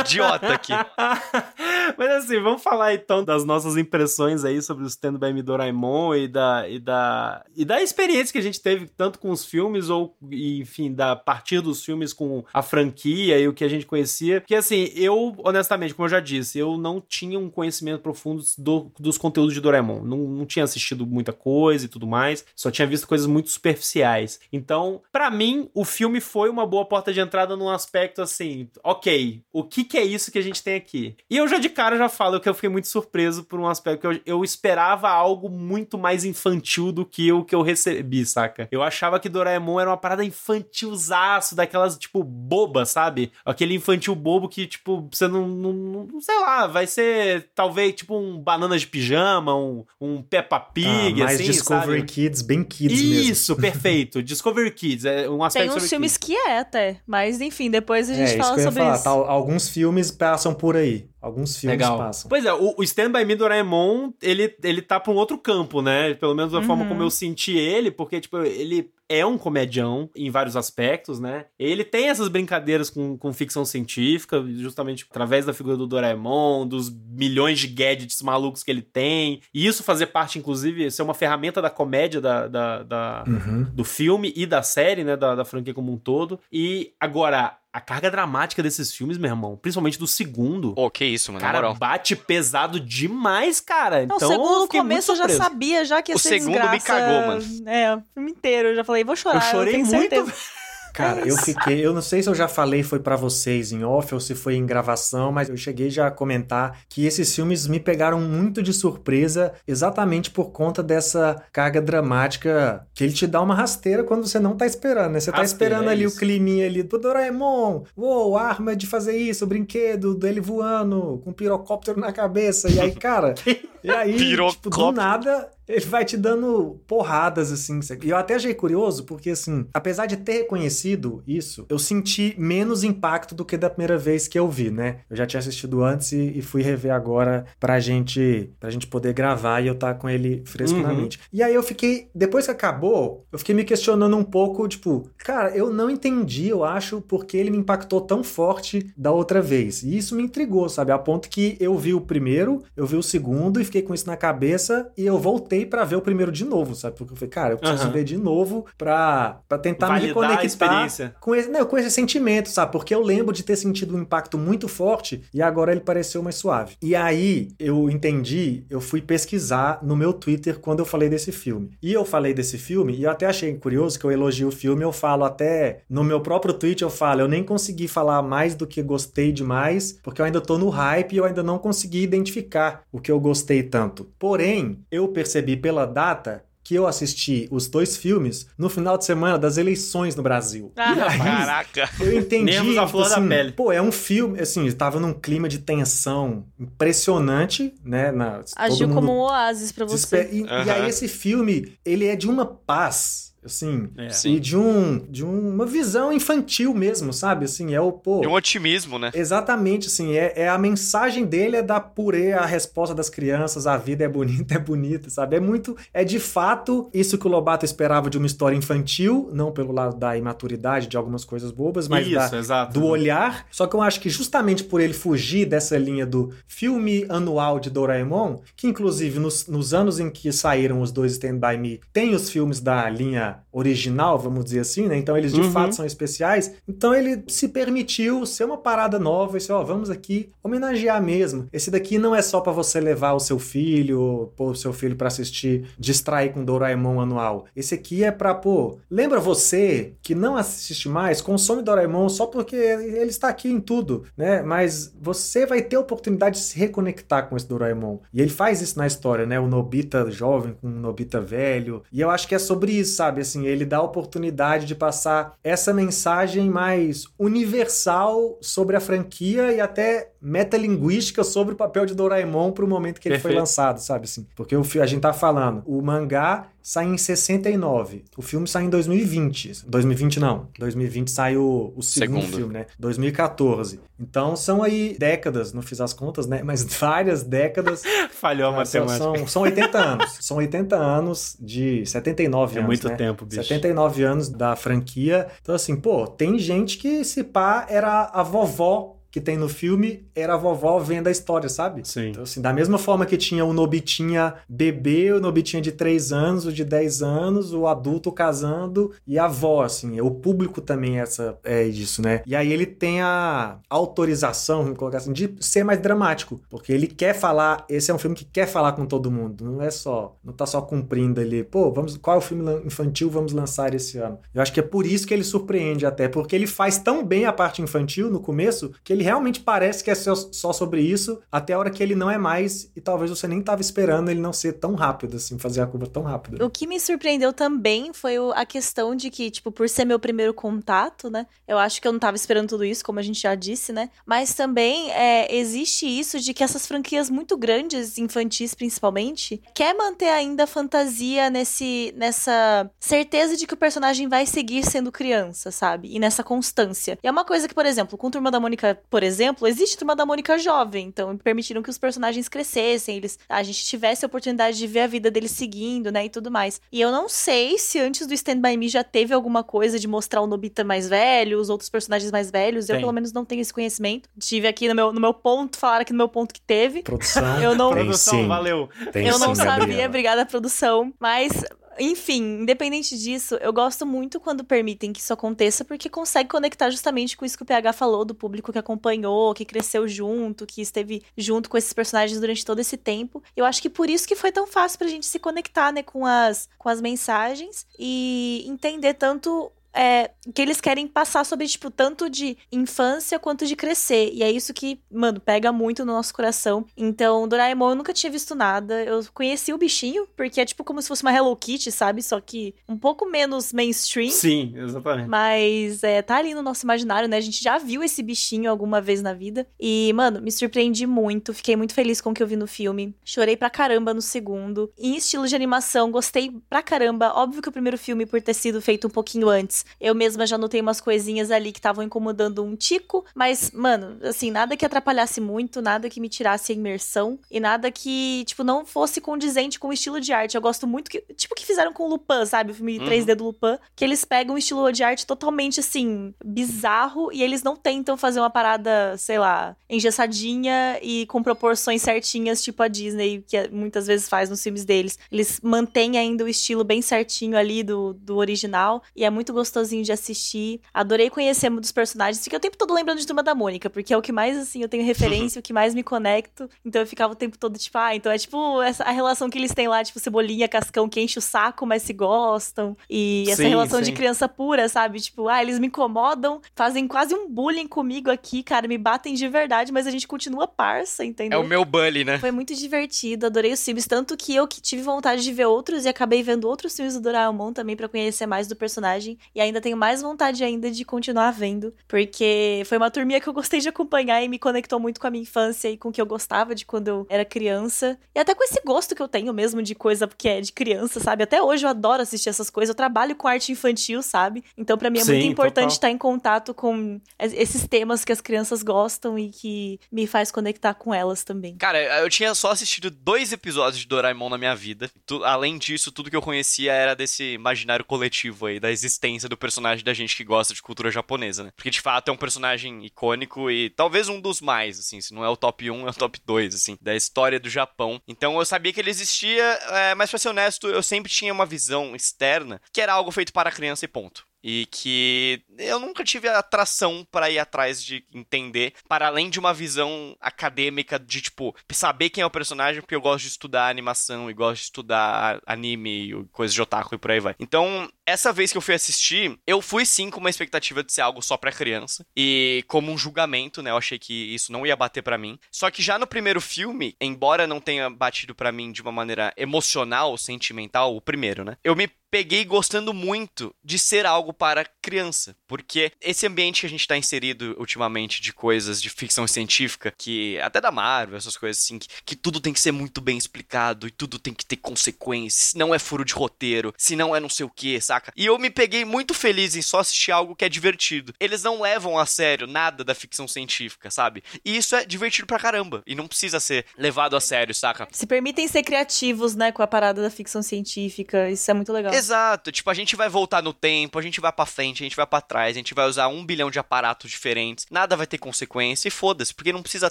idiota 0.00 0.52
aqui. 0.52 0.72
Mas 1.96 2.10
assim, 2.24 2.40
vamos 2.40 2.62
falar 2.62 2.94
então 2.94 3.24
das 3.24 3.44
nossas 3.44 3.76
impressões 3.76 4.44
aí 4.44 4.60
sobre 4.60 4.84
o 4.84 4.86
Stand 4.86 5.14
By 5.14 5.32
Me 5.32 5.42
Doraemon 5.42 6.14
e 6.14 6.28
da, 6.28 6.68
e 6.68 6.78
da, 6.78 7.44
e 7.56 7.64
da 7.64 7.80
experiência 7.82 8.32
que 8.32 8.38
a 8.38 8.42
gente 8.42 8.60
teve 8.60 8.86
tanto 8.86 9.18
com 9.18 9.30
os 9.30 9.44
filmes 9.44 9.88
ou, 9.88 10.16
enfim, 10.30 10.92
da 10.92 11.14
partir 11.16 11.60
dos 11.60 11.84
filmes 11.84 12.12
com 12.12 12.44
a 12.52 12.62
franquia 12.62 13.38
e 13.38 13.48
o 13.48 13.52
que 13.52 13.64
a 13.64 13.68
gente 13.68 13.86
conhecia. 13.86 14.40
Porque 14.40 14.54
assim, 14.54 14.90
eu, 14.94 15.34
honestamente, 15.44 15.94
como 15.94 16.06
eu 16.06 16.10
já 16.10 16.20
disse, 16.20 16.58
eu 16.58 16.76
não 16.76 17.00
tinha 17.00 17.38
um 17.38 17.48
conhecimento 17.50 18.00
profundo 18.00 18.42
do- 18.58 18.90
dos 18.98 19.16
conteúdos 19.18 19.54
de 19.54 19.60
Doraemon. 19.60 20.02
Não, 20.02 20.18
não 20.18 20.46
tinha 20.46 20.64
assistido 20.64 21.06
muita 21.06 21.32
coisa 21.32 21.84
e 21.86 21.88
tudo 21.88 22.06
mais. 22.06 22.44
Só 22.54 22.70
tinha 22.70 22.86
visto 22.86 23.06
coisas 23.06 23.26
muito 23.26 23.50
superficiais. 23.50 24.40
Então, 24.52 25.00
pra 25.12 25.30
mim, 25.30 25.70
o 25.74 25.84
filme 25.84 26.20
foi 26.20 26.48
uma 26.50 26.66
boa 26.66 26.84
porta 26.84 27.12
de 27.12 27.20
entrada 27.20 27.56
num 27.56 27.68
aspecto 27.68 28.20
assim, 28.22 28.45
ok, 28.82 29.42
o 29.52 29.64
que 29.64 29.84
que 29.84 29.98
é 29.98 30.04
isso 30.04 30.30
que 30.30 30.38
a 30.38 30.42
gente 30.42 30.62
tem 30.62 30.74
aqui? 30.76 31.16
E 31.30 31.36
eu 31.36 31.46
já 31.48 31.58
de 31.58 31.68
cara 31.68 31.96
já 31.96 32.08
falo 32.08 32.40
que 32.40 32.48
eu 32.48 32.54
fiquei 32.54 32.70
muito 32.70 32.88
surpreso 32.88 33.44
por 33.44 33.58
um 33.60 33.66
aspecto 33.66 34.00
que 34.00 34.06
eu, 34.06 34.20
eu 34.26 34.44
esperava 34.44 35.08
algo 35.08 35.48
muito 35.48 35.96
mais 35.98 36.24
infantil 36.24 36.92
do 36.92 37.04
que 37.04 37.30
o 37.32 37.44
que 37.44 37.54
eu 37.54 37.62
recebi, 37.62 38.24
saca? 38.26 38.68
Eu 38.70 38.82
achava 38.82 39.18
que 39.20 39.28
Doraemon 39.28 39.80
era 39.80 39.90
uma 39.90 39.96
parada 39.96 40.24
infantilzaço, 40.24 41.54
daquelas, 41.54 41.96
tipo, 41.96 42.22
bobas, 42.22 42.90
sabe? 42.90 43.32
Aquele 43.44 43.74
infantil 43.74 44.14
bobo 44.14 44.48
que, 44.48 44.66
tipo, 44.66 45.08
você 45.10 45.26
não, 45.28 45.46
não, 45.48 45.72
não- 45.72 46.20
sei 46.20 46.38
lá, 46.40 46.66
vai 46.66 46.86
ser 46.86 47.50
talvez, 47.54 47.94
tipo, 47.94 48.16
um 48.16 48.38
banana 48.38 48.78
de 48.78 48.86
pijama, 48.86 49.54
um, 49.56 49.84
um 50.00 50.22
Peppa 50.22 50.60
Pig, 50.60 51.20
Ah, 51.22 51.24
mais 51.24 51.40
assim, 51.40 51.50
Discovery 51.50 52.00
sabe? 52.00 52.12
Kids, 52.12 52.42
bem 52.42 52.62
Kids 52.64 53.00
mesmo. 53.02 53.30
Isso, 53.30 53.56
perfeito. 53.56 54.22
Discovery 54.22 54.70
Kids, 54.70 55.04
é 55.04 55.28
um 55.28 55.42
aspecto 55.42 55.68
Tem 55.68 55.76
uns 55.76 55.88
filmes 55.88 56.16
Kids. 56.16 56.26
que 56.26 56.48
é 56.48 56.58
até. 56.58 57.00
Mas 57.06 57.40
enfim, 57.40 57.70
depois 57.70 58.10
a 58.10 58.14
É, 58.14 58.35
gente 58.36 58.44
isso 58.44 58.48
fala 58.48 58.54
que 58.54 58.60
eu 58.60 58.64
ia 58.64 58.70
sobre 58.70 58.82
falar. 58.82 58.94
isso. 58.94 59.04
tá, 59.04 59.10
alguns 59.10 59.68
filmes 59.68 60.10
passam 60.10 60.54
por 60.54 60.76
aí. 60.76 61.08
Alguns 61.26 61.56
filmes 61.56 61.78
Legal. 61.78 61.98
passam. 61.98 62.28
Pois 62.28 62.44
é, 62.44 62.52
o, 62.52 62.74
o 62.78 62.82
Stand 62.82 63.10
By 63.12 63.24
Me 63.24 63.34
Doraemon, 63.34 64.12
ele, 64.22 64.54
ele 64.62 64.80
tá 64.80 65.00
pra 65.00 65.12
um 65.12 65.16
outro 65.16 65.36
campo, 65.38 65.82
né? 65.82 66.14
Pelo 66.14 66.34
menos 66.34 66.52
da 66.52 66.62
forma 66.62 66.82
Uhum. 66.84 66.88
como 66.90 67.02
eu 67.02 67.10
senti 67.10 67.56
ele, 67.56 67.90
porque, 67.90 68.20
tipo, 68.20 68.36
ele 68.38 68.90
é 69.08 69.24
um 69.24 69.38
comedião 69.38 70.10
em 70.16 70.30
vários 70.30 70.56
aspectos, 70.56 71.20
né? 71.20 71.44
Ele 71.58 71.84
tem 71.84 72.08
essas 72.08 72.26
brincadeiras 72.28 72.90
com, 72.90 73.16
com 73.16 73.32
ficção 73.32 73.64
científica, 73.64 74.44
justamente 74.56 75.06
através 75.08 75.44
da 75.46 75.52
figura 75.54 75.76
do 75.76 75.86
Doraemon, 75.86 76.66
dos 76.66 76.90
milhões 76.90 77.58
de 77.60 77.68
gadgets 77.68 78.20
malucos 78.22 78.62
que 78.64 78.70
ele 78.70 78.82
tem. 78.82 79.40
E 79.54 79.64
isso 79.66 79.82
fazer 79.84 80.06
parte, 80.06 80.38
inclusive, 80.38 80.90
ser 80.90 81.02
uma 81.02 81.14
ferramenta 81.14 81.62
da 81.62 81.70
comédia 81.70 82.20
da, 82.20 82.48
da, 82.48 82.82
da- 82.82 83.24
Uhum. 83.26 83.64
do 83.72 83.84
filme 83.84 84.32
e 84.36 84.44
da 84.46 84.62
série, 84.62 85.04
né? 85.04 85.16
Da, 85.16 85.34
da 85.36 85.44
franquia 85.44 85.72
como 85.74 85.92
um 85.92 85.96
todo. 85.96 86.40
E 86.52 86.92
agora, 87.00 87.56
a 87.72 87.80
carga 87.80 88.10
dramática 88.10 88.62
desses 88.62 88.92
filmes, 88.92 89.18
meu 89.18 89.30
irmão, 89.30 89.56
principalmente 89.56 89.98
do 89.98 90.06
segundo. 90.06 90.74
Que 90.92 91.04
isso, 91.16 91.32
mano, 91.32 91.42
na 91.44 91.46
Cara, 91.46 91.58
moral. 91.62 91.74
bate 91.74 92.14
pesado 92.14 92.78
demais, 92.78 93.60
cara. 93.60 94.06
Não, 94.06 94.16
então, 94.16 94.28
o 94.28 94.32
segundo 94.32 94.52
eu 94.52 94.58
no 94.58 94.62
fiquei 94.62 94.80
muito 94.80 94.90
começo 94.92 95.12
eu 95.12 95.16
já 95.16 95.28
sabia 95.28 95.84
já 95.84 96.00
que 96.00 96.12
ia 96.12 96.16
O 96.16 96.18
ser 96.18 96.40
segundo 96.40 96.68
me 96.70 96.80
cagou, 96.80 97.26
mano. 97.26 97.42
É, 97.66 97.96
o 97.96 98.02
filme 98.14 98.30
inteiro. 98.30 98.68
Eu 98.68 98.76
já 98.76 98.84
falei, 98.84 99.04
vou 99.04 99.16
chorar. 99.16 99.44
Eu 99.44 99.50
chorei 99.50 99.74
tenho 99.74 99.86
muito. 99.86 100.32
Cara, 100.96 101.28
eu 101.28 101.36
fiquei. 101.36 101.84
Eu 101.84 101.92
não 101.92 102.00
sei 102.00 102.22
se 102.22 102.28
eu 102.28 102.34
já 102.34 102.48
falei 102.48 102.82
foi 102.82 102.98
pra 102.98 103.16
vocês 103.16 103.70
em 103.70 103.84
off 103.84 104.14
ou 104.14 104.18
se 104.20 104.34
foi 104.34 104.54
em 104.56 104.64
gravação, 104.64 105.30
mas 105.30 105.50
eu 105.50 105.56
cheguei 105.56 105.90
já 105.90 106.06
a 106.06 106.10
comentar 106.10 106.80
que 106.88 107.04
esses 107.04 107.34
filmes 107.34 107.66
me 107.66 107.78
pegaram 107.78 108.18
muito 108.18 108.62
de 108.62 108.72
surpresa 108.72 109.52
exatamente 109.68 110.30
por 110.30 110.50
conta 110.52 110.82
dessa 110.82 111.42
carga 111.52 111.82
dramática 111.82 112.86
que 112.94 113.04
ele 113.04 113.12
te 113.12 113.26
dá 113.26 113.42
uma 113.42 113.54
rasteira 113.54 114.04
quando 114.04 114.26
você 114.26 114.38
não 114.38 114.56
tá 114.56 114.64
esperando, 114.64 115.12
né? 115.12 115.20
Você 115.20 115.30
tá 115.30 115.38
Rasteira, 115.38 115.74
esperando 115.74 115.90
é 115.90 115.92
ali 115.92 116.04
isso. 116.04 116.16
o 116.16 116.18
climinha 116.18 116.64
ali 116.64 116.82
do 116.82 116.98
Doraemon, 116.98 117.82
uou, 117.94 118.38
arma 118.38 118.74
de 118.74 118.86
fazer 118.86 119.16
isso, 119.18 119.46
brinquedo 119.46 120.14
dele 120.14 120.40
voando, 120.40 121.20
com 121.22 121.30
um 121.30 121.32
pirocóptero 121.34 122.00
na 122.00 122.10
cabeça. 122.10 122.70
E 122.70 122.80
aí, 122.80 122.92
cara, 122.92 123.34
e 123.84 123.90
aí, 123.90 124.16
tipo, 124.16 124.70
do 124.70 124.92
nada, 124.92 125.50
ele 125.68 125.84
vai 125.86 126.04
te 126.04 126.16
dando 126.16 126.80
porradas, 126.86 127.50
assim. 127.52 127.80
E 128.02 128.10
eu 128.10 128.16
até 128.16 128.34
achei 128.34 128.54
curioso, 128.54 129.04
porque, 129.04 129.30
assim, 129.30 129.66
apesar 129.74 130.06
de 130.06 130.16
ter 130.16 130.32
reconhecido 130.38 131.22
isso, 131.26 131.66
eu 131.68 131.78
senti 131.78 132.34
menos 132.38 132.82
impacto 132.84 133.34
do 133.34 133.44
que 133.44 133.56
da 133.56 133.68
primeira 133.70 133.98
vez 133.98 134.26
que 134.28 134.38
eu 134.38 134.48
vi, 134.48 134.70
né? 134.70 134.98
Eu 135.10 135.16
já 135.16 135.26
tinha 135.26 135.38
assistido 135.40 135.82
antes 135.82 136.12
e, 136.12 136.38
e 136.38 136.42
fui 136.42 136.62
rever 136.62 136.92
agora 136.92 137.44
pra 137.60 137.78
gente, 137.80 138.50
pra 138.58 138.70
gente 138.70 138.86
poder 138.86 139.12
gravar 139.12 139.60
e 139.62 139.66
eu 139.68 139.74
tá 139.74 139.94
com 139.94 140.08
ele 140.08 140.42
fresco 140.44 140.78
na 140.80 140.90
Uhum. 140.90 140.96
mente. 140.96 141.18
E 141.32 141.42
aí 141.42 141.54
eu 141.54 141.62
fiquei, 141.62 142.08
depois 142.14 142.44
que 142.46 142.50
acabou, 142.50 143.26
eu 143.32 143.38
fiquei 143.38 143.54
me 143.54 143.64
questionando 143.64 144.16
um 144.16 144.24
pouco, 144.24 144.66
tipo, 144.68 145.08
cara, 145.18 145.50
eu 145.56 145.72
não 145.72 145.90
entendi, 145.90 146.48
eu 146.48 146.64
acho, 146.64 147.00
porque 147.02 147.36
ele 147.36 147.50
me 147.50 147.58
impactou 147.58 148.00
tão 148.00 148.22
forte 148.22 148.92
da 148.96 149.10
outra 149.10 149.40
vez. 149.42 149.82
E 149.82 149.96
isso 149.96 150.14
me 150.14 150.22
intrigou, 150.22 150.68
sabe? 150.68 150.92
A 150.92 150.98
ponto 150.98 151.28
que 151.28 151.56
eu 151.60 151.76
vi 151.76 151.92
o 151.94 152.00
primeiro, 152.00 152.62
eu 152.76 152.86
vi 152.86 152.96
o 152.96 153.02
segundo 153.02 153.60
e 153.60 153.64
fiquei 153.64 153.82
com 153.82 153.94
isso 153.94 154.06
na 154.06 154.16
cabeça 154.16 154.90
e 154.96 155.04
eu 155.06 155.18
voltei 155.18 155.55
voltei 155.56 155.66
pra 155.66 155.84
ver 155.84 155.96
o 155.96 156.00
primeiro 156.00 156.30
de 156.30 156.44
novo, 156.44 156.74
sabe? 156.74 156.96
Porque 156.96 157.12
eu 157.12 157.16
falei, 157.16 157.30
cara, 157.30 157.54
eu 157.54 157.58
preciso 157.58 157.84
Aham. 157.84 157.92
ver 157.92 158.04
de 158.04 158.18
novo 158.18 158.66
pra, 158.76 159.40
pra 159.48 159.58
tentar 159.58 159.86
me 159.86 159.92
Validar 160.00 160.24
a 160.24 160.36
reconectar 160.36 161.14
com 161.20 161.34
esse, 161.34 161.48
não, 161.48 161.64
com 161.64 161.78
esse 161.78 161.90
sentimento, 161.90 162.48
sabe? 162.48 162.72
Porque 162.72 162.94
eu 162.94 163.02
lembro 163.02 163.32
de 163.32 163.42
ter 163.42 163.56
sentido 163.56 163.96
um 163.96 164.00
impacto 164.00 164.36
muito 164.36 164.68
forte 164.68 165.22
e 165.32 165.40
agora 165.40 165.72
ele 165.72 165.80
pareceu 165.80 166.22
mais 166.22 166.34
suave. 166.34 166.76
E 166.82 166.94
aí 166.94 167.48
eu 167.58 167.88
entendi, 167.88 168.64
eu 168.68 168.80
fui 168.80 169.00
pesquisar 169.00 169.78
no 169.82 169.96
meu 169.96 170.12
Twitter 170.12 170.58
quando 170.58 170.80
eu 170.80 170.84
falei 170.84 171.08
desse 171.08 171.32
filme. 171.32 171.70
E 171.82 171.92
eu 171.92 172.04
falei 172.04 172.34
desse 172.34 172.58
filme 172.58 172.94
e 172.94 173.04
eu 173.04 173.10
até 173.10 173.26
achei 173.26 173.54
curioso 173.54 173.98
que 173.98 174.04
eu 174.04 174.10
elogio 174.10 174.48
o 174.48 174.52
filme, 174.52 174.82
eu 174.82 174.92
falo 174.92 175.24
até 175.24 175.82
no 175.88 176.04
meu 176.04 176.20
próprio 176.20 176.54
tweet 176.54 176.82
eu 176.82 176.90
falo, 176.90 177.20
eu 177.20 177.28
nem 177.28 177.42
consegui 177.42 177.88
falar 177.88 178.22
mais 178.22 178.54
do 178.54 178.66
que 178.66 178.82
gostei 178.82 179.32
demais, 179.32 179.98
porque 180.02 180.20
eu 180.20 180.24
ainda 180.24 180.40
tô 180.40 180.58
no 180.58 180.68
hype 180.68 181.12
e 181.12 181.16
eu 181.16 181.24
ainda 181.24 181.42
não 181.42 181.58
consegui 181.58 182.02
identificar 182.02 182.82
o 182.92 183.00
que 183.00 183.10
eu 183.10 183.20
gostei 183.20 183.62
tanto. 183.62 184.08
Porém, 184.18 184.78
eu 184.90 185.08
percebi 185.08 185.45
pela 185.54 185.86
data 185.86 186.42
que 186.64 186.74
eu 186.74 186.84
assisti 186.84 187.46
os 187.52 187.68
dois 187.68 187.96
filmes 187.96 188.48
no 188.58 188.68
final 188.68 188.98
de 188.98 189.04
semana 189.04 189.38
das 189.38 189.56
eleições 189.56 190.16
no 190.16 190.22
Brasil. 190.22 190.72
Ah, 190.76 190.94
E 190.96 191.00
aí, 191.00 191.18
Caraca. 191.18 191.90
eu 192.00 192.12
entendi. 192.18 192.44
Nervos 192.46 192.76
à 192.76 192.88
flor 192.88 193.08
da 193.08 193.18
assim, 193.18 193.28
pele. 193.28 193.52
Pô, 193.52 193.70
é 193.70 193.80
um 193.80 193.92
filme, 193.92 194.40
assim, 194.40 194.68
tava 194.72 194.98
num 194.98 195.12
clima 195.12 195.48
de 195.48 195.60
tensão 195.60 196.44
impressionante, 196.58 197.72
né? 197.84 198.10
Na, 198.10 198.40
Agiu 198.56 198.88
todo 198.88 198.94
como 198.94 199.12
um 199.12 199.20
oásis 199.20 199.70
pra 199.70 199.84
você. 199.84 200.28
E, 200.32 200.40
e 200.40 200.44
Aham. 200.48 200.72
aí 200.72 200.88
esse 200.88 201.06
filme, 201.06 201.72
ele 201.84 202.06
é 202.06 202.16
de 202.16 202.28
uma 202.28 202.44
paz, 202.44 203.25
assim, 203.46 203.88
É. 203.96 204.08
e 204.28 204.38
de 204.38 204.56
um 204.56 204.98
de 205.08 205.24
uma 205.24 205.64
visão 205.64 206.12
infantil 206.12 206.74
mesmo, 206.74 207.12
sabe? 207.12 207.44
Assim, 207.46 207.74
é 207.74 207.80
o 207.80 207.90
pô. 207.92 208.22
E 208.22 208.26
um 208.26 208.32
otimismo, 208.32 208.98
né? 208.98 209.10
Exatamente, 209.14 209.86
assim, 209.86 210.14
é, 210.16 210.32
é 210.36 210.48
a 210.48 210.58
mensagem 210.58 211.24
dele 211.24 211.56
é 211.56 211.62
da 211.62 211.80
purê, 211.80 212.32
a 212.32 212.44
resposta 212.44 212.94
das 212.94 213.08
crianças, 213.08 213.66
a 213.66 213.76
vida 213.76 214.04
é 214.04 214.08
bonita, 214.08 214.54
é 214.56 214.58
bonita, 214.58 215.08
sabe? 215.10 215.36
É 215.36 215.40
muito, 215.40 215.76
é 215.92 216.04
de 216.04 216.18
fato 216.18 216.88
isso 216.92 217.16
que 217.18 217.26
o 217.26 217.30
Lobato 217.30 217.64
esperava 217.64 218.10
de 218.10 218.18
uma 218.18 218.26
história 218.26 218.56
infantil, 218.56 219.30
não 219.32 219.52
pelo 219.52 219.72
lado 219.72 219.96
da 219.96 220.16
imaturidade 220.16 220.86
de 220.86 220.96
algumas 220.96 221.24
coisas 221.24 221.50
bobas, 221.50 221.88
mas 221.88 222.06
Isso, 222.06 222.30
da, 222.30 222.38
exato. 222.38 222.72
do 222.78 222.86
olhar. 222.86 223.46
Só 223.50 223.66
que 223.66 223.74
eu 223.74 223.80
acho 223.82 224.00
que 224.00 224.08
justamente 224.10 224.64
por 224.64 224.80
ele 224.80 224.92
fugir 224.94 225.46
dessa 225.46 225.76
linha 225.78 226.04
do 226.06 226.32
filme 226.46 227.06
anual 227.08 227.58
de 227.60 227.70
Doraemon, 227.70 228.38
que 228.56 228.66
inclusive 228.66 229.18
nos, 229.18 229.46
nos 229.46 229.72
anos 229.74 229.98
em 230.00 230.10
que 230.10 230.32
saíram 230.32 230.80
os 230.80 230.90
dois 230.90 231.12
Stand 231.12 231.38
By 231.38 231.56
Me, 231.58 231.80
tem 231.92 232.14
os 232.14 232.28
filmes 232.30 232.60
da 232.60 232.88
linha 232.90 233.35
Yeah. 233.36 233.45
Original, 233.58 234.18
vamos 234.18 234.44
dizer 234.44 234.60
assim, 234.60 234.86
né? 234.86 234.96
Então 234.98 235.16
eles 235.16 235.32
de 235.32 235.40
Uhum. 235.40 235.50
fato 235.50 235.74
são 235.74 235.86
especiais. 235.86 236.52
Então 236.68 236.94
ele 236.94 237.24
se 237.28 237.48
permitiu 237.48 238.26
ser 238.26 238.44
uma 238.44 238.58
parada 238.58 238.98
nova 238.98 239.36
e 239.36 239.38
disse, 239.40 239.50
ó, 239.50 239.62
vamos 239.64 239.88
aqui 239.88 240.28
homenagear 240.44 241.02
mesmo. 241.02 241.46
Esse 241.52 241.70
daqui 241.70 241.96
não 241.98 242.14
é 242.14 242.20
só 242.20 242.40
pra 242.40 242.52
você 242.52 242.78
levar 242.80 243.14
o 243.14 243.20
seu 243.20 243.38
filho, 243.38 244.30
pôr 244.36 244.50
o 244.52 244.54
seu 244.54 244.72
filho 244.72 244.94
pra 244.96 245.08
assistir, 245.08 245.66
distrair 245.78 246.32
com 246.32 246.44
Doraemon 246.44 247.00
anual. 247.00 247.46
Esse 247.56 247.74
aqui 247.74 248.04
é 248.04 248.10
pra, 248.10 248.34
pô, 248.34 248.78
lembra 248.90 249.18
você 249.20 249.92
que 250.02 250.14
não 250.14 250.36
assiste 250.36 250.88
mais, 250.88 251.20
consome 251.20 251.62
Doraemon 251.62 252.08
só 252.08 252.26
porque 252.26 252.56
ele 252.56 253.10
está 253.10 253.28
aqui 253.28 253.48
em 253.50 253.60
tudo, 253.60 254.04
né? 254.16 254.42
Mas 254.42 254.92
você 255.00 255.46
vai 255.46 255.62
ter 255.62 255.76
a 255.76 255.80
oportunidade 255.80 256.36
de 256.38 256.44
se 256.44 256.58
reconectar 256.58 257.28
com 257.28 257.36
esse 257.36 257.48
Doraemon. 257.48 257.98
E 258.12 258.20
ele 258.20 258.30
faz 258.30 258.60
isso 258.60 258.78
na 258.78 258.86
história, 258.86 259.24
né? 259.24 259.40
O 259.40 259.46
Nobita 259.46 260.10
jovem 260.10 260.54
com 260.60 260.66
o 260.66 260.70
Nobita 260.70 261.20
velho. 261.20 261.82
E 261.90 262.00
eu 262.00 262.10
acho 262.10 262.28
que 262.28 262.34
é 262.34 262.38
sobre 262.38 262.72
isso, 262.72 262.96
sabe? 262.96 263.20
Assim, 263.22 263.45
ele 263.46 263.64
dá 263.64 263.78
a 263.78 263.82
oportunidade 263.82 264.66
de 264.66 264.74
passar 264.74 265.34
essa 265.42 265.72
mensagem 265.72 266.50
mais 266.50 267.04
universal 267.18 268.38
sobre 268.40 268.76
a 268.76 268.80
franquia 268.80 269.52
e 269.52 269.60
até 269.60 270.12
metalinguística 270.20 271.22
sobre 271.24 271.54
o 271.54 271.56
papel 271.56 271.86
de 271.86 271.94
Doraemon 271.94 272.52
pro 272.52 272.66
momento 272.66 273.00
que 273.00 273.08
ele 273.08 273.16
foi 273.16 273.30
Perfeito. 273.30 273.40
lançado, 273.40 273.78
sabe 273.78 274.04
assim? 274.04 274.26
Porque 274.34 274.56
o 274.56 274.62
a 274.80 274.86
gente 274.86 275.00
tá 275.00 275.12
falando, 275.12 275.62
o 275.66 275.80
mangá 275.80 276.48
sai 276.62 276.86
em 276.86 276.98
69, 276.98 278.04
o 278.16 278.22
filme 278.22 278.48
sai 278.48 278.64
em 278.64 278.68
2020. 278.68 279.64
2020 279.68 280.18
não, 280.18 280.48
2020 280.58 281.10
sai 281.12 281.36
o, 281.36 281.72
o 281.76 281.82
segundo, 281.82 282.22
Segundo. 282.22 282.36
filme, 282.36 282.52
né? 282.54 282.66
2014. 282.78 283.80
Então 284.00 284.34
são 284.34 284.62
aí 284.64 284.96
décadas, 284.98 285.52
não 285.52 285.62
fiz 285.62 285.80
as 285.80 285.92
contas, 285.92 286.26
né? 286.26 286.42
Mas 286.42 286.64
várias 286.80 287.22
décadas 287.22 287.82
Falhou 288.10 288.48
a 288.58 288.64
são, 288.64 288.84
matemática. 288.84 289.18
são, 289.18 289.26
são 289.28 289.42
80 289.42 289.78
anos. 289.78 290.18
São 290.20 290.36
80 290.38 290.76
anos 290.76 291.36
de 291.38 291.86
79 291.86 292.54
É 292.54 292.58
anos. 292.58 292.66
muito 292.66 292.88
né? 292.88 292.96
tempo, 292.96 293.24
bicho. 293.24 293.42
79 293.42 294.02
anos 294.02 294.28
da 294.28 294.56
franquia. 294.56 295.28
Então, 295.40 295.54
assim, 295.54 295.76
pô, 295.76 296.06
tem 296.06 296.36
gente 296.38 296.78
que 296.78 297.04
se 297.04 297.22
pá 297.22 297.66
era 297.68 298.10
a 298.12 298.22
vovó 298.24 298.95
que 299.16 299.20
tem 299.22 299.38
no 299.38 299.48
filme, 299.48 300.04
era 300.14 300.34
a 300.34 300.36
vovó 300.36 300.78
vendo 300.78 301.06
a 301.06 301.10
história, 301.10 301.48
sabe? 301.48 301.80
Sim. 301.88 302.10
Então, 302.10 302.24
assim, 302.24 302.42
da 302.42 302.52
mesma 302.52 302.76
forma 302.76 303.06
que 303.06 303.16
tinha 303.16 303.46
o 303.46 303.52
Nobitinha 303.54 304.34
bebê, 304.46 305.10
o 305.10 305.18
Nobitinha 305.18 305.62
de 305.62 305.72
3 305.72 306.12
anos, 306.12 306.44
o 306.44 306.52
de 306.52 306.62
10 306.62 307.00
anos, 307.00 307.54
o 307.54 307.66
adulto 307.66 308.12
casando 308.12 308.92
e 309.06 309.18
a 309.18 309.24
avó, 309.24 309.62
assim. 309.62 310.02
O 310.02 310.10
público 310.10 310.60
também 310.60 310.98
é, 310.98 311.02
essa, 311.02 311.38
é 311.42 311.62
isso, 311.62 312.02
né? 312.02 312.20
E 312.26 312.36
aí 312.36 312.52
ele 312.52 312.66
tem 312.66 313.00
a 313.00 313.56
autorização, 313.70 314.64
vamos 314.64 314.76
colocar 314.76 314.98
assim, 314.98 315.14
de 315.14 315.34
ser 315.40 315.64
mais 315.64 315.80
dramático. 315.80 316.38
Porque 316.50 316.70
ele 316.70 316.86
quer 316.86 317.14
falar, 317.14 317.64
esse 317.70 317.90
é 317.90 317.94
um 317.94 317.98
filme 317.98 318.14
que 318.14 318.26
quer 318.26 318.46
falar 318.46 318.72
com 318.72 318.84
todo 318.84 319.10
mundo. 319.10 319.46
Não 319.46 319.62
é 319.62 319.70
só, 319.70 320.14
não 320.22 320.34
tá 320.34 320.44
só 320.44 320.60
cumprindo 320.60 321.22
ali, 321.22 321.42
pô, 321.42 321.72
vamos, 321.72 321.96
qual 321.96 322.16
é 322.16 322.18
o 322.18 322.22
filme 322.22 322.44
infantil 322.66 323.08
vamos 323.08 323.32
lançar 323.32 323.74
esse 323.74 323.96
ano? 323.96 324.18
Eu 324.34 324.42
acho 324.42 324.52
que 324.52 324.60
é 324.60 324.62
por 324.62 324.84
isso 324.84 325.06
que 325.06 325.14
ele 325.14 325.24
surpreende 325.24 325.86
até, 325.86 326.06
porque 326.06 326.36
ele 326.36 326.46
faz 326.46 326.76
tão 326.76 327.02
bem 327.02 327.24
a 327.24 327.32
parte 327.32 327.62
infantil 327.62 328.10
no 328.10 328.20
começo, 328.20 328.72
que 328.84 328.92
ele 328.92 329.05
realmente 329.06 329.40
parece 329.40 329.84
que 329.84 329.90
é 329.90 329.94
só, 329.94 330.52
sobre 330.52 330.80
isso, 330.80 331.20
até 331.30 331.52
a 331.52 331.58
hora 331.58 331.70
que 331.70 331.82
ele 331.82 331.94
não 331.94 332.10
é 332.10 332.18
mais, 332.18 332.70
e 332.74 332.80
talvez 332.80 333.10
você 333.10 333.28
nem 333.28 333.40
tava 333.40 333.60
esperando 333.60 334.10
ele 334.10 334.20
não 334.20 334.32
ser 334.32 334.54
tão 334.54 334.74
rápido, 334.74 335.16
assim, 335.16 335.38
fazer 335.38 335.60
a 335.60 335.66
curva 335.66 335.86
tão 335.86 336.02
rápida. 336.02 336.44
O 336.44 336.50
que 336.50 336.66
me 336.66 336.80
surpreendeu 336.80 337.32
também 337.32 337.92
foi 337.92 338.16
a 338.34 338.44
questão 338.44 338.96
de 338.96 339.08
que, 339.10 339.30
tipo, 339.30 339.52
por 339.52 339.68
ser 339.68 339.84
meu 339.84 339.98
primeiro 339.98 340.34
contato, 340.34 341.08
né? 341.08 341.26
Eu 341.46 341.56
acho 341.56 341.80
que 341.80 341.86
eu 341.86 341.92
não 341.92 342.00
tava 342.00 342.16
esperando 342.16 342.48
tudo 342.48 342.64
isso, 342.64 342.84
como 342.84 342.98
a 342.98 343.02
gente 343.02 343.20
já 343.20 343.34
disse, 343.34 343.72
né? 343.72 343.90
Mas 344.04 344.34
também 344.34 344.90
é, 344.90 345.34
existe 345.34 345.86
isso 345.86 346.18
de 346.18 346.34
que 346.34 346.42
essas 346.42 346.66
franquias 346.66 347.08
muito 347.08 347.36
grandes, 347.36 347.98
infantis 347.98 348.54
principalmente, 348.54 349.40
quer 349.54 349.74
manter 349.74 350.08
ainda 350.08 350.44
a 350.44 350.46
fantasia 350.46 351.30
nesse, 351.30 351.94
nessa 351.96 352.68
certeza 352.80 353.36
de 353.36 353.46
que 353.46 353.54
o 353.54 353.56
personagem 353.56 354.08
vai 354.08 354.26
seguir 354.26 354.64
sendo 354.64 354.90
criança, 354.90 355.50
sabe? 355.50 355.94
E 355.94 355.98
nessa 355.98 356.24
constância. 356.24 356.98
E 357.02 357.06
é 357.06 357.10
uma 357.10 357.24
coisa 357.24 357.46
que, 357.46 357.54
por 357.54 357.66
exemplo, 357.66 357.96
com 357.96 358.10
Turma 358.10 358.30
da 358.30 358.40
Mônica, 358.40 358.78
por 358.96 359.02
exemplo, 359.02 359.46
existe 359.46 359.76
Turma 359.76 359.94
da 359.94 360.06
Mônica 360.06 360.38
jovem, 360.38 360.86
então 360.86 361.14
permitiram 361.18 361.62
que 361.62 361.68
os 361.68 361.76
personagens 361.76 362.30
crescessem, 362.30 362.96
eles, 362.96 363.18
a 363.28 363.42
gente 363.42 363.62
tivesse 363.62 364.06
a 364.06 364.08
oportunidade 364.08 364.56
de 364.56 364.66
ver 364.66 364.80
a 364.80 364.86
vida 364.86 365.10
deles 365.10 365.32
seguindo, 365.32 365.92
né, 365.92 366.06
e 366.06 366.08
tudo 366.08 366.30
mais. 366.30 366.62
E 366.72 366.80
eu 366.80 366.90
não 366.90 367.06
sei 367.06 367.58
se 367.58 367.78
antes 367.78 368.06
do 368.06 368.14
Stand 368.14 368.40
By 368.40 368.56
Me 368.56 368.70
já 368.70 368.82
teve 368.82 369.12
alguma 369.12 369.44
coisa 369.44 369.78
de 369.78 369.86
mostrar 369.86 370.22
o 370.22 370.26
Nobita 370.26 370.64
mais 370.64 370.88
velho, 370.88 371.38
os 371.38 371.50
outros 371.50 371.68
personagens 371.68 372.10
mais 372.10 372.30
velhos, 372.30 372.70
eu 372.70 372.78
pelo 372.78 372.90
menos 372.90 373.12
não 373.12 373.22
tenho 373.22 373.42
esse 373.42 373.52
conhecimento. 373.52 374.08
Tive 374.18 374.48
aqui 374.48 374.66
no 374.66 374.74
meu, 374.74 374.90
no 374.94 375.00
meu 375.00 375.12
ponto, 375.12 375.58
falaram 375.58 375.82
aqui 375.82 375.92
no 375.92 375.98
meu 375.98 376.08
ponto 376.08 376.32
que 376.32 376.40
teve. 376.40 376.80
Produção. 376.82 377.38
Eu 377.42 377.54
não- 377.54 377.74
tem 377.74 377.84
Produção, 377.84 378.14
sim, 378.14 378.26
valeu. 378.26 378.66
tem 378.94 379.06
eu 379.08 379.18
não 379.18 379.34
sim, 379.34 379.42
sabia, 379.42 379.58
Gabriela. 379.58 379.88
obrigada 379.88 380.24
produção, 380.24 380.90
mas 380.98 381.44
enfim, 381.78 382.42
independente 382.42 382.96
disso, 382.98 383.36
eu 383.36 383.52
gosto 383.52 383.86
muito 383.86 384.20
quando 384.20 384.44
permitem 384.44 384.92
que 384.92 385.00
isso 385.00 385.12
aconteça, 385.12 385.64
porque 385.64 385.88
consegue 385.88 386.28
conectar 386.28 386.70
justamente 386.70 387.16
com 387.16 387.24
isso 387.24 387.36
que 387.36 387.42
o 387.42 387.46
PH 387.46 387.72
falou, 387.72 388.04
do 388.04 388.14
público 388.14 388.52
que 388.52 388.58
acompanhou, 388.58 389.34
que 389.34 389.44
cresceu 389.44 389.86
junto, 389.86 390.46
que 390.46 390.60
esteve 390.60 391.02
junto 391.16 391.48
com 391.48 391.56
esses 391.56 391.72
personagens 391.72 392.20
durante 392.20 392.44
todo 392.44 392.58
esse 392.58 392.76
tempo. 392.76 393.22
Eu 393.36 393.44
acho 393.44 393.60
que 393.60 393.70
por 393.70 393.88
isso 393.88 394.06
que 394.06 394.16
foi 394.16 394.32
tão 394.32 394.46
fácil 394.46 394.78
pra 394.78 394.88
gente 394.88 395.06
se 395.06 395.18
conectar, 395.18 395.72
né, 395.72 395.82
com 395.82 396.04
as, 396.04 396.48
com 396.58 396.68
as 396.68 396.80
mensagens 396.80 397.66
e 397.78 398.44
entender 398.46 398.94
tanto 398.94 399.50
é, 399.76 400.10
que 400.34 400.40
eles 400.40 400.60
querem 400.60 400.88
passar 400.88 401.24
sobre, 401.24 401.46
tipo, 401.46 401.70
tanto 401.70 402.08
de 402.08 402.36
infância 402.50 403.18
quanto 403.18 403.46
de 403.46 403.54
crescer. 403.54 404.10
E 404.12 404.22
é 404.22 404.30
isso 404.30 404.54
que, 404.54 404.80
mano, 404.90 405.20
pega 405.20 405.52
muito 405.52 405.84
no 405.84 405.92
nosso 405.92 406.14
coração. 406.14 406.64
Então, 406.76 407.28
Doraemon 407.28 407.70
eu 407.70 407.74
nunca 407.76 407.92
tinha 407.92 408.10
visto 408.10 408.34
nada. 408.34 408.82
Eu 408.82 409.04
conheci 409.12 409.52
o 409.52 409.58
bichinho, 409.58 410.06
porque 410.16 410.40
é 410.40 410.44
tipo 410.46 410.64
como 410.64 410.80
se 410.80 410.88
fosse 410.88 411.02
uma 411.02 411.14
Hello 411.14 411.36
Kitty, 411.36 411.70
sabe? 411.70 412.02
Só 412.02 412.18
que 412.20 412.54
um 412.66 412.78
pouco 412.78 413.04
menos 413.06 413.52
mainstream. 413.52 414.10
Sim, 414.10 414.54
exatamente. 414.56 415.08
Mas 415.08 415.82
é, 415.84 416.00
tá 416.00 416.16
ali 416.16 416.32
no 416.32 416.42
nosso 416.42 416.64
imaginário, 416.64 417.08
né? 417.08 417.18
A 417.18 417.20
gente 417.20 417.42
já 417.42 417.58
viu 417.58 417.82
esse 417.82 418.02
bichinho 418.02 418.50
alguma 418.50 418.80
vez 418.80 419.02
na 419.02 419.12
vida. 419.12 419.46
E, 419.60 419.92
mano, 419.92 420.22
me 420.22 420.32
surpreendi 420.32 420.86
muito. 420.86 421.34
Fiquei 421.34 421.54
muito 421.54 421.74
feliz 421.74 422.00
com 422.00 422.10
o 422.10 422.14
que 422.14 422.22
eu 422.22 422.26
vi 422.26 422.36
no 422.36 422.46
filme. 422.46 422.94
Chorei 423.04 423.36
pra 423.36 423.50
caramba 423.50 423.92
no 423.92 424.00
segundo. 424.00 424.72
Em 424.78 424.96
estilo 424.96 425.28
de 425.28 425.36
animação, 425.36 425.90
gostei 425.90 426.32
pra 426.48 426.62
caramba. 426.62 427.12
Óbvio 427.14 427.42
que 427.42 427.48
o 427.48 427.52
primeiro 427.52 427.76
filme, 427.76 428.06
por 428.06 428.22
ter 428.22 428.34
sido 428.34 428.62
feito 428.62 428.86
um 428.86 428.90
pouquinho 428.90 429.28
antes, 429.28 429.65
Eu 429.80 429.94
mesma 429.94 430.26
já 430.26 430.38
notei 430.38 430.60
umas 430.60 430.80
coisinhas 430.80 431.30
ali 431.30 431.52
que 431.52 431.58
estavam 431.58 431.84
incomodando 431.84 432.42
um 432.42 432.56
tico, 432.56 433.04
mas, 433.14 433.50
mano, 433.50 433.98
assim, 434.02 434.30
nada 434.30 434.56
que 434.56 434.64
atrapalhasse 434.64 435.20
muito, 435.20 435.60
nada 435.62 435.88
que 435.88 436.00
me 436.00 436.08
tirasse 436.08 436.52
a 436.52 436.54
imersão 436.54 437.18
e 437.30 437.40
nada 437.40 437.70
que, 437.70 438.24
tipo, 438.26 438.44
não 438.44 438.64
fosse 438.64 439.00
condizente 439.00 439.58
com 439.58 439.68
o 439.68 439.72
estilo 439.72 440.00
de 440.00 440.12
arte. 440.12 440.36
Eu 440.36 440.40
gosto 440.40 440.66
muito 440.66 440.90
que, 440.90 441.00
tipo, 441.16 441.34
que 441.34 441.46
fizeram 441.46 441.72
com 441.72 441.84
o 441.84 441.88
Lupin, 441.88 442.24
sabe? 442.26 442.52
O 442.52 442.54
filme 442.54 442.78
uhum. 442.78 442.86
3D 442.86 443.14
do 443.14 443.24
Lupin, 443.24 443.58
que 443.74 443.84
eles 443.84 444.04
pegam 444.04 444.34
um 444.34 444.38
estilo 444.38 444.70
de 444.72 444.82
arte 444.82 445.06
totalmente, 445.06 445.60
assim, 445.60 446.14
bizarro 446.24 447.12
e 447.12 447.22
eles 447.22 447.42
não 447.42 447.56
tentam 447.56 447.96
fazer 447.96 448.20
uma 448.20 448.30
parada, 448.30 448.96
sei 448.96 449.18
lá, 449.18 449.56
engessadinha 449.68 450.78
e 450.82 451.06
com 451.06 451.22
proporções 451.22 451.82
certinhas, 451.82 452.42
tipo 452.42 452.62
a 452.62 452.68
Disney, 452.68 453.24
que 453.26 453.48
muitas 453.48 453.86
vezes 453.86 454.08
faz 454.08 454.30
nos 454.30 454.42
filmes 454.42 454.64
deles. 454.64 454.98
Eles 455.10 455.40
mantêm 455.42 455.98
ainda 455.98 456.24
o 456.24 456.28
estilo 456.28 456.64
bem 456.64 456.82
certinho 456.82 457.36
ali 457.36 457.62
do, 457.62 457.94
do 457.94 458.16
original 458.16 458.82
e 458.94 459.04
é 459.04 459.10
muito 459.10 459.32
gostosinho 459.56 459.82
de 459.82 459.92
assistir. 459.92 460.60
Adorei 460.72 461.08
conhecer 461.08 461.50
dos 461.50 461.72
personagens, 461.72 462.22
fiquei 462.22 462.36
o 462.36 462.40
tempo 462.40 462.56
todo 462.56 462.74
lembrando 462.74 462.98
de 462.98 463.06
Turma 463.06 463.22
da 463.22 463.34
Mônica, 463.34 463.70
porque 463.70 463.94
é 463.94 463.96
o 463.96 464.02
que 464.02 464.12
mais, 464.12 464.36
assim, 464.36 464.62
eu 464.62 464.68
tenho 464.68 464.84
referência, 464.86 465.38
o 465.40 465.42
que 465.42 465.52
mais 465.52 465.74
me 465.74 465.82
conecto. 465.82 466.48
Então 466.64 466.82
eu 466.82 466.86
ficava 466.86 467.12
o 467.12 467.16
tempo 467.16 467.38
todo, 467.38 467.58
tipo, 467.58 467.78
ah, 467.78 467.94
então 467.94 468.12
é 468.12 468.18
tipo 468.18 468.60
essa, 468.62 468.84
a 468.84 468.90
relação 468.90 469.30
que 469.30 469.38
eles 469.38 469.54
têm 469.54 469.68
lá, 469.68 469.82
tipo, 469.82 469.98
Cebolinha, 469.98 470.48
Cascão, 470.48 470.88
que 470.88 471.00
enche 471.00 471.18
o 471.18 471.22
saco, 471.22 471.66
mas 471.66 471.82
se 471.82 471.92
gostam. 471.92 472.76
E 472.88 473.24
essa 473.28 473.42
sim, 473.42 473.48
relação 473.48 473.78
sim. 473.78 473.86
de 473.86 473.92
criança 473.92 474.28
pura, 474.28 474.68
sabe? 474.68 475.00
Tipo, 475.00 475.28
ah, 475.28 475.40
eles 475.40 475.58
me 475.58 475.68
incomodam, 475.68 476.40
fazem 476.54 476.86
quase 476.86 477.14
um 477.14 477.28
bullying 477.28 477.66
comigo 477.66 478.10
aqui, 478.10 478.42
cara, 478.42 478.68
me 478.68 478.78
batem 478.78 479.14
de 479.14 479.28
verdade, 479.28 479.72
mas 479.72 479.86
a 479.86 479.90
gente 479.90 480.06
continua 480.06 480.46
parça, 480.46 481.04
entendeu? 481.04 481.40
É 481.40 481.42
o 481.42 481.46
meu 481.46 481.64
bully, 481.64 482.04
né? 482.04 482.18
Foi 482.18 482.30
muito 482.30 482.54
divertido, 482.54 483.26
adorei 483.26 483.52
os 483.52 483.64
filmes, 483.64 483.86
tanto 483.86 484.16
que 484.16 484.34
eu 484.34 484.46
que 484.46 484.60
tive 484.60 484.82
vontade 484.82 485.22
de 485.22 485.32
ver 485.32 485.46
outros 485.46 485.84
e 485.84 485.88
acabei 485.88 486.22
vendo 486.22 486.46
outros 486.48 486.74
filmes 486.74 486.94
do 486.94 487.00
Doraemon 487.00 487.52
também 487.52 487.76
para 487.76 487.88
conhecer 487.88 488.26
mais 488.26 488.46
do 488.46 488.56
personagem 488.56 489.18
e 489.34 489.40
ainda 489.46 489.60
tenho 489.60 489.76
mais 489.76 490.02
vontade 490.02 490.44
ainda 490.44 490.70
de 490.70 490.84
continuar 490.84 491.30
vendo, 491.30 491.74
porque 491.88 492.62
foi 492.66 492.78
uma 492.78 492.90
turminha 492.90 493.20
que 493.20 493.28
eu 493.28 493.32
gostei 493.32 493.60
de 493.60 493.68
acompanhar 493.68 494.22
e 494.22 494.28
me 494.28 494.38
conectou 494.38 494.78
muito 494.78 495.00
com 495.00 495.06
a 495.06 495.10
minha 495.10 495.22
infância 495.22 495.68
e 495.68 495.76
com 495.76 495.88
o 495.88 495.92
que 495.92 496.00
eu 496.00 496.06
gostava 496.06 496.54
de 496.54 496.64
quando 496.64 496.88
eu 496.88 497.06
era 497.08 497.24
criança. 497.24 497.98
E 498.14 498.18
até 498.18 498.34
com 498.34 498.44
esse 498.44 498.60
gosto 498.64 498.94
que 498.94 499.02
eu 499.02 499.08
tenho 499.08 499.32
mesmo 499.32 499.62
de 499.62 499.74
coisa 499.74 500.06
que 500.06 500.28
é 500.28 500.40
de 500.40 500.52
criança, 500.52 501.00
sabe? 501.00 501.22
Até 501.22 501.42
hoje 501.42 501.64
eu 501.64 501.70
adoro 501.70 502.02
assistir 502.02 502.28
essas 502.28 502.50
coisas. 502.50 502.70
Eu 502.70 502.76
trabalho 502.76 503.14
com 503.16 503.28
arte 503.28 503.52
infantil, 503.52 504.02
sabe? 504.02 504.44
Então 504.56 504.76
para 504.76 504.90
mim 504.90 504.98
é 504.98 505.04
Sim, 505.04 505.12
muito 505.12 505.26
importante 505.26 505.64
total. 505.64 505.68
estar 505.74 505.90
em 505.90 505.98
contato 505.98 506.54
com 506.54 507.00
esses 507.18 507.66
temas 507.66 508.04
que 508.04 508.12
as 508.12 508.20
crianças 508.20 508.62
gostam 508.62 509.18
e 509.18 509.30
que 509.30 509.80
me 509.90 510.06
faz 510.06 510.30
conectar 510.30 510.74
com 510.74 510.92
elas 510.92 511.24
também. 511.24 511.56
Cara, 511.56 512.00
eu 512.00 512.10
tinha 512.10 512.34
só 512.34 512.50
assistido 512.50 512.90
dois 512.90 513.32
episódios 513.32 513.80
de 513.80 513.86
Doraemon 513.86 514.28
na 514.28 514.38
minha 514.38 514.54
vida. 514.54 514.90
além 515.24 515.58
disso, 515.58 515.92
tudo 515.92 516.10
que 516.10 516.16
eu 516.16 516.22
conhecia 516.22 516.72
era 516.72 516.94
desse 516.94 517.32
imaginário 517.32 517.84
coletivo 517.84 518.46
aí, 518.46 518.60
da 518.60 518.70
existência 518.70 519.28
do 519.28 519.35
personagem 519.36 519.84
da 519.84 519.94
gente 519.94 520.16
que 520.16 520.24
gosta 520.24 520.54
de 520.54 520.62
cultura 520.62 520.90
japonesa, 520.90 521.44
né? 521.44 521.50
Porque 521.56 521.70
de 521.70 521.80
fato 521.80 522.08
é 522.08 522.12
um 522.12 522.16
personagem 522.16 522.84
icônico 522.84 523.50
e 523.50 523.70
talvez 523.70 524.08
um 524.08 524.20
dos 524.20 524.40
mais, 524.40 524.78
assim, 524.78 525.00
se 525.00 525.14
não 525.14 525.24
é 525.24 525.28
o 525.28 525.36
top 525.36 525.70
1, 525.70 525.86
é 525.86 525.90
o 525.90 525.94
top 525.94 526.20
2, 526.24 526.54
assim, 526.54 526.78
da 526.80 526.94
história 526.94 527.40
do 527.40 527.48
Japão. 527.48 528.00
Então 528.06 528.38
eu 528.38 528.44
sabia 528.44 528.72
que 528.72 528.80
ele 528.80 528.90
existia, 528.90 529.42
é, 529.42 529.94
mas 529.94 530.10
pra 530.10 530.18
ser 530.18 530.28
honesto, 530.28 530.68
eu 530.68 530.82
sempre 530.82 531.10
tinha 531.10 531.32
uma 531.32 531.46
visão 531.46 531.94
externa 531.94 532.60
que 532.72 532.80
era 532.80 532.92
algo 532.92 533.10
feito 533.10 533.32
para 533.32 533.52
criança 533.52 533.84
e 533.84 533.88
ponto 533.88 534.26
e 534.46 534.64
que 534.70 535.42
eu 535.58 535.80
nunca 535.80 536.04
tive 536.04 536.28
atração 536.28 537.04
para 537.10 537.28
ir 537.28 537.40
atrás 537.40 537.82
de 537.82 538.04
entender, 538.14 538.74
para 538.88 539.08
além 539.08 539.28
de 539.28 539.40
uma 539.40 539.52
visão 539.52 540.16
acadêmica 540.20 541.00
de 541.00 541.20
tipo 541.20 541.52
saber 541.72 542.10
quem 542.10 542.22
é 542.22 542.26
o 542.26 542.30
personagem, 542.30 542.80
porque 542.80 542.94
eu 542.94 543.00
gosto 543.00 543.24
de 543.24 543.30
estudar 543.30 543.68
animação 543.68 544.30
e 544.30 544.34
gosto 544.34 544.60
de 544.60 544.66
estudar 544.66 545.40
anime 545.44 546.10
e 546.10 546.24
coisas 546.30 546.54
de 546.54 546.62
otaku 546.62 546.94
e 546.94 546.98
por 546.98 547.10
aí 547.10 547.18
vai. 547.18 547.34
Então, 547.40 547.90
essa 548.06 548.32
vez 548.32 548.52
que 548.52 548.58
eu 548.58 548.62
fui 548.62 548.74
assistir, 548.74 549.36
eu 549.44 549.60
fui 549.60 549.84
sim 549.84 550.10
com 550.10 550.20
uma 550.20 550.30
expectativa 550.30 550.84
de 550.84 550.92
ser 550.92 551.00
algo 551.00 551.20
só 551.20 551.36
para 551.36 551.50
criança 551.50 552.06
e 552.16 552.64
como 552.68 552.92
um 552.92 552.96
julgamento, 552.96 553.62
né? 553.62 553.72
Eu 553.72 553.76
achei 553.76 553.98
que 553.98 554.32
isso 554.32 554.52
não 554.52 554.64
ia 554.64 554.76
bater 554.76 555.02
para 555.02 555.18
mim. 555.18 555.40
Só 555.50 555.72
que 555.72 555.82
já 555.82 555.98
no 555.98 556.06
primeiro 556.06 556.40
filme, 556.40 556.94
embora 557.00 557.48
não 557.48 557.60
tenha 557.60 557.90
batido 557.90 558.32
para 558.32 558.52
mim 558.52 558.70
de 558.70 558.80
uma 558.80 558.92
maneira 558.92 559.34
emocional, 559.36 560.16
sentimental, 560.16 560.94
o 560.94 561.00
primeiro, 561.00 561.44
né? 561.44 561.56
Eu 561.64 561.74
me 561.74 561.90
peguei 562.16 562.46
gostando 562.46 562.94
muito 562.94 563.54
de 563.62 563.78
ser 563.78 564.06
algo 564.06 564.32
para 564.32 564.64
criança, 564.80 565.36
porque 565.46 565.92
esse 566.00 566.26
ambiente 566.26 566.60
que 566.60 566.66
a 566.66 566.70
gente 566.70 566.80
está 566.80 566.96
inserido 566.96 567.54
ultimamente 567.58 568.22
de 568.22 568.32
coisas 568.32 568.80
de 568.80 568.88
ficção 568.88 569.26
científica, 569.26 569.92
que 569.98 570.40
até 570.40 570.58
da 570.58 570.70
Marvel, 570.70 571.18
essas 571.18 571.36
coisas 571.36 571.62
assim, 571.62 571.78
que, 571.78 571.88
que 572.06 572.16
tudo 572.16 572.40
tem 572.40 572.54
que 572.54 572.60
ser 572.60 572.72
muito 572.72 573.02
bem 573.02 573.18
explicado 573.18 573.86
e 573.86 573.90
tudo 573.90 574.18
tem 574.18 574.32
que 574.32 574.46
ter 574.46 574.56
consequências, 574.56 575.50
se 575.50 575.58
não 575.58 575.74
é 575.74 575.78
furo 575.78 576.06
de 576.06 576.14
roteiro, 576.14 576.72
se 576.78 576.96
não 576.96 577.14
é 577.14 577.20
não 577.20 577.28
sei 577.28 577.44
o 577.44 577.50
que, 577.50 577.78
saca? 577.82 578.10
E 578.16 578.24
eu 578.24 578.38
me 578.38 578.48
peguei 578.48 578.86
muito 578.86 579.12
feliz 579.12 579.54
em 579.54 579.60
só 579.60 579.80
assistir 579.80 580.10
algo 580.10 580.34
que 580.34 580.46
é 580.46 580.48
divertido. 580.48 581.12
Eles 581.20 581.42
não 581.42 581.60
levam 581.60 581.98
a 581.98 582.06
sério 582.06 582.46
nada 582.46 582.82
da 582.82 582.94
ficção 582.94 583.28
científica, 583.28 583.90
sabe? 583.90 584.24
E 584.42 584.56
isso 584.56 584.74
é 584.74 584.86
divertido 584.86 585.26
pra 585.26 585.38
caramba, 585.38 585.82
e 585.86 585.94
não 585.94 586.08
precisa 586.08 586.40
ser 586.40 586.64
levado 586.78 587.14
a 587.14 587.20
sério, 587.20 587.54
saca? 587.54 587.86
Se 587.92 588.06
permitem 588.06 588.48
ser 588.48 588.62
criativos, 588.62 589.34
né, 589.34 589.52
com 589.52 589.62
a 589.62 589.66
parada 589.66 590.00
da 590.00 590.08
ficção 590.08 590.42
científica, 590.42 591.28
isso 591.28 591.50
é 591.50 591.52
muito 591.52 591.70
legal. 591.74 591.92
Exato. 591.92 592.05
Tipo, 592.52 592.70
a 592.70 592.74
gente 592.74 592.96
vai 592.96 593.08
voltar 593.08 593.42
no 593.42 593.52
tempo, 593.52 593.98
a 593.98 594.02
gente 594.02 594.20
vai 594.20 594.32
para 594.32 594.46
frente, 594.46 594.82
a 594.82 594.86
gente 594.86 594.96
vai 594.96 595.06
para 595.06 595.20
trás, 595.20 595.56
a 595.56 595.58
gente 595.58 595.74
vai 595.74 595.86
usar 595.86 596.08
um 596.08 596.24
bilhão 596.24 596.50
de 596.50 596.58
aparatos 596.58 597.10
diferentes. 597.10 597.66
Nada 597.70 597.96
vai 597.96 598.06
ter 598.06 598.18
consequência 598.18 598.88
e 598.88 598.90
foda-se, 598.90 599.34
porque 599.34 599.52
não 599.52 599.62
precisa 599.62 599.90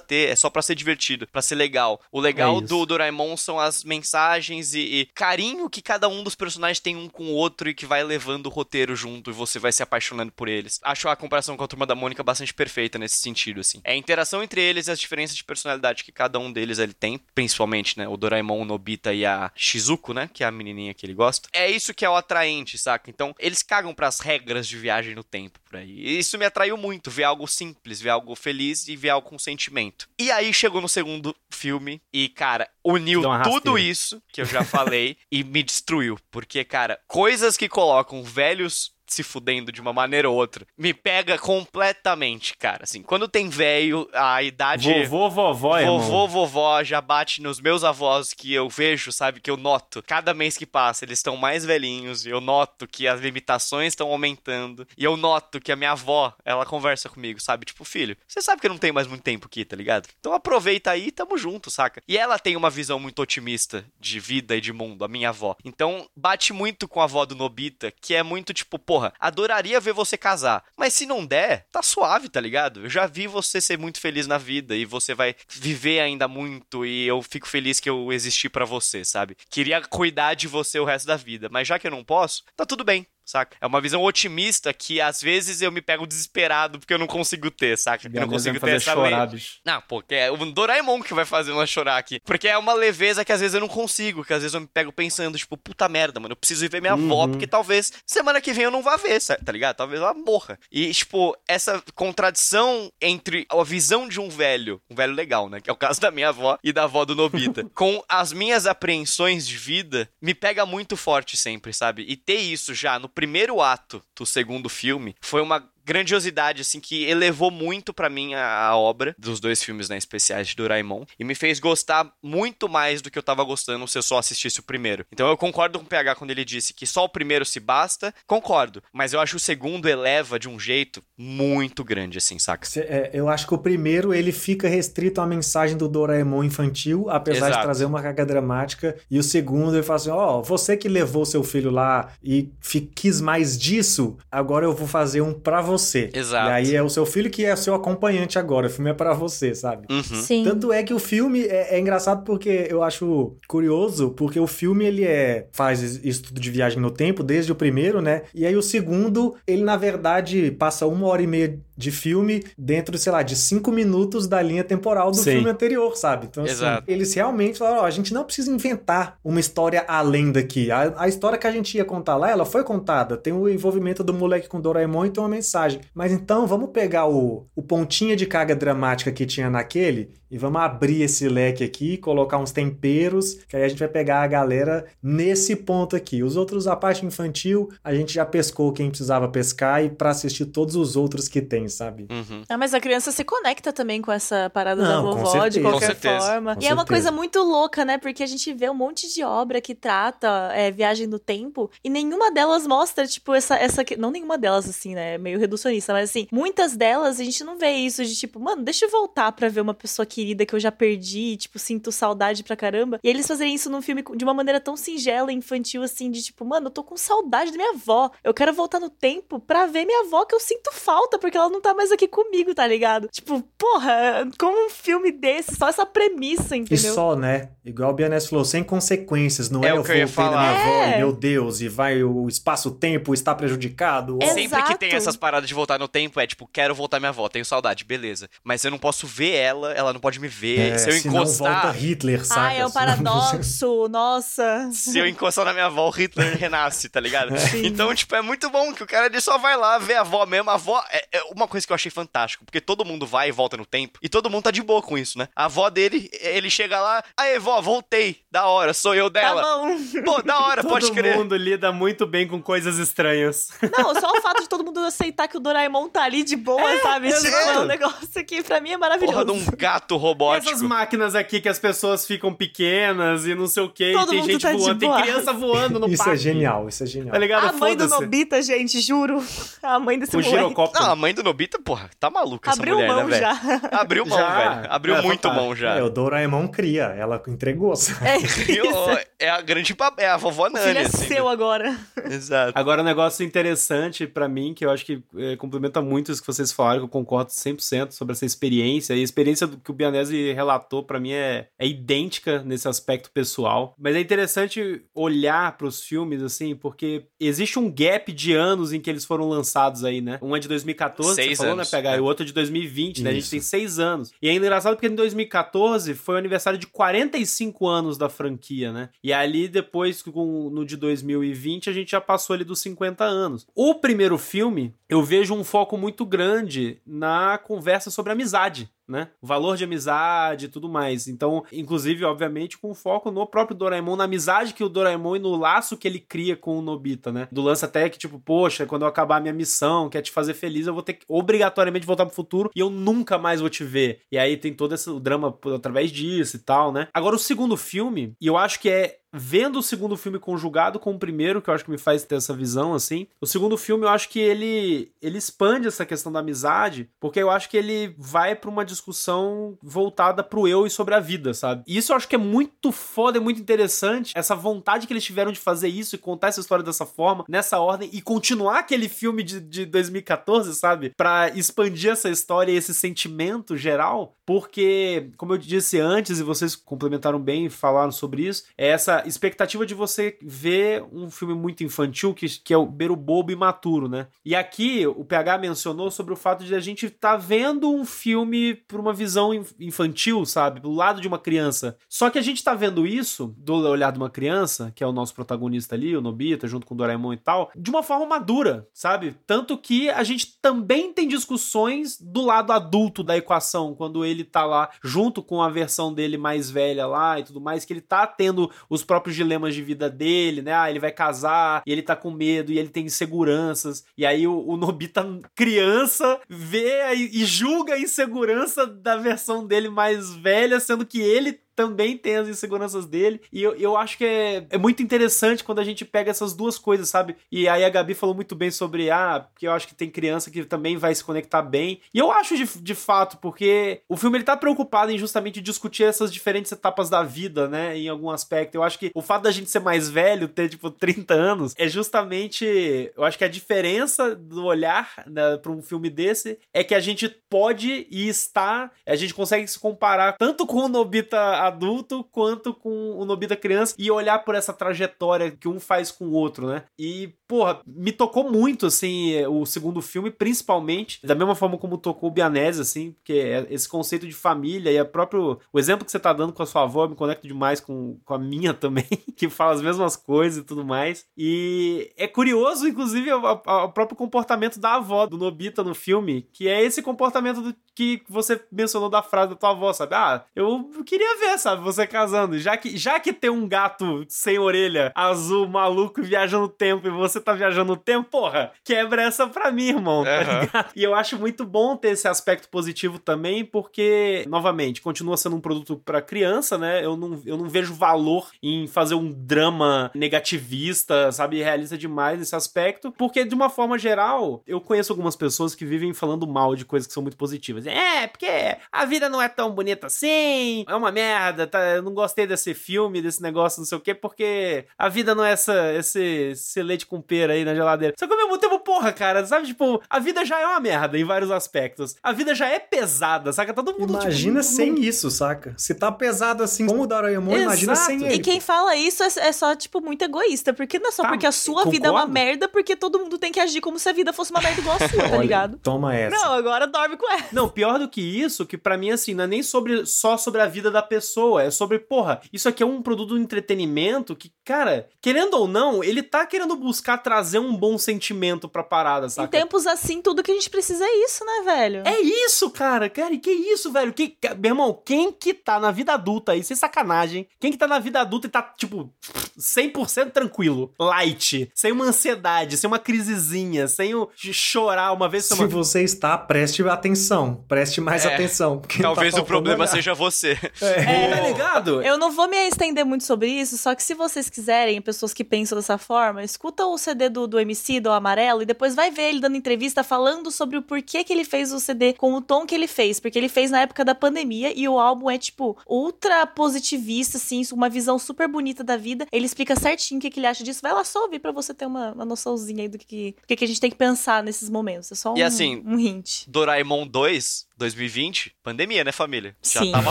ter, 0.00 0.30
é 0.30 0.36
só 0.36 0.50
para 0.50 0.62
ser 0.62 0.74
divertido, 0.74 1.26
para 1.26 1.42
ser 1.42 1.54
legal. 1.54 2.00
O 2.10 2.20
legal 2.20 2.58
é 2.58 2.60
do 2.60 2.86
Doraemon 2.86 3.36
são 3.36 3.58
as 3.58 3.84
mensagens 3.84 4.74
e, 4.74 4.80
e, 4.80 5.06
carinho 5.14 5.68
que 5.70 5.82
cada 5.82 6.08
um 6.08 6.22
dos 6.22 6.34
personagens 6.34 6.80
tem 6.80 6.96
um 6.96 7.08
com 7.08 7.24
o 7.24 7.34
outro 7.34 7.68
e 7.68 7.74
que 7.74 7.86
vai 7.86 8.02
levando 8.02 8.46
o 8.46 8.50
roteiro 8.50 8.94
junto 8.96 9.30
e 9.30 9.32
você 9.32 9.58
vai 9.58 9.72
se 9.72 9.82
apaixonando 9.82 10.32
por 10.32 10.48
eles. 10.48 10.80
Acho 10.82 11.08
a 11.08 11.16
comparação 11.16 11.56
com 11.56 11.64
a 11.64 11.68
Turma 11.68 11.86
da 11.86 11.94
Mônica 11.94 12.22
bastante 12.22 12.52
perfeita 12.54 12.98
nesse 12.98 13.18
sentido, 13.18 13.60
assim. 13.60 13.80
É 13.84 13.92
a 13.92 13.96
interação 13.96 14.42
entre 14.42 14.60
eles 14.60 14.88
e 14.88 14.90
as 14.90 14.98
diferenças 14.98 15.36
de 15.36 15.44
personalidade 15.44 16.04
que 16.04 16.12
cada 16.12 16.38
um 16.38 16.52
deles 16.52 16.78
ele 16.78 16.92
tem, 16.92 17.20
principalmente, 17.34 17.98
né, 17.98 18.08
o 18.08 18.16
Doraemon, 18.16 18.62
o 18.62 18.64
Nobita 18.64 19.12
e 19.12 19.24
a 19.24 19.50
Shizuko, 19.54 20.12
né, 20.12 20.30
que 20.32 20.42
é 20.42 20.46
a 20.46 20.50
menininha 20.50 20.94
que 20.94 21.04
ele 21.04 21.14
gosta. 21.14 21.48
É 21.52 21.70
isso 21.70 21.94
que 21.96 22.04
é 22.04 22.10
o 22.10 22.14
atraente, 22.14 22.76
saca? 22.76 23.10
Então, 23.10 23.34
eles 23.38 23.62
cagam 23.62 23.94
para 23.94 24.06
as 24.06 24.20
regras 24.20 24.68
de 24.68 24.76
viagem 24.76 25.14
no 25.14 25.24
tempo 25.24 25.58
por 25.64 25.76
aí. 25.76 25.90
E 25.90 26.18
isso 26.18 26.38
me 26.38 26.44
atraiu 26.44 26.76
muito, 26.76 27.10
ver 27.10 27.24
algo 27.24 27.48
simples, 27.48 28.00
ver 28.00 28.10
algo 28.10 28.36
feliz 28.36 28.86
e 28.86 28.94
ver 28.94 29.08
algo 29.08 29.28
com 29.28 29.38
sentimento. 29.38 30.08
E 30.18 30.30
aí 30.30 30.52
chegou 30.52 30.80
no 30.80 30.88
segundo 30.88 31.34
filme 31.50 32.02
e, 32.12 32.28
cara, 32.28 32.68
uniu 32.84 33.22
tudo 33.42 33.78
isso 33.78 34.22
que 34.30 34.42
eu 34.42 34.44
já 34.44 34.62
falei 34.62 35.16
e 35.32 35.42
me 35.42 35.62
destruiu. 35.62 36.18
Porque, 36.30 36.62
cara, 36.64 37.00
coisas 37.06 37.56
que 37.56 37.68
colocam 37.68 38.22
velhos 38.22 38.94
se 39.06 39.22
fudendo 39.22 39.70
de 39.72 39.80
uma 39.80 39.92
maneira 39.92 40.28
ou 40.28 40.36
outra, 40.36 40.66
me 40.76 40.92
pega 40.92 41.38
completamente, 41.38 42.56
cara. 42.56 42.84
Assim, 42.84 43.02
quando 43.02 43.28
tem 43.28 43.48
velho, 43.48 44.08
a 44.12 44.42
idade. 44.42 44.92
Vovô, 45.04 45.30
vovó, 45.30 45.52
Vovô, 45.52 45.78
irmão. 45.78 46.28
vovó 46.28 46.82
já 46.82 47.00
bate 47.00 47.40
nos 47.42 47.60
meus 47.60 47.84
avós 47.84 48.32
que 48.32 48.52
eu 48.52 48.68
vejo, 48.68 49.12
sabe? 49.12 49.40
Que 49.40 49.50
eu 49.50 49.56
noto. 49.56 50.02
Cada 50.06 50.34
mês 50.34 50.56
que 50.56 50.66
passa, 50.66 51.04
eles 51.04 51.18
estão 51.18 51.36
mais 51.36 51.64
velhinhos. 51.64 52.26
E 52.26 52.30
eu 52.30 52.40
noto 52.40 52.86
que 52.86 53.06
as 53.06 53.20
limitações 53.20 53.88
estão 53.92 54.08
aumentando. 54.10 54.86
E 54.96 55.04
eu 55.04 55.16
noto 55.16 55.60
que 55.60 55.72
a 55.72 55.76
minha 55.76 55.92
avó, 55.92 56.34
ela 56.44 56.66
conversa 56.66 57.08
comigo, 57.08 57.40
sabe? 57.40 57.66
Tipo, 57.66 57.84
filho, 57.84 58.16
você 58.26 58.40
sabe 58.42 58.60
que 58.60 58.66
eu 58.66 58.70
não 58.70 58.78
tenho 58.78 58.94
mais 58.94 59.06
muito 59.06 59.22
tempo 59.22 59.46
aqui, 59.46 59.64
tá 59.64 59.76
ligado? 59.76 60.08
Então 60.18 60.32
aproveita 60.32 60.90
aí 60.90 61.08
e 61.08 61.12
tamo 61.12 61.36
junto, 61.38 61.70
saca? 61.70 62.02
E 62.08 62.16
ela 62.18 62.38
tem 62.38 62.56
uma 62.56 62.70
visão 62.70 62.98
muito 62.98 63.20
otimista 63.22 63.84
de 64.00 64.18
vida 64.20 64.56
e 64.56 64.60
de 64.60 64.72
mundo, 64.72 65.04
a 65.04 65.08
minha 65.08 65.28
avó. 65.28 65.56
Então 65.64 66.08
bate 66.16 66.52
muito 66.52 66.88
com 66.88 67.00
a 67.00 67.04
avó 67.04 67.24
do 67.24 67.34
Nobita, 67.34 67.92
que 68.00 68.14
é 68.14 68.22
muito 68.22 68.52
tipo, 68.52 68.78
pô, 68.78 68.95
porra, 68.96 69.12
adoraria 69.20 69.78
ver 69.78 69.92
você 69.92 70.16
casar. 70.16 70.64
Mas 70.74 70.94
se 70.94 71.04
não 71.04 71.26
der, 71.26 71.66
tá 71.70 71.82
suave, 71.82 72.30
tá 72.30 72.40
ligado? 72.40 72.80
Eu 72.80 72.88
já 72.88 73.06
vi 73.06 73.26
você 73.26 73.60
ser 73.60 73.78
muito 73.78 74.00
feliz 74.00 74.26
na 74.26 74.38
vida 74.38 74.74
e 74.74 74.86
você 74.86 75.14
vai 75.14 75.36
viver 75.50 76.00
ainda 76.00 76.26
muito 76.26 76.86
e 76.86 77.06
eu 77.06 77.20
fico 77.20 77.46
feliz 77.46 77.78
que 77.78 77.90
eu 77.90 78.10
existi 78.10 78.48
para 78.48 78.64
você, 78.64 79.04
sabe? 79.04 79.36
Queria 79.50 79.82
cuidar 79.82 80.32
de 80.32 80.48
você 80.48 80.78
o 80.78 80.84
resto 80.84 81.06
da 81.06 81.16
vida, 81.16 81.48
mas 81.50 81.68
já 81.68 81.78
que 81.78 81.86
eu 81.86 81.90
não 81.90 82.02
posso, 82.02 82.42
tá 82.56 82.64
tudo 82.64 82.84
bem 82.84 83.06
saca? 83.26 83.56
É 83.60 83.66
uma 83.66 83.80
visão 83.80 84.02
otimista 84.02 84.72
que 84.72 85.00
às 85.00 85.20
vezes 85.20 85.60
eu 85.60 85.72
me 85.72 85.82
pego 85.82 86.06
desesperado 86.06 86.78
porque 86.78 86.94
eu 86.94 86.98
não 86.98 87.06
consigo 87.06 87.50
ter, 87.50 87.76
saca? 87.76 88.06
Eu 88.06 88.20
não 88.22 88.28
consigo 88.28 88.58
ter 88.60 88.76
essa 88.76 88.94
chorar, 88.94 89.26
bicho. 89.26 89.58
Não, 89.64 89.82
porque 89.82 90.14
é 90.14 90.30
o 90.30 90.36
Doraemon 90.36 91.02
que 91.02 91.12
vai 91.12 91.24
fazer 91.24 91.52
uma 91.52 91.66
chorar 91.66 91.98
aqui. 91.98 92.20
Porque 92.20 92.48
é 92.48 92.56
uma 92.56 92.72
leveza 92.72 93.24
que 93.24 93.32
às 93.32 93.40
vezes 93.40 93.54
eu 93.54 93.60
não 93.60 93.68
consigo, 93.68 94.24
que 94.24 94.32
às 94.32 94.42
vezes 94.42 94.54
eu 94.54 94.60
me 94.60 94.66
pego 94.66 94.92
pensando, 94.92 95.36
tipo, 95.36 95.56
puta 95.56 95.88
merda, 95.88 96.20
mano, 96.20 96.32
eu 96.32 96.36
preciso 96.36 96.64
ir 96.64 96.70
ver 96.70 96.80
minha 96.80 96.94
uhum. 96.94 97.04
avó, 97.04 97.28
porque 97.28 97.46
talvez 97.46 97.92
semana 98.06 98.40
que 98.40 98.52
vem 98.52 98.64
eu 98.64 98.70
não 98.70 98.82
vá 98.82 98.96
ver, 98.96 99.20
tá 99.20 99.52
ligado? 99.52 99.76
Talvez 99.76 100.00
ela 100.00 100.14
morra. 100.14 100.58
E, 100.70 100.92
tipo, 100.92 101.36
essa 101.48 101.82
contradição 101.94 102.92
entre 103.00 103.46
a 103.50 103.64
visão 103.64 104.08
de 104.08 104.20
um 104.20 104.28
velho, 104.28 104.80
um 104.88 104.94
velho 104.94 105.12
legal, 105.12 105.48
né? 105.48 105.60
Que 105.60 105.68
é 105.68 105.72
o 105.72 105.76
caso 105.76 106.00
da 106.00 106.10
minha 106.10 106.28
avó 106.28 106.58
e 106.62 106.72
da 106.72 106.84
avó 106.84 107.04
do 107.04 107.14
Nobita, 107.14 107.64
com 107.74 108.02
as 108.08 108.32
minhas 108.32 108.66
apreensões 108.66 109.46
de 109.46 109.56
vida, 109.56 110.08
me 110.20 110.34
pega 110.34 110.64
muito 110.64 110.96
forte 110.96 111.36
sempre, 111.36 111.72
sabe? 111.72 112.04
E 112.08 112.16
ter 112.16 112.36
isso 112.36 112.74
já 112.74 112.98
no 112.98 113.08
primeiro 113.16 113.62
ato 113.62 114.04
do 114.14 114.26
segundo 114.26 114.68
filme 114.68 115.16
foi 115.22 115.40
uma 115.40 115.66
grandiosidade, 115.86 116.62
assim, 116.62 116.80
que 116.80 117.04
elevou 117.04 117.50
muito 117.50 117.94
para 117.94 118.10
mim 118.10 118.34
a, 118.34 118.66
a, 118.66 118.76
obra 118.76 119.14
dos 119.16 119.38
dois 119.38 119.62
filmes, 119.62 119.88
né, 119.88 119.96
especiais 119.96 120.48
de 120.48 120.56
Doraemon, 120.56 121.04
e 121.18 121.24
me 121.24 121.34
fez 121.34 121.60
gostar 121.60 122.10
muito 122.20 122.68
mais 122.68 123.00
do 123.00 123.10
que 123.10 123.16
eu 123.16 123.22
tava 123.22 123.44
gostando 123.44 123.86
se 123.86 123.96
eu 123.96 124.02
só 124.02 124.18
assistisse 124.18 124.58
o 124.58 124.64
primeiro. 124.64 125.06
Então 125.12 125.28
eu 125.28 125.36
concordo 125.36 125.78
com 125.78 125.84
o 125.84 125.88
PH 125.88 126.16
quando 126.16 126.32
ele 126.32 126.44
disse 126.44 126.74
que 126.74 126.86
só 126.86 127.04
o 127.04 127.08
primeiro 127.08 127.44
se 127.44 127.60
basta, 127.60 128.12
concordo, 128.26 128.82
mas 128.92 129.12
eu 129.12 129.20
acho 129.20 129.32
que 129.32 129.36
o 129.36 129.40
segundo 129.40 129.88
eleva 129.88 130.40
de 130.40 130.48
um 130.48 130.58
jeito 130.58 131.02
muito 131.16 131.84
grande, 131.84 132.18
assim, 132.18 132.38
saca? 132.38 132.66
É, 132.78 133.10
eu 133.14 133.28
acho 133.28 133.46
que 133.46 133.54
o 133.54 133.58
primeiro, 133.58 134.12
ele 134.12 134.32
fica 134.32 134.68
restrito 134.68 135.20
à 135.20 135.26
mensagem 135.26 135.76
do 135.76 135.88
Doraemon 135.88 136.42
infantil, 136.42 137.06
apesar 137.08 137.46
Exato. 137.46 137.58
de 137.58 137.62
trazer 137.62 137.84
uma 137.84 138.02
carga 138.02 138.26
dramática, 138.26 138.96
e 139.08 139.20
o 139.20 139.22
segundo 139.22 139.76
ele 139.76 139.84
fala 139.84 139.96
assim, 139.96 140.10
ó, 140.10 140.38
oh, 140.38 140.42
você 140.42 140.76
que 140.76 140.88
levou 140.88 141.24
seu 141.24 141.44
filho 141.44 141.70
lá 141.70 142.12
e 142.20 142.50
quis 142.94 143.20
mais 143.20 143.56
disso, 143.56 144.16
agora 144.30 144.64
eu 144.64 144.74
vou 144.74 144.88
fazer 144.88 145.20
um 145.20 145.32
pra 145.32 145.60
você. 145.60 145.75
Exato. 146.12 146.48
E 146.48 146.52
aí 146.52 146.74
é 146.74 146.82
o 146.82 146.88
seu 146.88 147.06
filho 147.06 147.30
que 147.30 147.44
é 147.44 147.54
seu 147.56 147.74
acompanhante 147.74 148.38
agora. 148.38 148.66
O 148.66 148.70
filme 148.70 148.90
é 148.90 148.94
para 148.94 149.12
você, 149.12 149.54
sabe? 149.54 149.86
Uhum. 149.90 150.02
Sim. 150.02 150.44
Tanto 150.44 150.72
é 150.72 150.82
que 150.82 150.94
o 150.94 150.98
filme 150.98 151.42
é, 151.44 151.76
é, 151.76 151.78
engraçado 151.78 152.24
porque 152.24 152.66
eu 152.70 152.82
acho 152.82 153.36
curioso, 153.48 154.10
porque 154.10 154.38
o 154.38 154.46
filme 154.46 154.84
ele 154.84 155.04
é 155.04 155.46
faz 155.52 155.82
estudo 156.04 156.40
de 156.40 156.50
viagem 156.50 156.80
no 156.80 156.90
tempo 156.90 157.22
desde 157.22 157.52
o 157.52 157.54
primeiro, 157.54 158.00
né? 158.00 158.22
E 158.34 158.46
aí 158.46 158.56
o 158.56 158.62
segundo, 158.62 159.34
ele 159.46 159.62
na 159.62 159.76
verdade 159.76 160.50
passa 160.52 160.86
uma 160.86 161.06
hora 161.06 161.22
e 161.22 161.26
meia 161.26 161.58
de 161.76 161.90
filme 161.90 162.44
dentro, 162.56 162.96
sei 162.96 163.12
lá, 163.12 163.22
de 163.22 163.36
cinco 163.36 163.70
minutos 163.70 164.26
da 164.26 164.40
linha 164.40 164.64
temporal 164.64 165.10
do 165.10 165.16
Sim. 165.16 165.32
filme 165.32 165.50
anterior, 165.50 165.96
sabe? 165.96 166.26
Então, 166.26 166.44
assim, 166.44 166.64
eles 166.86 167.12
realmente 167.14 167.58
falaram, 167.58 167.82
ó, 167.82 167.84
a 167.84 167.90
gente 167.90 168.14
não 168.14 168.24
precisa 168.24 168.50
inventar 168.50 169.18
uma 169.22 169.40
história 169.40 169.84
além 169.86 170.32
daqui. 170.32 170.70
A, 170.70 170.94
a 170.96 171.08
história 171.08 171.38
que 171.38 171.46
a 171.46 171.52
gente 171.52 171.76
ia 171.76 171.84
contar 171.84 172.16
lá, 172.16 172.30
ela 172.30 172.44
foi 172.44 172.64
contada. 172.64 173.16
Tem 173.16 173.32
o 173.32 173.48
envolvimento 173.48 174.02
do 174.02 174.14
moleque 174.14 174.48
com 174.48 174.60
Doraemon 174.60 175.06
e 175.06 175.10
tem 175.10 175.22
uma 175.22 175.28
mensagem. 175.28 175.80
Mas 175.94 176.12
então, 176.12 176.46
vamos 176.46 176.70
pegar 176.70 177.06
o, 177.06 177.46
o 177.54 177.62
pontinha 177.62 178.16
de 178.16 178.26
carga 178.26 178.56
dramática 178.56 179.12
que 179.12 179.26
tinha 179.26 179.50
naquele 179.50 180.10
e 180.30 180.38
vamos 180.38 180.60
abrir 180.60 181.02
esse 181.02 181.28
leque 181.28 181.62
aqui, 181.62 181.96
colocar 181.96 182.38
uns 182.38 182.50
temperos, 182.50 183.34
que 183.48 183.56
aí 183.56 183.62
a 183.62 183.68
gente 183.68 183.78
vai 183.78 183.88
pegar 183.88 184.22
a 184.22 184.26
galera 184.26 184.86
nesse 185.02 185.54
ponto 185.54 185.94
aqui. 185.94 186.22
Os 186.22 186.36
outros, 186.36 186.66
a 186.66 186.74
parte 186.76 187.04
infantil, 187.04 187.70
a 187.82 187.94
gente 187.94 188.14
já 188.14 188.24
pescou 188.24 188.72
quem 188.72 188.88
precisava 188.88 189.28
pescar 189.28 189.84
e 189.84 189.90
para 189.90 190.10
assistir 190.10 190.46
todos 190.46 190.76
os 190.76 190.96
outros 190.96 191.28
que 191.28 191.40
tem, 191.40 191.68
sabe? 191.68 192.06
Uhum. 192.10 192.42
Ah, 192.48 192.58
mas 192.58 192.74
a 192.74 192.80
criança 192.80 193.12
se 193.12 193.24
conecta 193.24 193.72
também 193.72 194.02
com 194.02 194.10
essa 194.10 194.50
parada 194.50 194.82
Não, 194.82 194.88
da 194.88 195.00
vovó, 195.00 195.48
de 195.48 195.60
qualquer 195.60 195.94
forma. 195.94 196.54
Com 196.54 196.60
e 196.60 196.62
certeza. 196.62 196.70
é 196.70 196.74
uma 196.74 196.84
coisa 196.84 197.10
muito 197.10 197.40
louca, 197.42 197.84
né? 197.84 197.98
Porque 197.98 198.22
a 198.22 198.26
gente 198.26 198.52
vê 198.52 198.68
um 198.68 198.74
monte 198.74 199.12
de 199.12 199.22
obra 199.22 199.60
que 199.60 199.74
trata 199.74 200.28
é, 200.54 200.70
viagem 200.70 201.06
no 201.06 201.18
tempo 201.18 201.70
e 201.84 201.90
nenhuma 201.90 202.30
delas 202.30 202.66
mostra, 202.66 203.06
tipo, 203.06 203.34
essa, 203.34 203.56
essa. 203.56 203.84
Não 203.98 204.10
nenhuma 204.10 204.36
delas, 204.36 204.68
assim, 204.68 204.94
né? 204.94 205.18
Meio 205.18 205.38
reducionista, 205.38 205.92
mas 205.92 206.10
assim, 206.10 206.26
muitas 206.32 206.76
delas 206.76 207.20
a 207.20 207.24
gente 207.24 207.44
não 207.44 207.58
vê 207.58 207.70
isso 207.70 208.04
de 208.04 208.14
tipo, 208.14 208.40
mano, 208.40 208.62
deixa 208.62 208.86
eu 208.86 208.90
voltar 208.90 209.30
pra 209.32 209.48
ver 209.48 209.60
uma 209.60 209.74
pessoa 209.74 210.04
que 210.06 210.15
querida 210.16 210.46
que 210.46 210.54
eu 210.54 210.60
já 210.60 210.72
perdi, 210.72 211.36
tipo, 211.36 211.58
sinto 211.58 211.92
saudade 211.92 212.42
pra 212.42 212.56
caramba. 212.56 212.98
E 213.04 213.08
eles 213.08 213.26
fazerem 213.26 213.54
isso 213.54 213.68
num 213.68 213.82
filme 213.82 214.02
de 214.16 214.24
uma 214.24 214.32
maneira 214.32 214.58
tão 214.58 214.74
singela 214.74 215.30
e 215.30 215.34
infantil, 215.34 215.82
assim, 215.82 216.10
de 216.10 216.22
tipo, 216.22 216.42
mano, 216.42 216.68
eu 216.68 216.70
tô 216.70 216.82
com 216.82 216.96
saudade 216.96 217.50
da 217.50 217.56
minha 217.58 217.72
avó. 217.72 218.10
Eu 218.24 218.32
quero 218.32 218.54
voltar 218.54 218.80
no 218.80 218.88
tempo 218.88 219.38
pra 219.38 219.66
ver 219.66 219.84
minha 219.84 220.06
avó 220.06 220.24
que 220.24 220.34
eu 220.34 220.40
sinto 220.40 220.72
falta, 220.72 221.18
porque 221.18 221.36
ela 221.36 221.50
não 221.50 221.60
tá 221.60 221.74
mais 221.74 221.92
aqui 221.92 222.08
comigo, 222.08 222.54
tá 222.54 222.66
ligado? 222.66 223.08
Tipo, 223.08 223.42
porra, 223.58 224.26
como 224.38 224.66
um 224.66 224.70
filme 224.70 225.12
desse, 225.12 225.54
só 225.54 225.68
essa 225.68 225.84
premissa, 225.84 226.56
entendeu? 226.56 226.92
E 226.92 226.94
só, 226.94 227.14
né? 227.14 227.50
Igual 227.62 227.90
o 227.90 227.94
Bianese 227.94 228.30
falou, 228.30 228.44
sem 228.44 228.64
consequências, 228.64 229.50
não 229.50 229.62
é, 229.62 229.68
é 229.68 229.70
eu 229.72 229.76
voltei 229.76 230.06
da 230.06 230.30
minha 230.30 230.50
avó 230.50 230.82
é. 230.82 230.94
e 230.94 230.98
meu 230.98 231.12
Deus, 231.12 231.60
e 231.60 231.68
vai 231.68 232.02
o 232.02 232.26
espaço-tempo 232.26 233.12
está 233.12 233.34
prejudicado. 233.34 234.18
Exato. 234.22 234.40
Sempre 234.40 234.62
que 234.62 234.78
tem 234.78 234.94
essas 234.94 235.16
paradas 235.16 235.46
de 235.46 235.54
voltar 235.54 235.78
no 235.78 235.88
tempo, 235.88 236.18
é 236.18 236.26
tipo, 236.26 236.48
quero 236.50 236.74
voltar 236.74 236.98
minha 237.00 237.10
avó, 237.10 237.28
tenho 237.28 237.44
saudade, 237.44 237.84
beleza. 237.84 238.30
Mas 238.42 238.64
eu 238.64 238.70
não 238.70 238.78
posso 238.78 239.06
ver 239.06 239.34
ela, 239.34 239.72
ela 239.74 239.92
não 239.92 240.00
pode 240.06 240.20
me 240.20 240.28
ver. 240.28 240.74
É, 240.74 240.78
se 240.78 240.88
eu 240.88 240.96
encostar. 240.96 241.62
volta 241.62 241.76
Hitler, 241.76 242.24
saca? 242.24 242.42
Ah, 242.42 242.52
é 242.52 242.64
o 242.64 242.70
paradoxo, 242.70 243.88
nossa. 243.90 244.70
Se 244.72 244.96
eu 244.96 245.04
encostar 245.04 245.44
na 245.44 245.52
minha 245.52 245.66
avó, 245.66 245.88
o 245.88 245.90
Hitler 245.90 246.38
renasce, 246.38 246.88
tá 246.88 247.00
ligado? 247.00 247.36
Sim. 247.36 247.66
Então, 247.66 247.92
tipo, 247.92 248.14
é 248.14 248.22
muito 248.22 248.48
bom 248.48 248.72
que 248.72 248.84
o 248.84 248.86
cara 248.86 249.06
ele 249.06 249.20
só 249.20 249.36
vai 249.36 249.56
lá 249.56 249.78
ver 249.78 249.96
a 249.96 250.02
avó 250.02 250.24
mesmo. 250.24 250.48
A 250.48 250.54
avó 250.54 250.80
é, 250.90 251.08
é, 251.10 251.22
uma 251.34 251.48
coisa 251.48 251.66
que 251.66 251.72
eu 251.72 251.74
achei 251.74 251.90
fantástico, 251.90 252.44
porque 252.44 252.60
todo 252.60 252.84
mundo 252.84 253.04
vai 253.04 253.30
e 253.30 253.32
volta 253.32 253.56
no 253.56 253.66
tempo 253.66 253.98
e 254.00 254.08
todo 254.08 254.30
mundo 254.30 254.44
tá 254.44 254.52
de 254.52 254.62
boa 254.62 254.80
com 254.80 254.96
isso, 254.96 255.18
né? 255.18 255.26
A 255.34 255.46
avó 255.46 255.68
dele, 255.70 256.08
ele 256.20 256.48
chega 256.48 256.80
lá, 256.80 257.02
aí, 257.16 257.36
vó, 257.40 257.60
voltei, 257.60 258.20
da 258.30 258.46
hora, 258.46 258.72
sou 258.72 258.94
eu 258.94 259.10
dela. 259.10 259.42
Tá 259.42 259.56
bom. 259.56 260.02
Pô, 260.04 260.22
da 260.22 260.38
hora, 260.38 260.62
todo 260.62 260.70
pode 260.70 260.92
crer. 260.92 261.14
Todo 261.14 261.22
mundo 261.24 261.36
lida 261.36 261.72
muito 261.72 262.06
bem 262.06 262.28
com 262.28 262.40
coisas 262.40 262.78
estranhas. 262.78 263.48
Não, 263.76 263.92
só 264.00 264.12
o 264.12 264.22
fato 264.22 264.40
de 264.40 264.48
todo 264.48 264.62
mundo 264.62 264.78
aceitar 264.80 265.26
que 265.26 265.36
o 265.36 265.40
Doraemon 265.40 265.88
tá 265.88 266.04
ali 266.04 266.22
de 266.22 266.36
boa, 266.36 266.70
é, 266.70 266.80
sabe? 266.80 267.12
Tipo, 267.12 267.34
é 267.34 267.58
um 267.58 267.64
negócio 267.64 268.24
que 268.24 268.40
pra 268.44 268.60
mim 268.60 268.70
é 268.70 268.76
maravilhoso. 268.76 269.12
Porra 269.12 269.24
de 269.24 269.32
um 269.32 269.56
gato 269.56 269.95
robótico. 269.96 270.50
Essas 270.50 270.62
máquinas 270.62 271.14
aqui 271.14 271.40
que 271.40 271.48
as 271.48 271.58
pessoas 271.58 272.06
ficam 272.06 272.32
pequenas 272.32 273.26
e 273.26 273.34
não 273.34 273.46
sei 273.46 273.62
o 273.62 273.68
que, 273.68 273.92
tem 274.06 274.22
gente 274.24 274.42
tá 274.42 274.52
voando, 274.52 274.78
tem 274.78 274.92
criança 275.02 275.32
voando 275.32 275.78
no 275.78 275.88
isso 275.88 275.98
parque. 276.04 276.18
Isso 276.18 276.28
é 276.28 276.32
genial, 276.32 276.68
isso 276.68 276.82
é 276.82 276.86
genial. 276.86 277.12
Tá 277.12 277.18
ligado? 277.18 277.48
A 277.48 277.52
mãe 277.52 277.76
do 277.76 277.88
Nobita, 277.88 278.42
gente, 278.42 278.80
juro. 278.80 279.22
A 279.62 279.78
mãe 279.78 279.98
desse 279.98 280.16
o 280.16 280.20
moleque. 280.20 280.36
Girocóptero. 280.36 280.84
Não, 280.84 280.92
a 280.92 280.96
mãe 280.96 281.14
do 281.14 281.22
Nobita, 281.22 281.58
porra, 281.58 281.90
tá 281.98 282.10
maluca 282.10 282.50
Abriu 282.50 282.80
essa 282.80 282.82
mulher, 282.82 282.96
mão 282.96 283.08
né, 283.08 283.18
já. 283.18 283.80
Abriu 283.80 284.06
mão, 284.06 284.18
já. 284.18 284.38
velho. 284.38 284.72
Abriu 284.72 284.96
é, 284.96 285.02
muito 285.02 285.28
mão 285.28 285.54
já. 285.54 285.74
É, 285.76 285.82
o 285.82 285.90
Doraemon 285.90 286.48
cria, 286.48 286.84
ela 286.84 287.22
entregou. 287.26 287.74
É, 288.06 289.06
é 289.26 289.30
a 289.30 289.40
grande 289.40 289.76
é 289.96 290.08
a 290.08 290.16
vovó 290.16 290.48
Nani, 290.48 290.66
Filho 290.66 290.78
é 290.78 290.82
assim. 290.82 291.06
seu 291.06 291.28
agora. 291.28 291.76
Exato. 292.04 292.52
Agora, 292.54 292.82
um 292.82 292.84
negócio 292.84 293.24
interessante 293.24 294.06
para 294.06 294.28
mim, 294.28 294.54
que 294.54 294.64
eu 294.64 294.70
acho 294.70 294.84
que 294.84 295.02
é, 295.16 295.36
complementa 295.36 295.80
muito 295.80 296.12
isso 296.12 296.20
que 296.20 296.26
vocês 296.26 296.52
falaram, 296.52 296.80
que 296.80 296.84
eu 296.84 296.88
concordo 296.88 297.30
100% 297.30 297.92
sobre 297.92 298.12
essa 298.12 298.24
experiência. 298.24 298.94
E 298.94 299.00
a 299.00 299.02
experiência 299.02 299.48
que 299.48 299.70
o 299.70 299.74
Bianese 299.90 300.32
relatou 300.32 300.82
para 300.82 301.00
mim 301.00 301.12
é, 301.12 301.48
é 301.58 301.66
idêntica 301.66 302.42
nesse 302.42 302.68
aspecto 302.68 303.10
pessoal. 303.10 303.74
Mas 303.78 303.96
é 303.96 304.00
interessante 304.00 304.82
olhar 304.94 305.56
para 305.56 305.66
os 305.66 305.82
filmes, 305.82 306.22
assim, 306.22 306.54
porque 306.54 307.04
existe 307.20 307.58
um 307.58 307.70
gap 307.70 308.12
de 308.12 308.32
anos 308.32 308.72
em 308.72 308.80
que 308.80 308.90
eles 308.90 309.04
foram 309.04 309.28
lançados 309.28 309.84
aí, 309.84 310.00
né? 310.00 310.18
Um 310.22 310.34
é 310.36 310.38
de 310.38 310.48
2014, 310.48 311.14
seis 311.14 311.30
você 311.30 311.36
falou, 311.36 311.56
né, 311.56 311.60
anos, 311.60 311.72
né, 311.72 311.78
pegar, 311.78 311.94
é. 311.94 311.96
e 311.98 312.00
o 312.00 312.04
outro 312.04 312.24
é 312.24 312.26
de 312.26 312.32
2020, 312.32 312.96
Isso. 312.96 313.04
né? 313.04 313.10
A 313.10 313.14
gente 313.14 313.30
tem 313.30 313.40
seis 313.40 313.78
anos. 313.78 314.12
E 314.20 314.28
é 314.28 314.34
engraçado 314.34 314.74
porque 314.74 314.86
em 314.86 314.94
2014 314.94 315.94
foi 315.94 316.14
o 316.14 316.18
aniversário 316.18 316.58
de 316.58 316.66
45 316.66 317.66
anos 317.66 317.98
da 317.98 318.08
franquia, 318.08 318.72
né? 318.72 318.90
E 319.02 319.12
ali 319.12 319.48
depois, 319.48 320.02
com, 320.02 320.50
no 320.50 320.64
de 320.64 320.76
2020, 320.76 321.70
a 321.70 321.72
gente 321.72 321.90
já 321.90 322.00
passou 322.00 322.34
ali 322.34 322.44
dos 322.44 322.60
50 322.60 323.04
anos. 323.04 323.46
O 323.54 323.74
primeiro 323.74 324.18
filme, 324.18 324.74
eu 324.88 325.02
vejo 325.02 325.34
um 325.34 325.44
foco 325.44 325.76
muito 325.76 326.04
grande 326.04 326.78
na 326.86 327.38
conversa 327.38 327.90
sobre 327.90 328.12
amizade 328.12 328.70
né? 328.88 329.08
O 329.20 329.26
valor 329.26 329.56
de 329.56 329.64
amizade 329.64 330.46
e 330.46 330.48
tudo 330.48 330.68
mais. 330.68 331.08
Então, 331.08 331.44
inclusive, 331.52 332.04
obviamente, 332.04 332.58
com 332.58 332.74
foco 332.74 333.10
no 333.10 333.26
próprio 333.26 333.56
Doraemon, 333.56 333.96
na 333.96 334.04
amizade 334.04 334.54
que 334.54 334.64
o 334.64 334.68
Doraemon 334.68 335.16
e 335.16 335.18
no 335.18 335.36
laço 335.36 335.76
que 335.76 335.88
ele 335.88 335.98
cria 335.98 336.36
com 336.36 336.58
o 336.58 336.62
Nobita, 336.62 337.12
né? 337.12 337.28
Do 337.30 337.42
lance 337.42 337.64
até 337.64 337.88
que, 337.88 337.98
tipo, 337.98 338.18
poxa, 338.18 338.66
quando 338.66 338.82
eu 338.82 338.88
acabar 338.88 339.16
a 339.16 339.20
minha 339.20 339.32
missão, 339.32 339.88
que 339.88 339.98
é 339.98 340.02
te 340.02 340.10
fazer 340.10 340.34
feliz, 340.34 340.66
eu 340.66 340.74
vou 340.74 340.82
ter 340.82 340.94
que 340.94 341.04
obrigatoriamente 341.08 341.86
voltar 341.86 342.06
pro 342.06 342.14
futuro 342.14 342.50
e 342.54 342.60
eu 342.60 342.70
nunca 342.70 343.18
mais 343.18 343.40
vou 343.40 343.50
te 343.50 343.64
ver. 343.64 344.00
E 344.10 344.18
aí 344.18 344.36
tem 344.36 344.52
todo 344.52 344.74
esse 344.74 345.00
drama 345.00 345.36
através 345.54 345.90
disso 345.90 346.36
e 346.36 346.40
tal, 346.40 346.72
né? 346.72 346.88
Agora, 346.92 347.16
o 347.16 347.18
segundo 347.18 347.56
filme, 347.56 348.14
e 348.20 348.26
eu 348.26 348.36
acho 348.36 348.60
que 348.60 348.68
é 348.68 348.98
vendo 349.18 349.58
o 349.58 349.62
segundo 349.62 349.96
filme 349.96 350.18
conjugado 350.18 350.78
com 350.78 350.92
o 350.92 350.98
primeiro, 350.98 351.40
que 351.40 351.50
eu 351.50 351.54
acho 351.54 351.64
que 351.64 351.70
me 351.70 351.78
faz 351.78 352.04
ter 352.04 352.16
essa 352.16 352.34
visão, 352.34 352.74
assim. 352.74 353.06
O 353.20 353.26
segundo 353.26 353.56
filme, 353.56 353.84
eu 353.84 353.88
acho 353.88 354.08
que 354.08 354.18
ele, 354.18 354.92
ele 355.00 355.18
expande 355.18 355.66
essa 355.66 355.86
questão 355.86 356.12
da 356.12 356.20
amizade, 356.20 356.88
porque 357.00 357.20
eu 357.20 357.30
acho 357.30 357.48
que 357.48 357.56
ele 357.56 357.94
vai 357.98 358.34
para 358.34 358.50
uma 358.50 358.64
discussão 358.64 359.58
voltada 359.62 360.22
pro 360.22 360.46
eu 360.46 360.66
e 360.66 360.70
sobre 360.70 360.94
a 360.94 361.00
vida, 361.00 361.34
sabe? 361.34 361.62
E 361.66 361.76
isso 361.76 361.92
eu 361.92 361.96
acho 361.96 362.08
que 362.08 362.14
é 362.14 362.18
muito 362.18 362.70
foda, 362.70 363.18
é 363.18 363.20
muito 363.20 363.40
interessante, 363.40 364.12
essa 364.14 364.34
vontade 364.34 364.86
que 364.86 364.92
eles 364.92 365.04
tiveram 365.04 365.32
de 365.32 365.38
fazer 365.38 365.68
isso 365.68 365.94
e 365.94 365.98
contar 365.98 366.28
essa 366.28 366.40
história 366.40 366.64
dessa 366.64 366.86
forma, 366.86 367.24
nessa 367.28 367.58
ordem, 367.58 367.88
e 367.92 368.00
continuar 368.00 368.60
aquele 368.60 368.88
filme 368.88 369.22
de, 369.22 369.40
de 369.40 369.66
2014, 369.66 370.54
sabe? 370.54 370.92
Pra 370.96 371.30
expandir 371.30 371.90
essa 371.90 372.08
história 372.08 372.52
e 372.52 372.56
esse 372.56 372.74
sentimento 372.74 373.56
geral, 373.56 374.16
porque, 374.24 375.10
como 375.16 375.34
eu 375.34 375.38
disse 375.38 375.78
antes, 375.78 376.18
e 376.18 376.22
vocês 376.22 376.54
complementaram 376.56 377.18
bem 377.18 377.46
e 377.46 377.50
falaram 377.50 377.92
sobre 377.92 378.26
isso, 378.26 378.44
é 378.56 378.68
essa 378.68 379.05
expectativa 379.06 379.64
de 379.64 379.74
você 379.74 380.18
ver 380.22 380.84
um 380.92 381.10
filme 381.10 381.34
muito 381.34 381.64
infantil, 381.64 382.14
que, 382.14 382.26
que 382.40 382.52
é 382.52 382.56
o 382.56 382.66
Beiro 382.66 382.96
Bobo 382.96 383.32
e 383.32 383.36
Maturo, 383.36 383.88
né? 383.88 384.08
E 384.24 384.34
aqui 384.34 384.86
o 384.86 385.04
PH 385.04 385.38
mencionou 385.38 385.90
sobre 385.90 386.12
o 386.12 386.16
fato 386.16 386.44
de 386.44 386.54
a 386.54 386.60
gente 386.60 386.86
estar 386.86 387.12
tá 387.12 387.16
vendo 387.16 387.70
um 387.70 387.84
filme 387.84 388.54
por 388.54 388.80
uma 388.80 388.92
visão 388.92 389.32
infantil, 389.58 390.24
sabe? 390.24 390.60
Do 390.60 390.70
lado 390.70 391.00
de 391.00 391.08
uma 391.08 391.18
criança. 391.18 391.76
Só 391.88 392.10
que 392.10 392.18
a 392.18 392.22
gente 392.22 392.42
tá 392.42 392.54
vendo 392.54 392.86
isso, 392.86 393.34
do 393.38 393.54
olhar 393.54 393.92
de 393.92 393.98
uma 393.98 394.10
criança, 394.10 394.72
que 394.74 394.82
é 394.82 394.86
o 394.86 394.92
nosso 394.92 395.14
protagonista 395.14 395.74
ali, 395.74 395.96
o 395.96 396.00
Nobita, 396.00 396.46
junto 396.46 396.66
com 396.66 396.74
o 396.74 396.76
Doraemon 396.76 397.12
e 397.12 397.16
tal, 397.16 397.50
de 397.54 397.70
uma 397.70 397.82
forma 397.82 398.06
madura, 398.06 398.66
sabe? 398.72 399.16
Tanto 399.26 399.56
que 399.56 399.88
a 399.90 400.02
gente 400.02 400.38
também 400.40 400.92
tem 400.92 401.08
discussões 401.08 402.00
do 402.00 402.22
lado 402.22 402.52
adulto 402.52 403.02
da 403.02 403.16
equação, 403.16 403.74
quando 403.74 404.04
ele 404.04 404.24
tá 404.24 404.44
lá 404.44 404.70
junto 404.82 405.22
com 405.22 405.42
a 405.42 405.48
versão 405.48 405.92
dele 405.92 406.16
mais 406.16 406.50
velha 406.50 406.86
lá 406.86 407.18
e 407.18 407.24
tudo 407.24 407.40
mais, 407.40 407.64
que 407.64 407.72
ele 407.72 407.80
tá 407.80 408.06
tendo 408.06 408.50
os 408.68 408.84
próprios 408.96 409.14
dilemas 409.14 409.54
de 409.54 409.60
vida 409.60 409.90
dele, 409.90 410.40
né? 410.40 410.54
Ah, 410.54 410.70
ele 410.70 410.80
vai 410.80 410.90
casar, 410.90 411.62
e 411.66 411.70
ele 411.70 411.82
tá 411.82 411.94
com 411.94 412.10
medo, 412.10 412.50
e 412.50 412.58
ele 412.58 412.70
tem 412.70 412.86
inseguranças. 412.86 413.84
E 413.96 414.06
aí 414.06 414.26
o, 414.26 414.42
o 414.46 414.56
Nobita, 414.56 415.06
criança, 415.34 416.18
vê 416.26 416.94
e, 416.94 417.22
e 417.22 417.24
julga 417.26 417.74
a 417.74 417.78
insegurança 417.78 418.66
da 418.66 418.96
versão 418.96 419.46
dele 419.46 419.68
mais 419.68 420.14
velha, 420.14 420.58
sendo 420.60 420.86
que 420.86 420.98
ele 420.98 421.38
também 421.56 421.96
tem 421.96 422.16
as 422.16 422.28
inseguranças 422.28 422.86
dele. 422.86 423.20
E 423.32 423.42
eu, 423.42 423.56
eu 423.56 423.76
acho 423.76 423.96
que 423.96 424.04
é, 424.04 424.46
é 424.50 424.58
muito 424.58 424.82
interessante 424.82 425.42
quando 425.42 425.58
a 425.58 425.64
gente 425.64 425.84
pega 425.84 426.10
essas 426.10 426.34
duas 426.34 426.58
coisas, 426.58 426.88
sabe? 426.88 427.16
E 427.32 427.48
aí 427.48 427.64
a 427.64 427.70
Gabi 427.70 427.94
falou 427.94 428.14
muito 428.14 428.36
bem 428.36 428.50
sobre, 428.50 428.90
ah, 428.90 429.26
porque 429.32 429.46
eu 429.46 429.52
acho 429.52 429.66
que 429.66 429.74
tem 429.74 429.90
criança 429.90 430.30
que 430.30 430.44
também 430.44 430.76
vai 430.76 430.94
se 430.94 431.02
conectar 431.02 431.40
bem. 431.40 431.80
E 431.92 431.98
eu 431.98 432.12
acho 432.12 432.36
de, 432.36 432.44
de 432.60 432.74
fato, 432.74 433.16
porque 433.16 433.80
o 433.88 433.96
filme 433.96 434.18
ele 434.18 434.24
tá 434.24 434.36
preocupado 434.36 434.92
em 434.92 434.98
justamente 434.98 435.40
discutir 435.40 435.84
essas 435.84 436.12
diferentes 436.12 436.52
etapas 436.52 436.90
da 436.90 437.02
vida, 437.02 437.48
né? 437.48 437.76
Em 437.76 437.88
algum 437.88 438.10
aspecto. 438.10 438.56
Eu 438.56 438.62
acho 438.62 438.78
que 438.78 438.90
o 438.94 439.00
fato 439.00 439.22
da 439.22 439.30
gente 439.30 439.50
ser 439.50 439.60
mais 439.60 439.88
velho, 439.88 440.28
ter 440.28 440.48
tipo 440.50 440.70
30 440.70 441.14
anos, 441.14 441.54
é 441.56 441.66
justamente. 441.66 442.92
Eu 442.94 443.04
acho 443.04 443.16
que 443.16 443.24
a 443.24 443.28
diferença 443.28 444.14
do 444.14 444.44
olhar 444.44 445.04
né, 445.06 445.38
pra 445.38 445.52
um 445.52 445.62
filme 445.62 445.88
desse 445.88 446.38
é 446.52 446.62
que 446.62 446.74
a 446.74 446.80
gente 446.80 447.08
pode 447.30 447.86
e 447.90 448.08
está. 448.08 448.70
A 448.86 448.96
gente 448.96 449.14
consegue 449.14 449.46
se 449.46 449.58
comparar 449.58 450.16
tanto 450.18 450.46
com 450.46 450.64
o 450.64 450.68
Nobita 450.68 451.45
adulto 451.46 452.04
quanto 452.04 452.52
com 452.52 452.92
o 452.98 453.04
Nobita 453.04 453.36
criança 453.36 453.74
e 453.78 453.90
olhar 453.90 454.18
por 454.24 454.34
essa 454.34 454.52
trajetória 454.52 455.30
que 455.30 455.48
um 455.48 455.60
faz 455.60 455.90
com 455.90 456.06
o 456.06 456.12
outro, 456.12 456.46
né? 456.46 456.64
E, 456.78 457.14
porra, 457.26 457.60
me 457.66 457.92
tocou 457.92 458.30
muito, 458.30 458.66
assim, 458.66 459.24
o 459.26 459.44
segundo 459.46 459.80
filme, 459.82 460.10
principalmente, 460.10 461.04
da 461.04 461.14
mesma 461.14 461.34
forma 461.34 461.58
como 461.58 461.78
tocou 461.78 462.08
o 462.08 462.12
Bianese, 462.12 462.60
assim, 462.60 462.92
porque 462.92 463.12
é 463.12 463.46
esse 463.50 463.68
conceito 463.68 464.06
de 464.06 464.12
família 464.12 464.70
e 464.70 464.78
a 464.78 464.84
próprio. 464.84 465.38
O 465.52 465.58
exemplo 465.58 465.84
que 465.84 465.90
você 465.90 465.98
tá 465.98 466.12
dando 466.12 466.32
com 466.32 466.42
a 466.42 466.46
sua 466.46 466.62
avó, 466.62 466.88
me 466.88 466.94
conecto 466.94 467.26
demais 467.26 467.60
com, 467.60 467.98
com 468.04 468.14
a 468.14 468.18
minha 468.18 468.52
também, 468.54 468.86
que 469.16 469.28
fala 469.28 469.52
as 469.52 469.62
mesmas 469.62 469.96
coisas 469.96 470.38
e 470.38 470.46
tudo 470.46 470.64
mais. 470.64 471.06
E 471.16 471.92
é 471.96 472.06
curioso, 472.06 472.66
inclusive, 472.66 473.12
o 473.12 473.68
próprio 473.68 473.96
comportamento 473.96 474.58
da 474.58 474.74
avó 474.74 475.06
do 475.06 475.18
Nobita 475.18 475.62
no 475.62 475.74
filme, 475.74 476.28
que 476.32 476.48
é 476.48 476.62
esse 476.62 476.82
comportamento 476.82 477.40
do, 477.40 477.54
que 477.74 478.02
você 478.08 478.40
mencionou 478.50 478.88
da 478.88 479.02
frase 479.02 479.30
da 479.30 479.36
tua 479.36 479.50
avó, 479.50 479.72
sabe? 479.72 479.94
Ah, 479.94 480.24
eu 480.34 480.70
queria 480.84 481.18
ver 481.18 481.36
sabe? 481.38 481.62
Você 481.62 481.86
casando. 481.86 482.38
Já 482.38 482.56
que, 482.56 482.76
já 482.76 482.98
que 482.98 483.12
tem 483.12 483.30
um 483.30 483.46
gato 483.46 484.04
sem 484.08 484.38
orelha, 484.38 484.92
azul, 484.94 485.48
maluco, 485.48 486.02
viajando 486.02 486.44
o 486.44 486.48
tempo 486.48 486.86
e 486.86 486.90
você 486.90 487.15
tá 487.20 487.32
viajando 487.32 487.72
o 487.72 487.76
tempo, 487.76 488.08
porra, 488.10 488.52
quebra 488.64 489.02
essa 489.02 489.26
pra 489.26 489.50
mim, 489.50 489.68
irmão, 489.68 490.04
tá 490.04 490.10
uhum. 490.10 490.40
ligado? 490.40 490.72
E 490.74 490.82
eu 490.82 490.94
acho 490.94 491.18
muito 491.18 491.44
bom 491.44 491.76
ter 491.76 491.90
esse 491.90 492.06
aspecto 492.06 492.48
positivo 492.48 492.98
também, 492.98 493.44
porque, 493.44 494.24
novamente, 494.28 494.80
continua 494.80 495.16
sendo 495.16 495.36
um 495.36 495.40
produto 495.40 495.76
para 495.84 496.02
criança, 496.02 496.56
né? 496.56 496.84
Eu 496.84 496.96
não, 496.96 497.20
eu 497.24 497.36
não 497.36 497.48
vejo 497.48 497.74
valor 497.74 498.30
em 498.42 498.66
fazer 498.66 498.94
um 498.94 499.10
drama 499.10 499.90
negativista, 499.94 501.10
sabe? 501.12 501.42
Realista 501.42 501.76
demais 501.76 502.18
nesse 502.18 502.34
aspecto, 502.34 502.92
porque, 502.92 503.24
de 503.24 503.34
uma 503.34 503.48
forma 503.48 503.78
geral, 503.78 504.42
eu 504.46 504.60
conheço 504.60 504.92
algumas 504.92 505.16
pessoas 505.16 505.54
que 505.54 505.64
vivem 505.64 505.92
falando 505.92 506.26
mal 506.26 506.54
de 506.54 506.64
coisas 506.64 506.86
que 506.86 506.92
são 506.92 507.02
muito 507.02 507.16
positivas. 507.16 507.66
É, 507.66 508.06
porque 508.06 508.56
a 508.70 508.84
vida 508.84 509.08
não 509.08 509.20
é 509.20 509.28
tão 509.28 509.50
bonita 509.50 509.86
assim, 509.86 510.64
é 510.68 510.74
uma 510.74 510.92
merda 510.92 511.06
merda, 511.06 511.46
tá? 511.46 511.60
Eu 511.76 511.82
não 511.82 511.94
gostei 511.94 512.26
desse 512.26 512.54
filme, 512.54 513.02
desse 513.02 513.22
negócio, 513.22 513.60
não 513.60 513.66
sei 513.66 513.78
o 513.78 513.80
quê, 513.80 513.94
porque 513.94 514.66
a 514.78 514.88
vida 514.88 515.14
não 515.14 515.24
é 515.24 515.32
essa, 515.32 515.72
esse, 515.74 516.02
esse 516.32 516.62
leite 516.62 516.86
com 516.86 517.00
pera 517.06 517.32
aí 517.34 517.44
na 517.44 517.54
geladeira. 517.54 517.94
Só 517.98 518.06
que 518.06 518.12
ao 518.12 518.18
mesmo 518.18 518.38
tempo, 518.38 518.58
porra, 518.60 518.92
cara, 518.92 519.24
sabe? 519.26 519.46
Tipo, 519.46 519.80
a 519.88 519.98
vida 519.98 520.24
já 520.24 520.40
é 520.40 520.46
uma 520.46 520.60
merda 520.60 520.98
em 520.98 521.04
vários 521.04 521.30
aspectos. 521.30 521.96
A 522.02 522.12
vida 522.12 522.34
já 522.34 522.48
é 522.48 522.58
pesada, 522.58 523.32
saca? 523.32 523.54
Todo 523.54 523.72
mundo. 523.72 523.92
Tipo, 523.92 524.02
imagina 524.02 524.40
tipo, 524.40 524.54
sem 524.54 524.80
isso, 524.80 525.10
saca? 525.10 525.54
Se 525.56 525.74
tá 525.74 525.90
pesado 525.92 526.42
assim 526.42 526.66
como 526.66 526.82
o 526.82 526.86
Doraemon, 526.86 527.36
imagina 527.36 527.74
sem 527.76 528.04
ele. 528.04 528.14
E 528.14 528.18
quem 528.18 528.40
fala 528.40 528.76
isso 528.76 529.02
é, 529.02 529.06
é, 529.18 529.32
só, 529.32 529.54
tipo, 529.54 529.80
muito 529.80 530.02
egoísta. 530.02 530.52
Porque 530.52 530.78
não 530.78 530.88
é 530.88 530.92
só 530.92 531.02
tá, 531.02 531.08
porque 531.08 531.26
a 531.26 531.32
sua 531.32 531.54
concordo. 531.54 531.70
vida 531.70 531.88
é 531.88 531.90
uma 531.90 532.06
merda, 532.06 532.48
porque 532.48 532.74
todo 532.76 532.98
mundo 532.98 533.18
tem 533.18 533.32
que 533.32 533.40
agir 533.40 533.60
como 533.60 533.78
se 533.78 533.88
a 533.88 533.92
vida 533.92 534.12
fosse 534.12 534.30
uma 534.30 534.40
merda 534.40 534.60
igual 534.60 534.76
a 534.80 534.88
sua, 534.88 535.08
tá 535.08 535.18
ligado? 535.18 535.58
Toma 535.62 535.94
essa. 535.94 536.16
Não, 536.16 536.32
agora 536.32 536.66
dorme 536.66 536.96
com 536.96 537.10
essa. 537.12 537.28
Não, 537.32 537.48
pior 537.48 537.78
do 537.78 537.88
que 537.88 538.00
isso, 538.00 538.46
que 538.46 538.56
para 538.56 538.76
mim, 538.76 538.90
assim, 538.90 539.14
não 539.14 539.24
é 539.24 539.26
nem 539.26 539.42
sobre, 539.42 539.86
só 539.86 540.16
sobre 540.16 540.40
a 540.40 540.46
vida 540.46 540.70
da 540.70 540.82
pessoa, 540.82 541.42
é 541.42 541.50
sobre, 541.50 541.78
porra, 541.78 542.20
isso 542.32 542.48
aqui 542.48 542.62
é 542.62 542.66
um 542.66 542.82
produto 542.82 543.14
de 543.14 543.22
entretenimento 543.22 544.16
que, 544.16 544.32
cara, 544.44 544.88
querendo 545.00 545.34
ou 545.34 545.48
não, 545.48 545.82
ele 545.82 546.02
tá 546.02 546.26
querendo 546.26 546.56
buscar 546.56 546.95
trazer 546.96 547.38
um 547.38 547.56
bom 547.56 547.78
sentimento 547.78 548.48
pra 548.48 548.62
parada, 548.62 549.08
sabe? 549.08 549.28
Em 549.28 549.40
tempos 549.40 549.66
assim, 549.66 550.02
tudo 550.02 550.22
que 550.22 550.30
a 550.30 550.34
gente 550.34 550.50
precisa 550.50 550.84
é 550.84 551.04
isso, 551.04 551.24
né, 551.24 551.42
velho? 551.44 551.82
É 551.86 552.00
isso, 552.00 552.50
cara. 552.50 552.88
Cara, 552.88 553.14
e 553.14 553.18
que 553.18 553.30
isso, 553.30 553.72
velho? 553.72 553.92
Que, 553.92 554.16
meu 554.38 554.50
irmão, 554.50 554.80
quem 554.84 555.10
que 555.10 555.32
tá 555.32 555.58
na 555.58 555.70
vida 555.70 555.94
adulta 555.94 556.32
aí, 556.32 556.42
sem 556.42 556.56
sacanagem, 556.56 557.26
quem 557.40 557.50
que 557.50 557.58
tá 557.58 557.66
na 557.66 557.78
vida 557.78 558.00
adulta 558.00 558.26
e 558.26 558.30
tá, 558.30 558.42
tipo, 558.42 558.92
100% 559.38 560.10
tranquilo, 560.10 560.72
light, 560.78 561.50
sem 561.54 561.72
uma 561.72 561.86
ansiedade, 561.86 562.56
sem 562.56 562.68
uma 562.68 562.78
crisezinha, 562.78 563.68
sem 563.68 563.94
o 563.94 564.08
chorar 564.14 564.92
uma 564.92 565.08
vez... 565.08 565.26
Se 565.26 565.34
uma... 565.34 565.46
você 565.46 565.82
está, 565.82 566.16
preste 566.16 566.62
atenção. 566.68 567.44
Preste 567.48 567.80
mais 567.80 568.04
é, 568.04 568.14
atenção. 568.14 568.62
Talvez 568.80 569.14
tá 569.14 569.20
o 569.20 569.24
problema 569.24 569.64
olhar. 569.64 569.68
seja 569.68 569.94
você. 569.94 570.38
É. 570.60 571.06
é. 571.06 571.14
Tá 571.14 571.20
ligado? 571.20 571.82
Eu 571.82 571.98
não 571.98 572.10
vou 572.10 572.28
me 572.28 572.36
estender 572.48 572.84
muito 572.84 573.04
sobre 573.04 573.28
isso, 573.28 573.56
só 573.58 573.74
que 573.74 573.82
se 573.82 573.94
vocês 573.94 574.28
quiserem, 574.28 574.80
pessoas 574.80 575.12
que 575.12 575.24
pensam 575.24 575.56
dessa 575.56 575.78
forma, 575.78 576.22
escuta 576.22 576.64
o 576.64 576.78
CD 576.86 577.08
do, 577.08 577.26
do 577.26 577.38
MC, 577.38 577.80
do 577.80 577.90
Amarelo, 577.90 578.42
e 578.42 578.46
depois 578.46 578.74
vai 578.74 578.90
ver 578.90 579.10
ele 579.10 579.20
dando 579.20 579.36
entrevista 579.36 579.82
falando 579.82 580.30
sobre 580.30 580.56
o 580.56 580.62
porquê 580.62 581.02
que 581.02 581.12
ele 581.12 581.24
fez 581.24 581.52
o 581.52 581.60
CD 581.60 581.92
com 581.92 582.14
o 582.14 582.20
tom 582.20 582.46
que 582.46 582.54
ele 582.54 582.66
fez. 582.66 583.00
Porque 583.00 583.18
ele 583.18 583.28
fez 583.28 583.50
na 583.50 583.62
época 583.62 583.84
da 583.84 583.94
pandemia 583.94 584.52
e 584.56 584.68
o 584.68 584.78
álbum 584.78 585.10
é, 585.10 585.18
tipo, 585.18 585.56
ultra 585.66 586.26
positivista, 586.26 587.16
assim, 587.16 587.42
uma 587.52 587.68
visão 587.68 587.98
super 587.98 588.28
bonita 588.28 588.62
da 588.62 588.76
vida. 588.76 589.06
Ele 589.10 589.26
explica 589.26 589.56
certinho 589.56 589.98
o 589.98 590.00
que, 590.00 590.10
que 590.10 590.20
ele 590.20 590.26
acha 590.26 590.44
disso. 590.44 590.60
Vai 590.62 590.72
lá 590.72 590.84
só 590.84 591.02
ouvir 591.02 591.18
pra 591.18 591.32
você 591.32 591.52
ter 591.52 591.66
uma, 591.66 591.92
uma 591.92 592.04
noçãozinha 592.04 592.62
aí 592.62 592.68
do 592.68 592.78
que, 592.78 593.16
que, 593.26 593.36
que 593.36 593.44
a 593.44 593.48
gente 593.48 593.60
tem 593.60 593.70
que 593.70 593.76
pensar 593.76 594.22
nesses 594.22 594.48
momentos. 594.48 594.90
É 594.92 594.94
só 594.94 595.12
um, 595.12 595.16
e 595.16 595.22
assim, 595.22 595.62
um 595.66 595.78
hint. 595.78 596.26
Doraemon 596.28 596.86
2 596.86 597.45
2020, 597.56 598.34
pandemia, 598.42 598.84
né, 598.84 598.92
família? 598.92 599.36
Já 599.42 599.60
Sim. 599.60 599.72
tava 599.72 599.90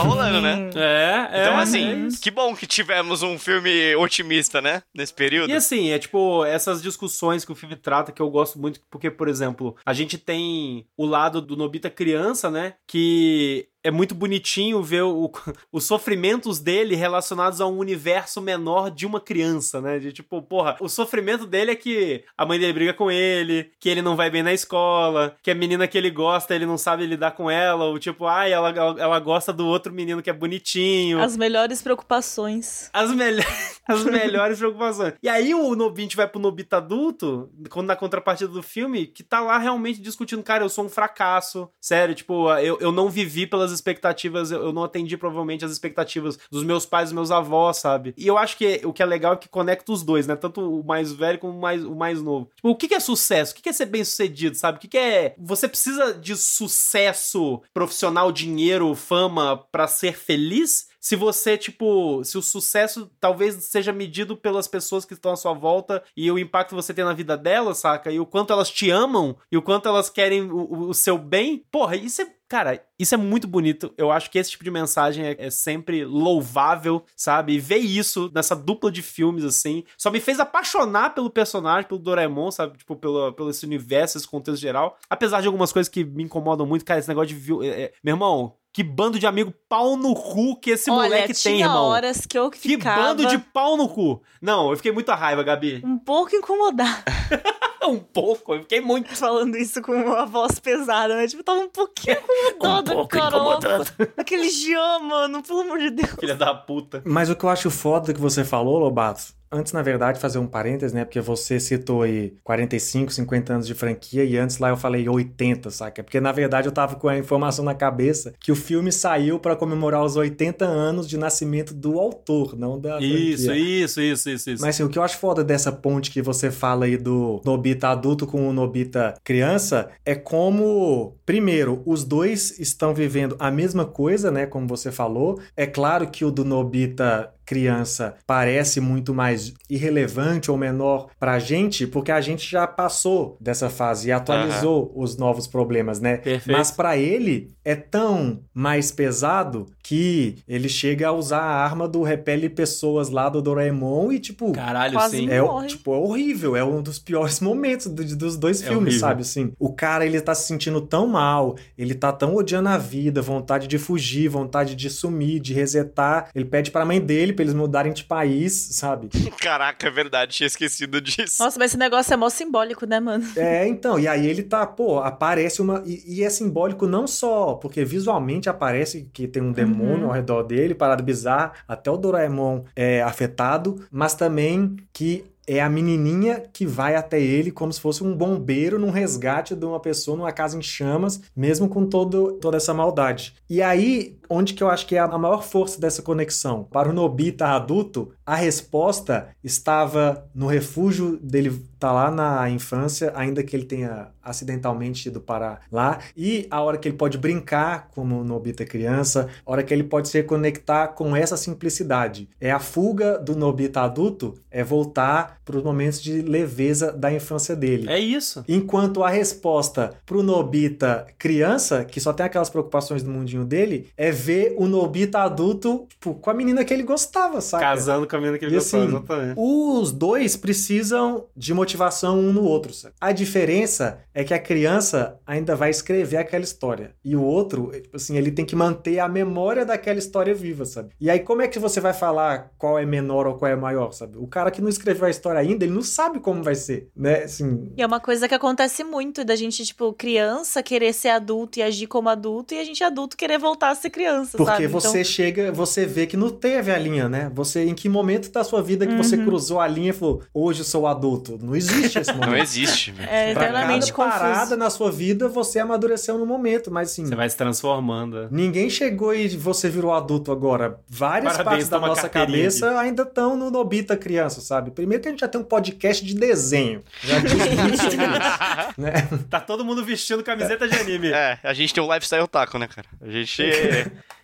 rolando, 0.00 0.40
né? 0.40 0.70
É, 0.74 1.28
é. 1.32 1.42
Então, 1.42 1.58
assim, 1.58 2.06
é 2.06 2.08
que 2.20 2.30
bom 2.30 2.54
que 2.54 2.66
tivemos 2.66 3.22
um 3.22 3.38
filme 3.38 3.94
otimista, 3.96 4.60
né? 4.60 4.82
Nesse 4.94 5.12
período. 5.12 5.50
E 5.50 5.54
assim, 5.54 5.90
é 5.90 5.98
tipo, 5.98 6.44
essas 6.44 6.82
discussões 6.82 7.44
que 7.44 7.52
o 7.52 7.56
filme 7.56 7.76
trata 7.76 8.12
que 8.12 8.22
eu 8.22 8.30
gosto 8.30 8.58
muito, 8.58 8.80
porque, 8.90 9.10
por 9.10 9.28
exemplo, 9.28 9.76
a 9.84 9.92
gente 9.92 10.18
tem 10.18 10.86
o 10.96 11.06
lado 11.06 11.40
do 11.40 11.56
Nobita 11.56 11.90
criança, 11.90 12.50
né? 12.50 12.74
Que 12.86 13.68
é 13.86 13.90
muito 13.90 14.16
bonitinho 14.16 14.82
ver 14.82 15.02
o, 15.02 15.30
os 15.70 15.84
sofrimentos 15.84 16.58
dele 16.58 16.96
relacionados 16.96 17.60
a 17.60 17.66
um 17.66 17.78
universo 17.78 18.40
menor 18.40 18.90
de 18.90 19.06
uma 19.06 19.20
criança, 19.20 19.80
né? 19.80 20.00
De 20.00 20.12
tipo, 20.12 20.42
porra, 20.42 20.76
o 20.80 20.88
sofrimento 20.88 21.46
dele 21.46 21.70
é 21.70 21.76
que 21.76 22.24
a 22.36 22.44
mãe 22.44 22.58
dele 22.58 22.72
briga 22.72 22.92
com 22.92 23.10
ele, 23.10 23.70
que 23.78 23.88
ele 23.88 24.02
não 24.02 24.16
vai 24.16 24.28
bem 24.28 24.42
na 24.42 24.52
escola, 24.52 25.36
que 25.40 25.52
a 25.52 25.54
menina 25.54 25.86
que 25.86 25.96
ele 25.96 26.10
gosta, 26.10 26.52
ele 26.52 26.66
não 26.66 26.76
sabe 26.76 27.06
lidar 27.06 27.30
com 27.30 27.48
ela, 27.48 27.84
ou 27.84 27.96
tipo, 27.96 28.26
ai, 28.26 28.52
ela, 28.52 28.70
ela, 28.70 29.00
ela 29.00 29.20
gosta 29.20 29.52
do 29.52 29.64
outro 29.64 29.92
menino 29.92 30.20
que 30.20 30.30
é 30.30 30.32
bonitinho. 30.32 31.20
As 31.22 31.36
melhores 31.36 31.80
preocupações. 31.80 32.90
As, 32.92 33.12
me 33.12 33.24
as 33.86 34.02
melhores 34.02 34.58
preocupações. 34.58 35.14
E 35.22 35.28
aí 35.28 35.54
o 35.54 35.76
Nobit 35.76 36.16
vai 36.16 36.26
pro 36.26 36.40
Nobita 36.40 36.78
adulto, 36.78 37.48
quando 37.70 37.86
na 37.86 37.94
contrapartida 37.94 38.50
do 38.50 38.64
filme, 38.64 39.06
que 39.06 39.22
tá 39.22 39.38
lá 39.38 39.58
realmente 39.58 40.00
discutindo, 40.00 40.42
cara, 40.42 40.64
eu 40.64 40.68
sou 40.68 40.84
um 40.84 40.88
fracasso, 40.88 41.70
sério, 41.80 42.14
tipo, 42.14 42.50
eu, 42.54 42.78
eu 42.80 42.90
não 42.90 43.08
vivi 43.08 43.46
pelas 43.46 43.75
expectativas, 43.76 44.50
eu 44.50 44.72
não 44.72 44.84
atendi 44.84 45.16
provavelmente 45.16 45.64
as 45.64 45.70
expectativas 45.70 46.38
dos 46.50 46.64
meus 46.64 46.84
pais, 46.84 47.10
dos 47.10 47.14
meus 47.14 47.30
avós, 47.30 47.78
sabe? 47.78 48.14
E 48.16 48.26
eu 48.26 48.36
acho 48.36 48.56
que 48.56 48.80
o 48.84 48.92
que 48.92 49.02
é 49.02 49.06
legal 49.06 49.34
é 49.34 49.36
que 49.36 49.48
conecta 49.48 49.92
os 49.92 50.02
dois, 50.02 50.26
né? 50.26 50.34
Tanto 50.36 50.60
o 50.60 50.84
mais 50.84 51.12
velho 51.12 51.38
como 51.38 51.56
o 51.56 51.60
mais, 51.60 51.84
o 51.84 51.94
mais 51.94 52.20
novo. 52.22 52.50
Tipo, 52.56 52.70
o 52.70 52.76
que 52.76 52.94
é 52.94 53.00
sucesso? 53.00 53.52
O 53.52 53.56
que 53.56 53.68
é 53.68 53.72
ser 53.72 53.86
bem 53.86 54.04
sucedido, 54.04 54.56
sabe? 54.56 54.78
O 54.78 54.80
que 54.80 54.96
é. 54.96 55.34
Você 55.38 55.68
precisa 55.68 56.14
de 56.14 56.36
sucesso 56.36 57.62
profissional, 57.72 58.32
dinheiro, 58.32 58.94
fama 58.94 59.56
para 59.56 59.86
ser 59.86 60.16
feliz? 60.16 60.88
Se 61.06 61.14
você, 61.14 61.56
tipo, 61.56 62.24
se 62.24 62.36
o 62.36 62.42
sucesso 62.42 63.08
talvez 63.20 63.54
seja 63.62 63.92
medido 63.92 64.36
pelas 64.36 64.66
pessoas 64.66 65.04
que 65.04 65.14
estão 65.14 65.30
à 65.30 65.36
sua 65.36 65.52
volta 65.52 66.02
e 66.16 66.28
o 66.32 66.36
impacto 66.36 66.70
que 66.70 66.74
você 66.74 66.92
tem 66.92 67.04
na 67.04 67.12
vida 67.12 67.36
delas, 67.36 67.78
saca? 67.78 68.10
E 68.10 68.18
o 68.18 68.26
quanto 68.26 68.52
elas 68.52 68.68
te 68.68 68.90
amam 68.90 69.36
e 69.48 69.56
o 69.56 69.62
quanto 69.62 69.88
elas 69.88 70.10
querem 70.10 70.50
o, 70.50 70.88
o 70.88 70.92
seu 70.92 71.16
bem. 71.16 71.64
Porra, 71.70 71.94
isso 71.94 72.22
é 72.22 72.36
Cara, 72.48 72.80
isso 72.96 73.12
é 73.12 73.18
muito 73.18 73.48
bonito. 73.48 73.92
Eu 73.98 74.12
acho 74.12 74.30
que 74.30 74.38
esse 74.38 74.52
tipo 74.52 74.62
de 74.62 74.70
mensagem 74.70 75.26
é, 75.26 75.36
é, 75.36 75.50
sempre 75.50 76.04
louvável, 76.04 77.04
sabe? 77.16 77.54
E 77.54 77.58
ver 77.58 77.78
isso 77.78 78.30
nessa 78.32 78.54
dupla 78.54 78.88
de 78.88 79.02
filmes, 79.02 79.44
assim, 79.44 79.82
só 79.98 80.12
me 80.12 80.20
fez 80.20 80.38
apaixonar 80.38 81.12
pelo 81.12 81.28
personagem, 81.28 81.88
pelo 81.88 81.98
Doraemon, 81.98 82.52
sabe? 82.52 82.78
Tipo, 82.78 82.94
pelo, 82.94 83.32
pelo 83.32 83.50
esse 83.50 83.66
universo, 83.66 84.16
esse 84.16 84.28
contexto 84.28 84.60
geral. 84.60 84.96
Apesar 85.10 85.40
de 85.40 85.48
algumas 85.48 85.72
coisas 85.72 85.90
que 85.90 86.04
me 86.04 86.22
incomodam 86.22 86.64
muito, 86.64 86.84
cara, 86.84 87.00
esse 87.00 87.08
negócio 87.08 87.36
de. 87.36 87.66
É, 87.66 87.82
é, 87.82 87.92
meu 88.00 88.14
irmão, 88.14 88.54
Que 88.76 88.82
bando 88.82 89.18
de 89.18 89.26
amigo 89.26 89.54
pau 89.70 89.96
no 89.96 90.14
cu 90.14 90.54
que 90.60 90.72
esse 90.72 90.90
Olha, 90.90 91.04
moleque 91.08 91.32
tinha 91.32 91.54
tem, 91.54 91.62
irmão. 91.62 91.84
horas 91.86 92.26
que 92.26 92.38
eu 92.38 92.50
Que 92.50 92.58
ficava 92.58 93.04
bando 93.04 93.24
de 93.24 93.38
pau 93.38 93.74
no 93.74 93.88
cu. 93.88 94.20
Não, 94.38 94.68
eu 94.70 94.76
fiquei 94.76 94.92
muita 94.92 95.14
raiva, 95.14 95.42
Gabi. 95.42 95.80
um 95.82 95.96
pouco 95.96 96.36
incomodada 96.36 97.02
Um 97.82 97.98
pouco, 97.98 98.52
eu 98.54 98.60
fiquei 98.60 98.82
muito. 98.82 99.16
falando 99.16 99.56
isso 99.56 99.80
com 99.80 99.92
uma 99.92 100.26
voz 100.26 100.58
pesada, 100.60 101.16
né? 101.16 101.26
Tipo, 101.26 101.42
tava 101.42 101.60
um 101.60 101.70
pouquinho 101.70 102.18
incomodada, 102.54 102.92
Um 102.92 102.94
pouco 102.96 103.16
incomodado. 103.16 103.84
Aquele 104.14 104.50
Jean, 104.50 104.98
mano, 104.98 105.42
pelo 105.42 105.60
amor 105.62 105.78
de 105.78 105.90
Deus. 105.92 106.10
Filha 106.20 106.34
da 106.34 106.52
puta. 106.52 107.00
Mas 107.06 107.30
o 107.30 107.34
que 107.36 107.44
eu 107.44 107.48
acho 107.48 107.70
foda 107.70 108.12
que 108.12 108.20
você 108.20 108.44
falou, 108.44 108.78
Lobato, 108.78 109.22
antes, 109.56 109.72
na 109.72 109.82
verdade, 109.82 110.20
fazer 110.20 110.38
um 110.38 110.46
parênteses, 110.46 110.92
né? 110.92 111.04
Porque 111.04 111.20
você 111.20 111.58
citou 111.58 112.02
aí 112.02 112.34
45, 112.44 113.12
50 113.12 113.52
anos 113.52 113.66
de 113.66 113.74
franquia 113.74 114.24
e 114.24 114.36
antes 114.36 114.58
lá 114.58 114.68
eu 114.68 114.76
falei 114.76 115.08
80, 115.08 115.70
saca? 115.70 116.02
Porque 116.02 116.20
na 116.20 116.32
verdade 116.32 116.68
eu 116.68 116.72
tava 116.72 116.96
com 116.96 117.08
a 117.08 117.16
informação 117.18 117.64
na 117.64 117.74
cabeça 117.74 118.32
que 118.40 118.52
o 118.52 118.56
filme 118.56 118.92
saiu 118.92 119.38
pra 119.38 119.56
comemorar 119.56 120.04
os 120.04 120.16
80 120.16 120.64
anos 120.64 121.08
de 121.08 121.16
nascimento 121.16 121.74
do 121.74 121.98
autor, 121.98 122.56
não 122.56 122.78
da 122.78 122.98
Isso, 123.00 123.44
franquia. 123.46 123.84
isso, 123.84 124.00
isso, 124.00 124.30
isso, 124.30 124.50
isso. 124.50 124.62
Mas 124.62 124.74
assim, 124.76 124.82
o 124.84 124.88
que 124.88 124.98
eu 124.98 125.02
acho 125.02 125.18
foda 125.18 125.42
dessa 125.42 125.72
ponte 125.72 126.10
que 126.10 126.20
você 126.22 126.50
fala 126.50 126.84
aí 126.84 126.96
do 126.96 127.40
Nobita 127.44 127.88
adulto 127.88 128.26
com 128.26 128.48
o 128.48 128.52
Nobita 128.52 129.14
criança 129.24 129.88
é 130.04 130.14
como, 130.14 131.16
primeiro, 131.24 131.82
os 131.86 132.04
dois 132.04 132.58
estão 132.58 132.94
vivendo 132.94 133.36
a 133.38 133.50
mesma 133.50 133.84
coisa, 133.84 134.30
né? 134.30 134.46
Como 134.46 134.66
você 134.66 134.90
falou. 134.92 135.40
É 135.56 135.66
claro 135.66 136.08
que 136.08 136.24
o 136.24 136.30
do 136.30 136.44
Nobita 136.44 137.32
criança 137.46 138.16
parece 138.26 138.80
muito 138.80 139.14
mais 139.14 139.54
irrelevante 139.70 140.50
ou 140.50 140.56
menor 140.56 141.08
pra 141.18 141.38
gente, 141.38 141.86
porque 141.86 142.10
a 142.12 142.20
gente 142.20 142.50
já 142.50 142.66
passou 142.66 143.36
dessa 143.40 143.70
fase 143.70 144.08
e 144.08 144.12
atualizou 144.12 144.92
os 144.94 145.16
novos 145.16 145.46
problemas, 145.46 146.00
né? 146.00 146.16
Perfeito. 146.18 146.56
Mas 146.56 146.70
pra 146.70 146.96
ele 146.96 147.54
é 147.64 147.74
tão 147.74 148.40
mais 148.52 148.90
pesado 148.90 149.66
que 149.82 150.36
ele 150.48 150.68
chega 150.68 151.08
a 151.08 151.12
usar 151.12 151.38
a 151.40 151.64
arma 151.64 151.86
do 151.88 152.02
repele 152.02 152.48
pessoas 152.48 153.08
lá 153.08 153.28
do 153.28 153.40
Doraemon 153.40 154.10
e 154.12 154.18
tipo, 154.18 154.52
Caralho, 154.52 154.94
Quase 154.94 155.18
sim. 155.18 155.30
é, 155.30 155.40
morre. 155.40 155.68
tipo, 155.68 155.94
é 155.94 155.96
horrível, 155.98 156.56
é 156.56 156.64
um 156.64 156.82
dos 156.82 156.98
piores 156.98 157.38
momentos 157.40 157.86
do- 157.86 158.16
dos 158.16 158.36
dois 158.36 158.60
É 158.62 158.66
filmes, 158.66 158.94
horrível. 158.94 159.00
sabe? 159.00 159.22
Assim, 159.22 159.52
o 159.58 159.72
cara, 159.72 160.04
ele 160.04 160.20
tá 160.20 160.34
se 160.34 160.46
sentindo 160.48 160.80
tão 160.80 161.06
mal, 161.06 161.56
ele 161.78 161.94
tá 161.94 162.10
tão 162.12 162.34
odiando 162.34 162.68
a 162.68 162.78
vida, 162.78 163.22
vontade 163.22 163.66
de 163.68 163.78
fugir, 163.78 164.28
vontade 164.28 164.74
de 164.74 164.90
sumir, 164.90 165.38
de 165.40 165.52
resetar. 165.54 166.28
Ele 166.34 166.44
pede 166.44 166.70
pra 166.70 166.84
mãe 166.84 167.00
dele 167.00 167.32
pra 167.36 167.44
eles 167.44 167.54
mudarem 167.54 167.92
de 167.92 168.04
país, 168.04 168.52
sabe? 168.72 169.08
Caraca, 169.40 169.86
é 169.86 169.90
verdade, 169.90 170.34
tinha 170.34 170.46
esquecido 170.46 171.00
disso. 171.00 171.42
Nossa, 171.42 171.58
mas 171.58 171.70
esse 171.70 171.78
negócio 171.78 172.12
é 172.12 172.16
mó 172.16 172.28
simbólico, 172.28 172.86
né, 172.86 172.98
mano? 172.98 173.24
É, 173.36 173.66
então, 173.68 173.98
e 173.98 174.08
aí 174.08 174.26
ele 174.26 174.42
tá, 174.42 174.66
pô, 174.66 174.98
aparece 174.98 175.62
uma. 175.62 175.82
E, 175.86 176.02
e 176.06 176.24
é 176.24 176.30
simbólico 176.30 176.86
não 176.86 177.06
só 177.06 177.54
porque 177.54 177.84
visualmente 177.84 178.48
aparece 178.48 179.08
que 179.12 179.28
tem 179.28 179.42
um 179.42 179.52
demônio 179.52 180.06
ao 180.06 180.12
redor 180.12 180.42
dele, 180.42 180.74
parada 180.74 181.02
bizarra, 181.02 181.52
até 181.68 181.90
o 181.90 181.96
Doraemon 181.96 182.64
é 182.74 183.02
afetado, 183.02 183.86
mas 183.90 184.14
também 184.14 184.76
que 184.92 185.24
é 185.46 185.62
a 185.62 185.70
menininha 185.70 186.42
que 186.52 186.66
vai 186.66 186.96
até 186.96 187.20
ele 187.20 187.52
como 187.52 187.72
se 187.72 187.80
fosse 187.80 188.02
um 188.02 188.14
bombeiro 188.14 188.78
num 188.78 188.90
resgate 188.90 189.54
de 189.54 189.64
uma 189.64 189.78
pessoa 189.78 190.16
numa 190.16 190.32
casa 190.32 190.58
em 190.58 190.62
chamas, 190.62 191.20
mesmo 191.36 191.68
com 191.68 191.86
todo, 191.86 192.32
toda 192.40 192.56
essa 192.56 192.74
maldade. 192.74 193.34
E 193.48 193.62
aí, 193.62 194.18
onde 194.28 194.54
que 194.54 194.62
eu 194.62 194.70
acho 194.70 194.86
que 194.86 194.96
é 194.96 194.98
a 194.98 195.18
maior 195.18 195.42
força 195.42 195.80
dessa 195.80 196.02
conexão? 196.02 196.64
Para 196.64 196.88
o 196.88 196.92
Nobita 196.92 197.46
adulto, 197.48 198.12
a 198.24 198.34
resposta 198.34 199.28
estava 199.42 200.26
no 200.34 200.46
refúgio 200.46 201.16
dele 201.22 201.50
tá 201.78 201.92
lá 201.92 202.10
na 202.10 202.48
infância, 202.50 203.12
ainda 203.14 203.42
que 203.42 203.54
ele 203.54 203.64
tenha 203.64 204.08
acidentalmente 204.22 205.08
ido 205.08 205.20
para 205.20 205.60
lá, 205.70 206.00
e 206.16 206.46
a 206.50 206.60
hora 206.60 206.78
que 206.78 206.88
ele 206.88 206.96
pode 206.96 207.16
brincar 207.18 207.88
como 207.94 208.20
o 208.20 208.24
Nobita 208.24 208.64
criança, 208.64 209.28
a 209.44 209.52
hora 209.52 209.62
que 209.62 209.72
ele 209.72 209.84
pode 209.84 210.08
se 210.08 210.22
conectar 210.22 210.88
com 210.88 211.14
essa 211.14 211.36
simplicidade. 211.36 212.28
É 212.40 212.50
a 212.50 212.58
fuga 212.58 213.18
do 213.18 213.36
Nobita 213.36 213.82
adulto, 213.82 214.34
é 214.50 214.64
voltar 214.64 215.38
para 215.44 215.56
os 215.56 215.62
momentos 215.62 216.02
de 216.02 216.22
leveza 216.22 216.90
da 216.90 217.12
infância 217.12 217.54
dele. 217.54 217.88
É 217.88 217.98
isso. 217.98 218.44
Enquanto 218.48 219.04
a 219.04 219.08
resposta 219.08 219.94
pro 220.04 220.22
Nobita 220.22 221.06
criança, 221.18 221.84
que 221.84 222.00
só 222.00 222.12
tem 222.12 222.26
aquelas 222.26 222.50
preocupações 222.50 223.02
do 223.02 223.10
mundinho 223.10 223.44
dele, 223.44 223.88
é 223.96 224.10
ver 224.16 224.54
o 224.58 224.66
Nobita 224.66 225.20
adulto, 225.20 225.86
tipo, 225.88 226.14
com 226.14 226.30
a 226.30 226.34
menina 226.34 226.64
que 226.64 226.72
ele 226.74 226.82
gostava, 226.82 227.40
saca? 227.40 227.62
Casando 227.64 228.08
com 228.08 228.16
a 228.16 228.18
menina 228.18 228.38
que 228.38 228.44
ele 228.44 228.54
E 228.54 228.58
gostou, 228.58 228.80
assim, 228.80 228.88
exatamente. 228.88 229.34
Os 229.36 229.92
dois 229.92 230.36
precisam 230.36 231.26
de 231.36 231.52
motivação 231.54 232.18
um 232.18 232.32
no 232.32 232.42
outro. 232.44 232.72
sabe? 232.72 232.94
A 233.00 233.12
diferença 233.12 234.00
é 234.14 234.24
que 234.24 234.32
a 234.32 234.38
criança 234.38 235.18
ainda 235.26 235.54
vai 235.54 235.70
escrever 235.70 236.16
aquela 236.16 236.42
história. 236.44 236.94
E 237.04 237.14
o 237.14 237.22
outro, 237.22 237.70
tipo 237.72 237.96
assim, 237.96 238.16
ele 238.16 238.30
tem 238.30 238.44
que 238.44 238.56
manter 238.56 238.98
a 238.98 239.08
memória 239.08 239.64
daquela 239.64 239.98
história 239.98 240.34
viva, 240.34 240.64
sabe? 240.64 240.90
E 241.00 241.10
aí, 241.10 241.20
como 241.20 241.42
é 241.42 241.48
que 241.48 241.58
você 241.58 241.80
vai 241.80 241.92
falar 241.92 242.50
qual 242.56 242.78
é 242.78 242.86
menor 242.86 243.26
ou 243.26 243.34
qual 243.34 243.50
é 243.50 243.56
maior, 243.56 243.92
sabe? 243.92 244.16
O 244.16 244.26
cara 244.26 244.50
que 244.50 244.62
não 244.62 244.68
escreveu 244.68 245.06
a 245.06 245.10
história 245.10 245.40
ainda, 245.40 245.64
ele 245.64 245.74
não 245.74 245.82
sabe 245.82 246.18
como 246.20 246.42
vai 246.42 246.54
ser, 246.54 246.88
né? 246.96 247.24
Assim, 247.24 247.72
E 247.76 247.82
é 247.82 247.86
uma 247.86 248.00
coisa 248.00 248.26
que 248.26 248.34
acontece 248.34 248.82
muito 248.82 249.24
da 249.24 249.36
gente, 249.36 249.64
tipo, 249.64 249.92
criança 249.92 250.62
querer 250.62 250.92
ser 250.92 251.08
adulto 251.08 251.58
e 251.58 251.62
agir 251.62 251.86
como 251.86 252.08
adulto 252.08 252.54
e 252.54 252.58
a 252.58 252.64
gente 252.64 252.82
adulto 252.82 253.16
querer 253.16 253.38
voltar 253.38 253.70
a 253.70 253.74
ser 253.74 253.90
criança, 253.90 254.05
Porque 254.36 254.44
sabe? 254.52 254.64
Então, 254.64 254.80
você 254.80 255.04
chega, 255.04 255.52
você 255.52 255.86
vê 255.86 256.06
que 256.06 256.16
não 256.16 256.30
teve 256.30 256.70
a 256.70 256.78
linha, 256.78 257.08
né? 257.08 257.30
Você, 257.34 257.64
em 257.64 257.74
que 257.74 257.88
momento 257.88 258.30
da 258.30 258.42
sua 258.44 258.62
vida 258.62 258.86
que 258.86 258.94
você 258.96 259.16
Uhum. 259.16 259.24
cruzou 259.24 259.60
a 259.60 259.66
linha 259.66 259.90
e 259.90 259.92
falou, 259.92 260.22
hoje 260.32 260.60
eu 260.60 260.64
sou 260.64 260.86
adulto? 260.86 261.38
Não 261.42 261.54
existe 261.56 261.98
esse 261.98 262.12
momento. 262.14 262.30
Não 262.30 262.36
existe, 262.38 262.90
velho. 262.92 263.08
é 263.10 263.32
Pra 263.32 263.42
eternamente 263.42 263.92
confuso. 263.92 264.18
parada 264.18 264.56
na 264.56 264.70
sua 264.70 264.90
vida, 264.90 265.28
você 265.28 265.58
amadureceu 265.58 266.18
no 266.18 266.26
momento, 266.26 266.70
mas 266.70 266.90
assim, 266.90 267.06
Você 267.06 267.14
vai 267.14 267.28
se 267.28 267.36
transformando. 267.36 268.28
ninguém 268.30 268.68
chegou 268.70 269.14
e 269.14 269.28
você 269.28 269.68
virou 269.68 269.92
adulto 269.94 270.30
agora. 270.32 270.78
Várias 270.88 271.32
Parabéns, 271.32 271.44
partes 271.48 271.68
da 271.68 271.78
nossa 271.80 272.08
cabeça 272.08 272.78
ainda 272.78 273.02
estão 273.02 273.36
no 273.36 273.50
Nobita 273.50 273.96
criança, 273.96 274.40
sabe? 274.40 274.70
Primeiro 274.70 275.02
que 275.02 275.08
a 275.08 275.10
gente 275.10 275.20
já 275.20 275.28
tem 275.28 275.40
um 275.40 275.44
podcast 275.44 276.04
de 276.04 276.14
desenho. 276.14 276.82
Já 277.02 277.16
sobre 277.20 277.36
isso, 277.74 277.96
né? 278.78 278.92
Tá 279.30 279.40
todo 279.40 279.64
mundo 279.64 279.84
vestindo 279.84 280.22
camiseta 280.22 280.68
de 280.68 280.76
anime. 280.78 281.08
É, 281.08 281.38
a 281.42 281.52
gente 281.54 281.72
tem 281.72 281.82
um 281.82 281.92
lifestyle 281.92 282.22
otaku, 282.22 282.58
né, 282.58 282.68
cara? 282.68 282.86
A 283.00 283.10
gente 283.10 283.42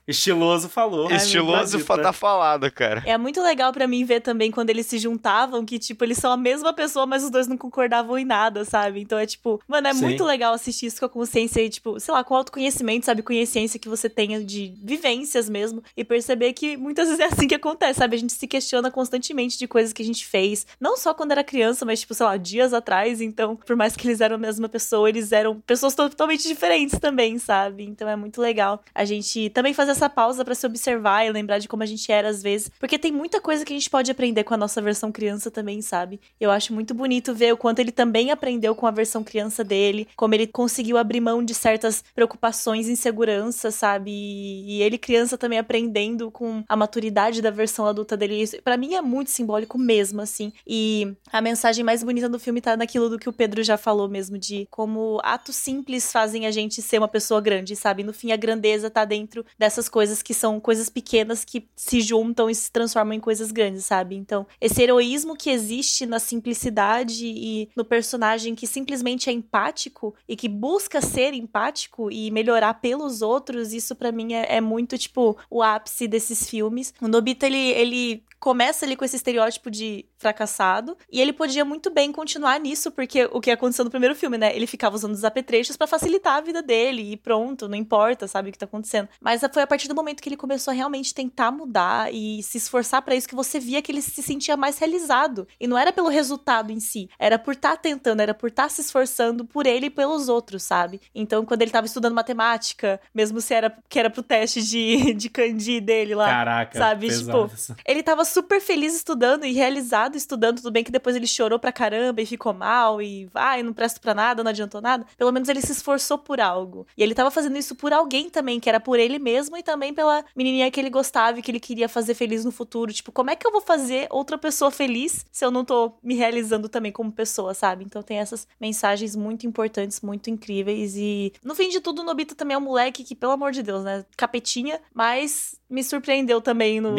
Estiloso 0.06 0.68
falou. 0.68 1.10
estiloso 1.10 1.76
Ai, 1.76 1.84
meu 1.84 2.02
tá 2.02 2.12
falado, 2.12 2.70
cara. 2.72 3.02
É 3.06 3.16
muito 3.16 3.40
legal 3.40 3.72
pra 3.72 3.86
mim 3.86 4.04
ver 4.04 4.20
também 4.20 4.50
quando 4.50 4.70
eles 4.70 4.86
se 4.86 4.98
juntavam, 4.98 5.64
que, 5.64 5.78
tipo, 5.78 6.04
eles 6.04 6.18
são 6.18 6.32
a 6.32 6.36
mesma 6.36 6.72
pessoa, 6.72 7.06
mas 7.06 7.22
os 7.22 7.30
dois 7.30 7.46
não 7.46 7.56
concordavam 7.56 8.18
em 8.18 8.24
nada, 8.24 8.64
sabe? 8.64 9.00
Então 9.00 9.18
é 9.18 9.26
tipo, 9.26 9.60
mano, 9.68 9.86
é 9.86 9.94
Sim. 9.94 10.02
muito 10.02 10.24
legal 10.24 10.52
assistir 10.54 10.86
isso 10.86 10.98
com 10.98 11.06
a 11.06 11.08
consciência 11.08 11.60
e, 11.60 11.68
tipo, 11.68 12.00
sei 12.00 12.12
lá, 12.12 12.24
com 12.24 12.34
autoconhecimento, 12.34 13.06
sabe? 13.06 13.22
Consciência 13.22 13.78
que 13.78 13.88
você 13.88 14.08
tenha 14.08 14.42
de 14.42 14.74
vivências 14.82 15.48
mesmo 15.48 15.82
e 15.96 16.04
perceber 16.04 16.52
que 16.52 16.76
muitas 16.76 17.06
vezes 17.06 17.20
é 17.20 17.26
assim 17.26 17.46
que 17.46 17.54
acontece, 17.54 18.00
sabe? 18.00 18.16
A 18.16 18.18
gente 18.18 18.32
se 18.32 18.46
questiona 18.46 18.90
constantemente 18.90 19.56
de 19.56 19.68
coisas 19.68 19.92
que 19.92 20.02
a 20.02 20.04
gente 20.04 20.26
fez, 20.26 20.66
não 20.80 20.96
só 20.96 21.14
quando 21.14 21.32
era 21.32 21.44
criança, 21.44 21.84
mas, 21.84 22.00
tipo, 22.00 22.12
sei 22.14 22.26
lá, 22.26 22.36
dias 22.36 22.74
atrás. 22.74 23.20
Então, 23.20 23.54
por 23.54 23.76
mais 23.76 23.94
que 23.94 24.06
eles 24.06 24.20
eram 24.20 24.34
a 24.34 24.38
mesma 24.38 24.68
pessoa, 24.68 25.08
eles 25.08 25.30
eram 25.30 25.60
pessoas 25.60 25.94
totalmente 25.94 26.48
diferentes 26.48 26.98
também, 26.98 27.38
sabe? 27.38 27.84
Então 27.84 28.08
é 28.08 28.16
muito 28.16 28.40
legal 28.40 28.82
a 28.94 29.04
gente 29.04 29.48
também 29.50 29.72
fazer 29.72 29.91
essa 29.92 30.08
pausa 30.08 30.44
pra 30.44 30.54
se 30.54 30.66
observar 30.66 31.24
e 31.24 31.30
lembrar 31.32 31.58
de 31.58 31.68
como 31.68 31.82
a 31.82 31.86
gente 31.86 32.10
era 32.10 32.28
às 32.28 32.42
vezes, 32.42 32.70
porque 32.78 32.98
tem 32.98 33.12
muita 33.12 33.40
coisa 33.40 33.64
que 33.64 33.72
a 33.72 33.76
gente 33.76 33.90
pode 33.90 34.10
aprender 34.10 34.44
com 34.44 34.54
a 34.54 34.56
nossa 34.56 34.80
versão 34.80 35.12
criança 35.12 35.50
também, 35.50 35.80
sabe? 35.80 36.20
Eu 36.40 36.50
acho 36.50 36.72
muito 36.72 36.94
bonito 36.94 37.34
ver 37.34 37.52
o 37.52 37.56
quanto 37.56 37.78
ele 37.78 37.92
também 37.92 38.30
aprendeu 38.30 38.74
com 38.74 38.86
a 38.86 38.90
versão 38.90 39.22
criança 39.22 39.62
dele, 39.62 40.08
como 40.16 40.34
ele 40.34 40.46
conseguiu 40.46 40.98
abrir 40.98 41.20
mão 41.20 41.44
de 41.44 41.54
certas 41.54 42.02
preocupações, 42.14 42.88
inseguranças, 42.88 43.74
sabe? 43.74 44.10
E, 44.10 44.82
ele 44.82 44.98
criança 44.98 45.38
também 45.38 45.58
aprendendo 45.58 46.30
com 46.30 46.64
a 46.68 46.76
maturidade 46.76 47.40
da 47.40 47.50
versão 47.50 47.86
adulta 47.86 48.16
dele. 48.16 48.46
Para 48.64 48.76
mim 48.76 48.94
é 48.94 49.00
muito 49.00 49.30
simbólico 49.30 49.78
mesmo, 49.78 50.20
assim. 50.20 50.52
E 50.66 51.14
a 51.30 51.40
mensagem 51.40 51.84
mais 51.84 52.02
bonita 52.02 52.28
do 52.28 52.38
filme 52.38 52.60
tá 52.60 52.76
naquilo 52.76 53.08
do 53.08 53.18
que 53.18 53.28
o 53.28 53.32
Pedro 53.32 53.62
já 53.62 53.76
falou 53.76 54.08
mesmo 54.08 54.38
de 54.38 54.66
como 54.70 55.20
atos 55.22 55.56
simples 55.56 56.10
fazem 56.10 56.46
a 56.46 56.50
gente 56.50 56.82
ser 56.82 56.98
uma 56.98 57.08
pessoa 57.08 57.40
grande, 57.40 57.76
sabe? 57.76 58.02
No 58.02 58.12
fim 58.12 58.32
a 58.32 58.36
grandeza 58.36 58.90
tá 58.90 59.04
dentro 59.04 59.44
dessas 59.58 59.81
coisas 59.88 60.22
que 60.22 60.34
são 60.34 60.60
coisas 60.60 60.88
pequenas 60.88 61.44
que 61.44 61.68
se 61.76 62.00
juntam 62.00 62.48
e 62.48 62.54
se 62.54 62.70
transformam 62.70 63.14
em 63.14 63.20
coisas 63.20 63.50
grandes, 63.50 63.84
sabe? 63.84 64.16
Então, 64.16 64.46
esse 64.60 64.82
heroísmo 64.82 65.36
que 65.36 65.50
existe 65.50 66.06
na 66.06 66.18
simplicidade 66.18 67.26
e 67.26 67.68
no 67.76 67.84
personagem 67.84 68.54
que 68.54 68.66
simplesmente 68.66 69.28
é 69.28 69.32
empático 69.32 70.14
e 70.28 70.36
que 70.36 70.48
busca 70.48 71.00
ser 71.00 71.34
empático 71.34 72.10
e 72.10 72.30
melhorar 72.30 72.74
pelos 72.74 73.22
outros, 73.22 73.72
isso 73.72 73.94
pra 73.94 74.12
mim 74.12 74.34
é, 74.34 74.56
é 74.56 74.60
muito, 74.60 74.96
tipo, 74.98 75.36
o 75.50 75.62
ápice 75.62 76.06
desses 76.06 76.48
filmes. 76.48 76.94
O 77.00 77.08
Nobita, 77.08 77.46
ele, 77.46 77.70
ele 77.72 78.24
começa 78.42 78.84
ali 78.84 78.96
com 78.96 79.04
esse 79.04 79.14
estereótipo 79.14 79.70
de 79.70 80.04
fracassado 80.18 80.96
e 81.10 81.20
ele 81.20 81.32
podia 81.32 81.64
muito 81.64 81.90
bem 81.90 82.10
continuar 82.10 82.58
nisso, 82.58 82.90
porque 82.90 83.28
o 83.32 83.40
que 83.40 83.52
aconteceu 83.52 83.84
no 83.84 83.90
primeiro 83.90 84.16
filme, 84.16 84.36
né? 84.36 84.54
Ele 84.54 84.66
ficava 84.66 84.96
usando 84.96 85.14
os 85.14 85.24
apetrechos 85.24 85.76
pra 85.76 85.86
facilitar 85.86 86.38
a 86.38 86.40
vida 86.40 86.60
dele 86.60 87.12
e 87.12 87.16
pronto, 87.16 87.68
não 87.68 87.76
importa, 87.76 88.26
sabe 88.26 88.48
o 88.48 88.52
que 88.52 88.58
tá 88.58 88.64
acontecendo. 88.64 89.08
Mas 89.20 89.42
foi 89.52 89.62
a 89.62 89.66
partir 89.72 89.88
do 89.88 89.94
momento 89.94 90.20
que 90.20 90.28
ele 90.28 90.36
começou 90.36 90.70
a 90.70 90.74
realmente 90.74 91.14
tentar 91.14 91.50
mudar 91.50 92.12
e 92.12 92.42
se 92.42 92.58
esforçar 92.58 93.00
para 93.00 93.14
isso 93.14 93.26
que 93.26 93.34
você 93.34 93.58
via 93.58 93.80
que 93.80 93.90
ele 93.90 94.02
se 94.02 94.22
sentia 94.22 94.54
mais 94.54 94.76
realizado. 94.78 95.48
E 95.58 95.66
não 95.66 95.78
era 95.78 95.90
pelo 95.90 96.10
resultado 96.10 96.70
em 96.70 96.78
si, 96.78 97.08
era 97.18 97.38
por 97.38 97.54
estar 97.54 97.70
tá 97.70 97.76
tentando, 97.78 98.20
era 98.20 98.34
por 98.34 98.50
estar 98.50 98.64
tá 98.64 98.68
se 98.68 98.82
esforçando 98.82 99.46
por 99.46 99.66
ele 99.66 99.86
e 99.86 99.90
pelos 99.90 100.28
outros, 100.28 100.62
sabe? 100.62 101.00
Então, 101.14 101.46
quando 101.46 101.62
ele 101.62 101.70
tava 101.70 101.86
estudando 101.86 102.12
matemática, 102.12 103.00
mesmo 103.14 103.40
se 103.40 103.54
era 103.54 103.74
que 103.88 103.98
era 103.98 104.10
pro 104.10 104.22
teste 104.22 104.62
de, 104.62 105.14
de 105.16 105.30
Candi 105.30 105.80
dele 105.80 106.14
lá. 106.14 106.26
Caraca, 106.28 106.78
sabe? 106.78 107.08
Tipo, 107.08 107.50
ele 107.86 108.02
tava 108.02 108.26
super 108.26 108.60
feliz 108.60 108.94
estudando 108.94 109.46
e 109.46 109.54
realizado 109.54 110.16
estudando. 110.16 110.58
Tudo 110.58 110.70
bem 110.70 110.84
que 110.84 110.92
depois 110.92 111.16
ele 111.16 111.26
chorou 111.26 111.58
pra 111.58 111.72
caramba 111.72 112.20
e 112.20 112.26
ficou 112.26 112.52
mal 112.52 113.00
e 113.00 113.26
ai, 113.34 113.62
não 113.62 113.72
presto 113.72 114.02
pra 114.02 114.12
nada, 114.12 114.44
não 114.44 114.50
adiantou 114.50 114.82
nada. 114.82 115.06
Pelo 115.16 115.32
menos 115.32 115.48
ele 115.48 115.62
se 115.62 115.72
esforçou 115.72 116.18
por 116.18 116.42
algo. 116.42 116.86
E 116.94 117.02
ele 117.02 117.14
tava 117.14 117.30
fazendo 117.30 117.56
isso 117.56 117.74
por 117.74 117.90
alguém 117.94 118.28
também, 118.28 118.60
que 118.60 118.68
era 118.68 118.78
por 118.78 118.98
ele 118.98 119.18
mesmo 119.18 119.61
e 119.62 119.64
também 119.64 119.94
pela 119.94 120.24
menininha 120.36 120.70
que 120.70 120.80
ele 120.80 120.90
gostava 120.90 121.38
e 121.38 121.42
que 121.42 121.50
ele 121.50 121.60
queria 121.60 121.88
fazer 121.88 122.14
feliz 122.14 122.44
no 122.44 122.50
futuro. 122.50 122.92
Tipo, 122.92 123.12
como 123.12 123.30
é 123.30 123.36
que 123.36 123.46
eu 123.46 123.52
vou 123.52 123.60
fazer 123.60 124.08
outra 124.10 124.36
pessoa 124.36 124.70
feliz 124.70 125.24
se 125.30 125.44
eu 125.44 125.50
não 125.50 125.64
tô 125.64 125.92
me 126.02 126.14
realizando 126.14 126.68
também 126.68 126.92
como 126.92 127.10
pessoa, 127.10 127.54
sabe? 127.54 127.84
Então 127.84 128.02
tem 128.02 128.18
essas 128.18 128.46
mensagens 128.60 129.16
muito 129.16 129.46
importantes, 129.46 130.00
muito 130.00 130.28
incríveis 130.28 130.94
e 130.96 131.32
no 131.44 131.54
fim 131.54 131.68
de 131.68 131.80
tudo, 131.80 132.02
o 132.02 132.04
Nobita 132.04 132.34
também 132.34 132.54
é 132.54 132.58
um 132.58 132.62
moleque 132.62 133.04
que, 133.04 133.14
pelo 133.14 133.32
amor 133.32 133.52
de 133.52 133.62
Deus, 133.62 133.84
né? 133.84 134.04
Capetinha, 134.16 134.80
mas 134.92 135.60
me 135.70 135.82
surpreendeu 135.82 136.40
também 136.40 136.80
no, 136.80 136.94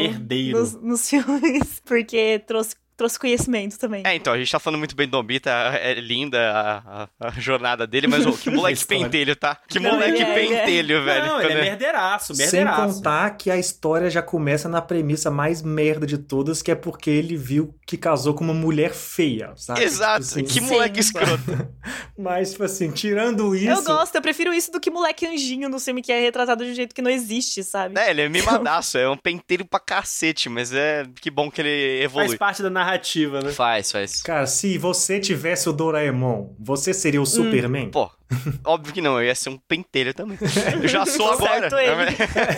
nos, 0.51 0.74
nos 0.82 1.09
filmes, 1.09 1.82
porque 1.86 2.41
trouxe 2.47 2.76
trouxe 2.96 3.20
conhecimento 3.20 3.78
também. 3.78 4.04
É, 4.06 4.16
então, 4.16 4.34
a 4.34 4.38
gente 4.38 4.52
tá 4.52 4.60
falando 4.60 4.80
muito 4.80 4.96
bem 4.96 5.08
do 5.08 5.18
Nobita, 5.18 5.50
é 5.50 5.94
linda 5.96 6.52
a, 6.52 7.04
a, 7.04 7.28
a 7.28 7.32
jornada 7.32 7.88
dele, 7.88 8.08
mas 8.08 8.26
oh, 8.26 8.34
que 8.34 8.50
moleque 8.52 8.86
pentelho, 8.86 9.36
tá? 9.36 9.58
Que 9.68 9.80
não, 9.80 9.91
moleque 9.91 10.22
é, 10.22 10.34
pentelho, 10.34 10.98
é. 10.98 11.02
velho. 11.02 11.26
Não, 11.26 11.41
ele 11.41 11.54
é 11.54 11.62
merdeiraço, 11.62 12.36
merdeiraço. 12.36 12.94
Sem 12.94 12.94
contar 12.94 13.32
que 13.32 13.50
a 13.50 13.58
história 13.58 14.10
já 14.10 14.22
começa 14.22 14.70
na 14.70 14.82
premissa 14.82 15.32
mais 15.32 15.62
merda 15.62 16.06
de 16.06 16.18
todas, 16.18 16.62
que 16.62 16.72
é 16.72 16.76
porque 16.76 17.10
ele 17.10 17.36
viu 17.36 17.76
que 17.86 17.98
casou 17.98 18.34
com 18.34 18.44
uma 18.44 18.54
mulher 18.54 18.94
feia, 18.94 19.54
sabe? 19.56 19.84
Exato, 19.84 20.26
tipo 20.26 20.39
assim, 20.39 20.44
que 20.46 20.62
moleque 20.62 21.02
sim. 21.02 21.10
escroto. 21.10 21.70
mas, 22.18 22.52
tipo 22.52 22.64
assim, 22.64 22.91
tirando 22.91 23.56
isso... 23.56 23.70
Eu 23.70 23.84
gosto, 23.84 24.16
eu 24.16 24.22
prefiro 24.22 24.54
isso 24.54 24.72
do 24.72 24.80
que 24.80 24.89
moleque 24.89 25.26
anjinho 25.26 25.70
no 25.70 25.80
filme 25.80 26.02
que 26.02 26.12
é 26.12 26.20
retratado 26.20 26.64
de 26.64 26.72
um 26.72 26.76
jeito 26.76 26.94
que 26.94 27.02
não 27.02 27.12
existe, 27.12 27.64
sabe? 27.64 28.00
É, 28.00 28.10
ele 28.10 28.22
é 28.22 28.30
mimadaço, 28.30 28.98
é 28.98 29.10
um 29.10 29.18
pentelho 29.18 29.66
pra 29.66 29.80
cacete, 29.80 30.50
mas 30.50 30.74
é 30.74 31.06
que 31.22 31.30
bom 31.30 31.50
que 31.50 31.62
ele 31.62 32.04
evolui. 32.04 32.28
Faz 32.28 32.39
parte 32.39 32.62
da 32.62 32.70
narrativa, 32.84 33.42
né? 33.42 33.52
Faz, 33.52 33.92
faz. 33.92 34.22
Cara, 34.22 34.46
se 34.46 34.78
você 34.78 35.20
tivesse 35.20 35.70
o 35.70 35.74
Doraemon, 35.74 36.50
você 36.60 36.94
seria 36.94 37.20
o 37.20 37.24
hum. 37.24 37.26
Superman? 37.26 37.90
Pô, 37.90 38.10
Óbvio 38.66 38.94
que 38.94 39.02
não, 39.02 39.20
eu 39.20 39.28
ia 39.28 39.36
ser 39.36 39.50
um 39.50 39.58
pentelho 39.58 40.14
também. 40.14 40.38
Eu 40.82 40.88
já 40.88 41.06
sou 41.06 41.32
agora. 41.32 41.70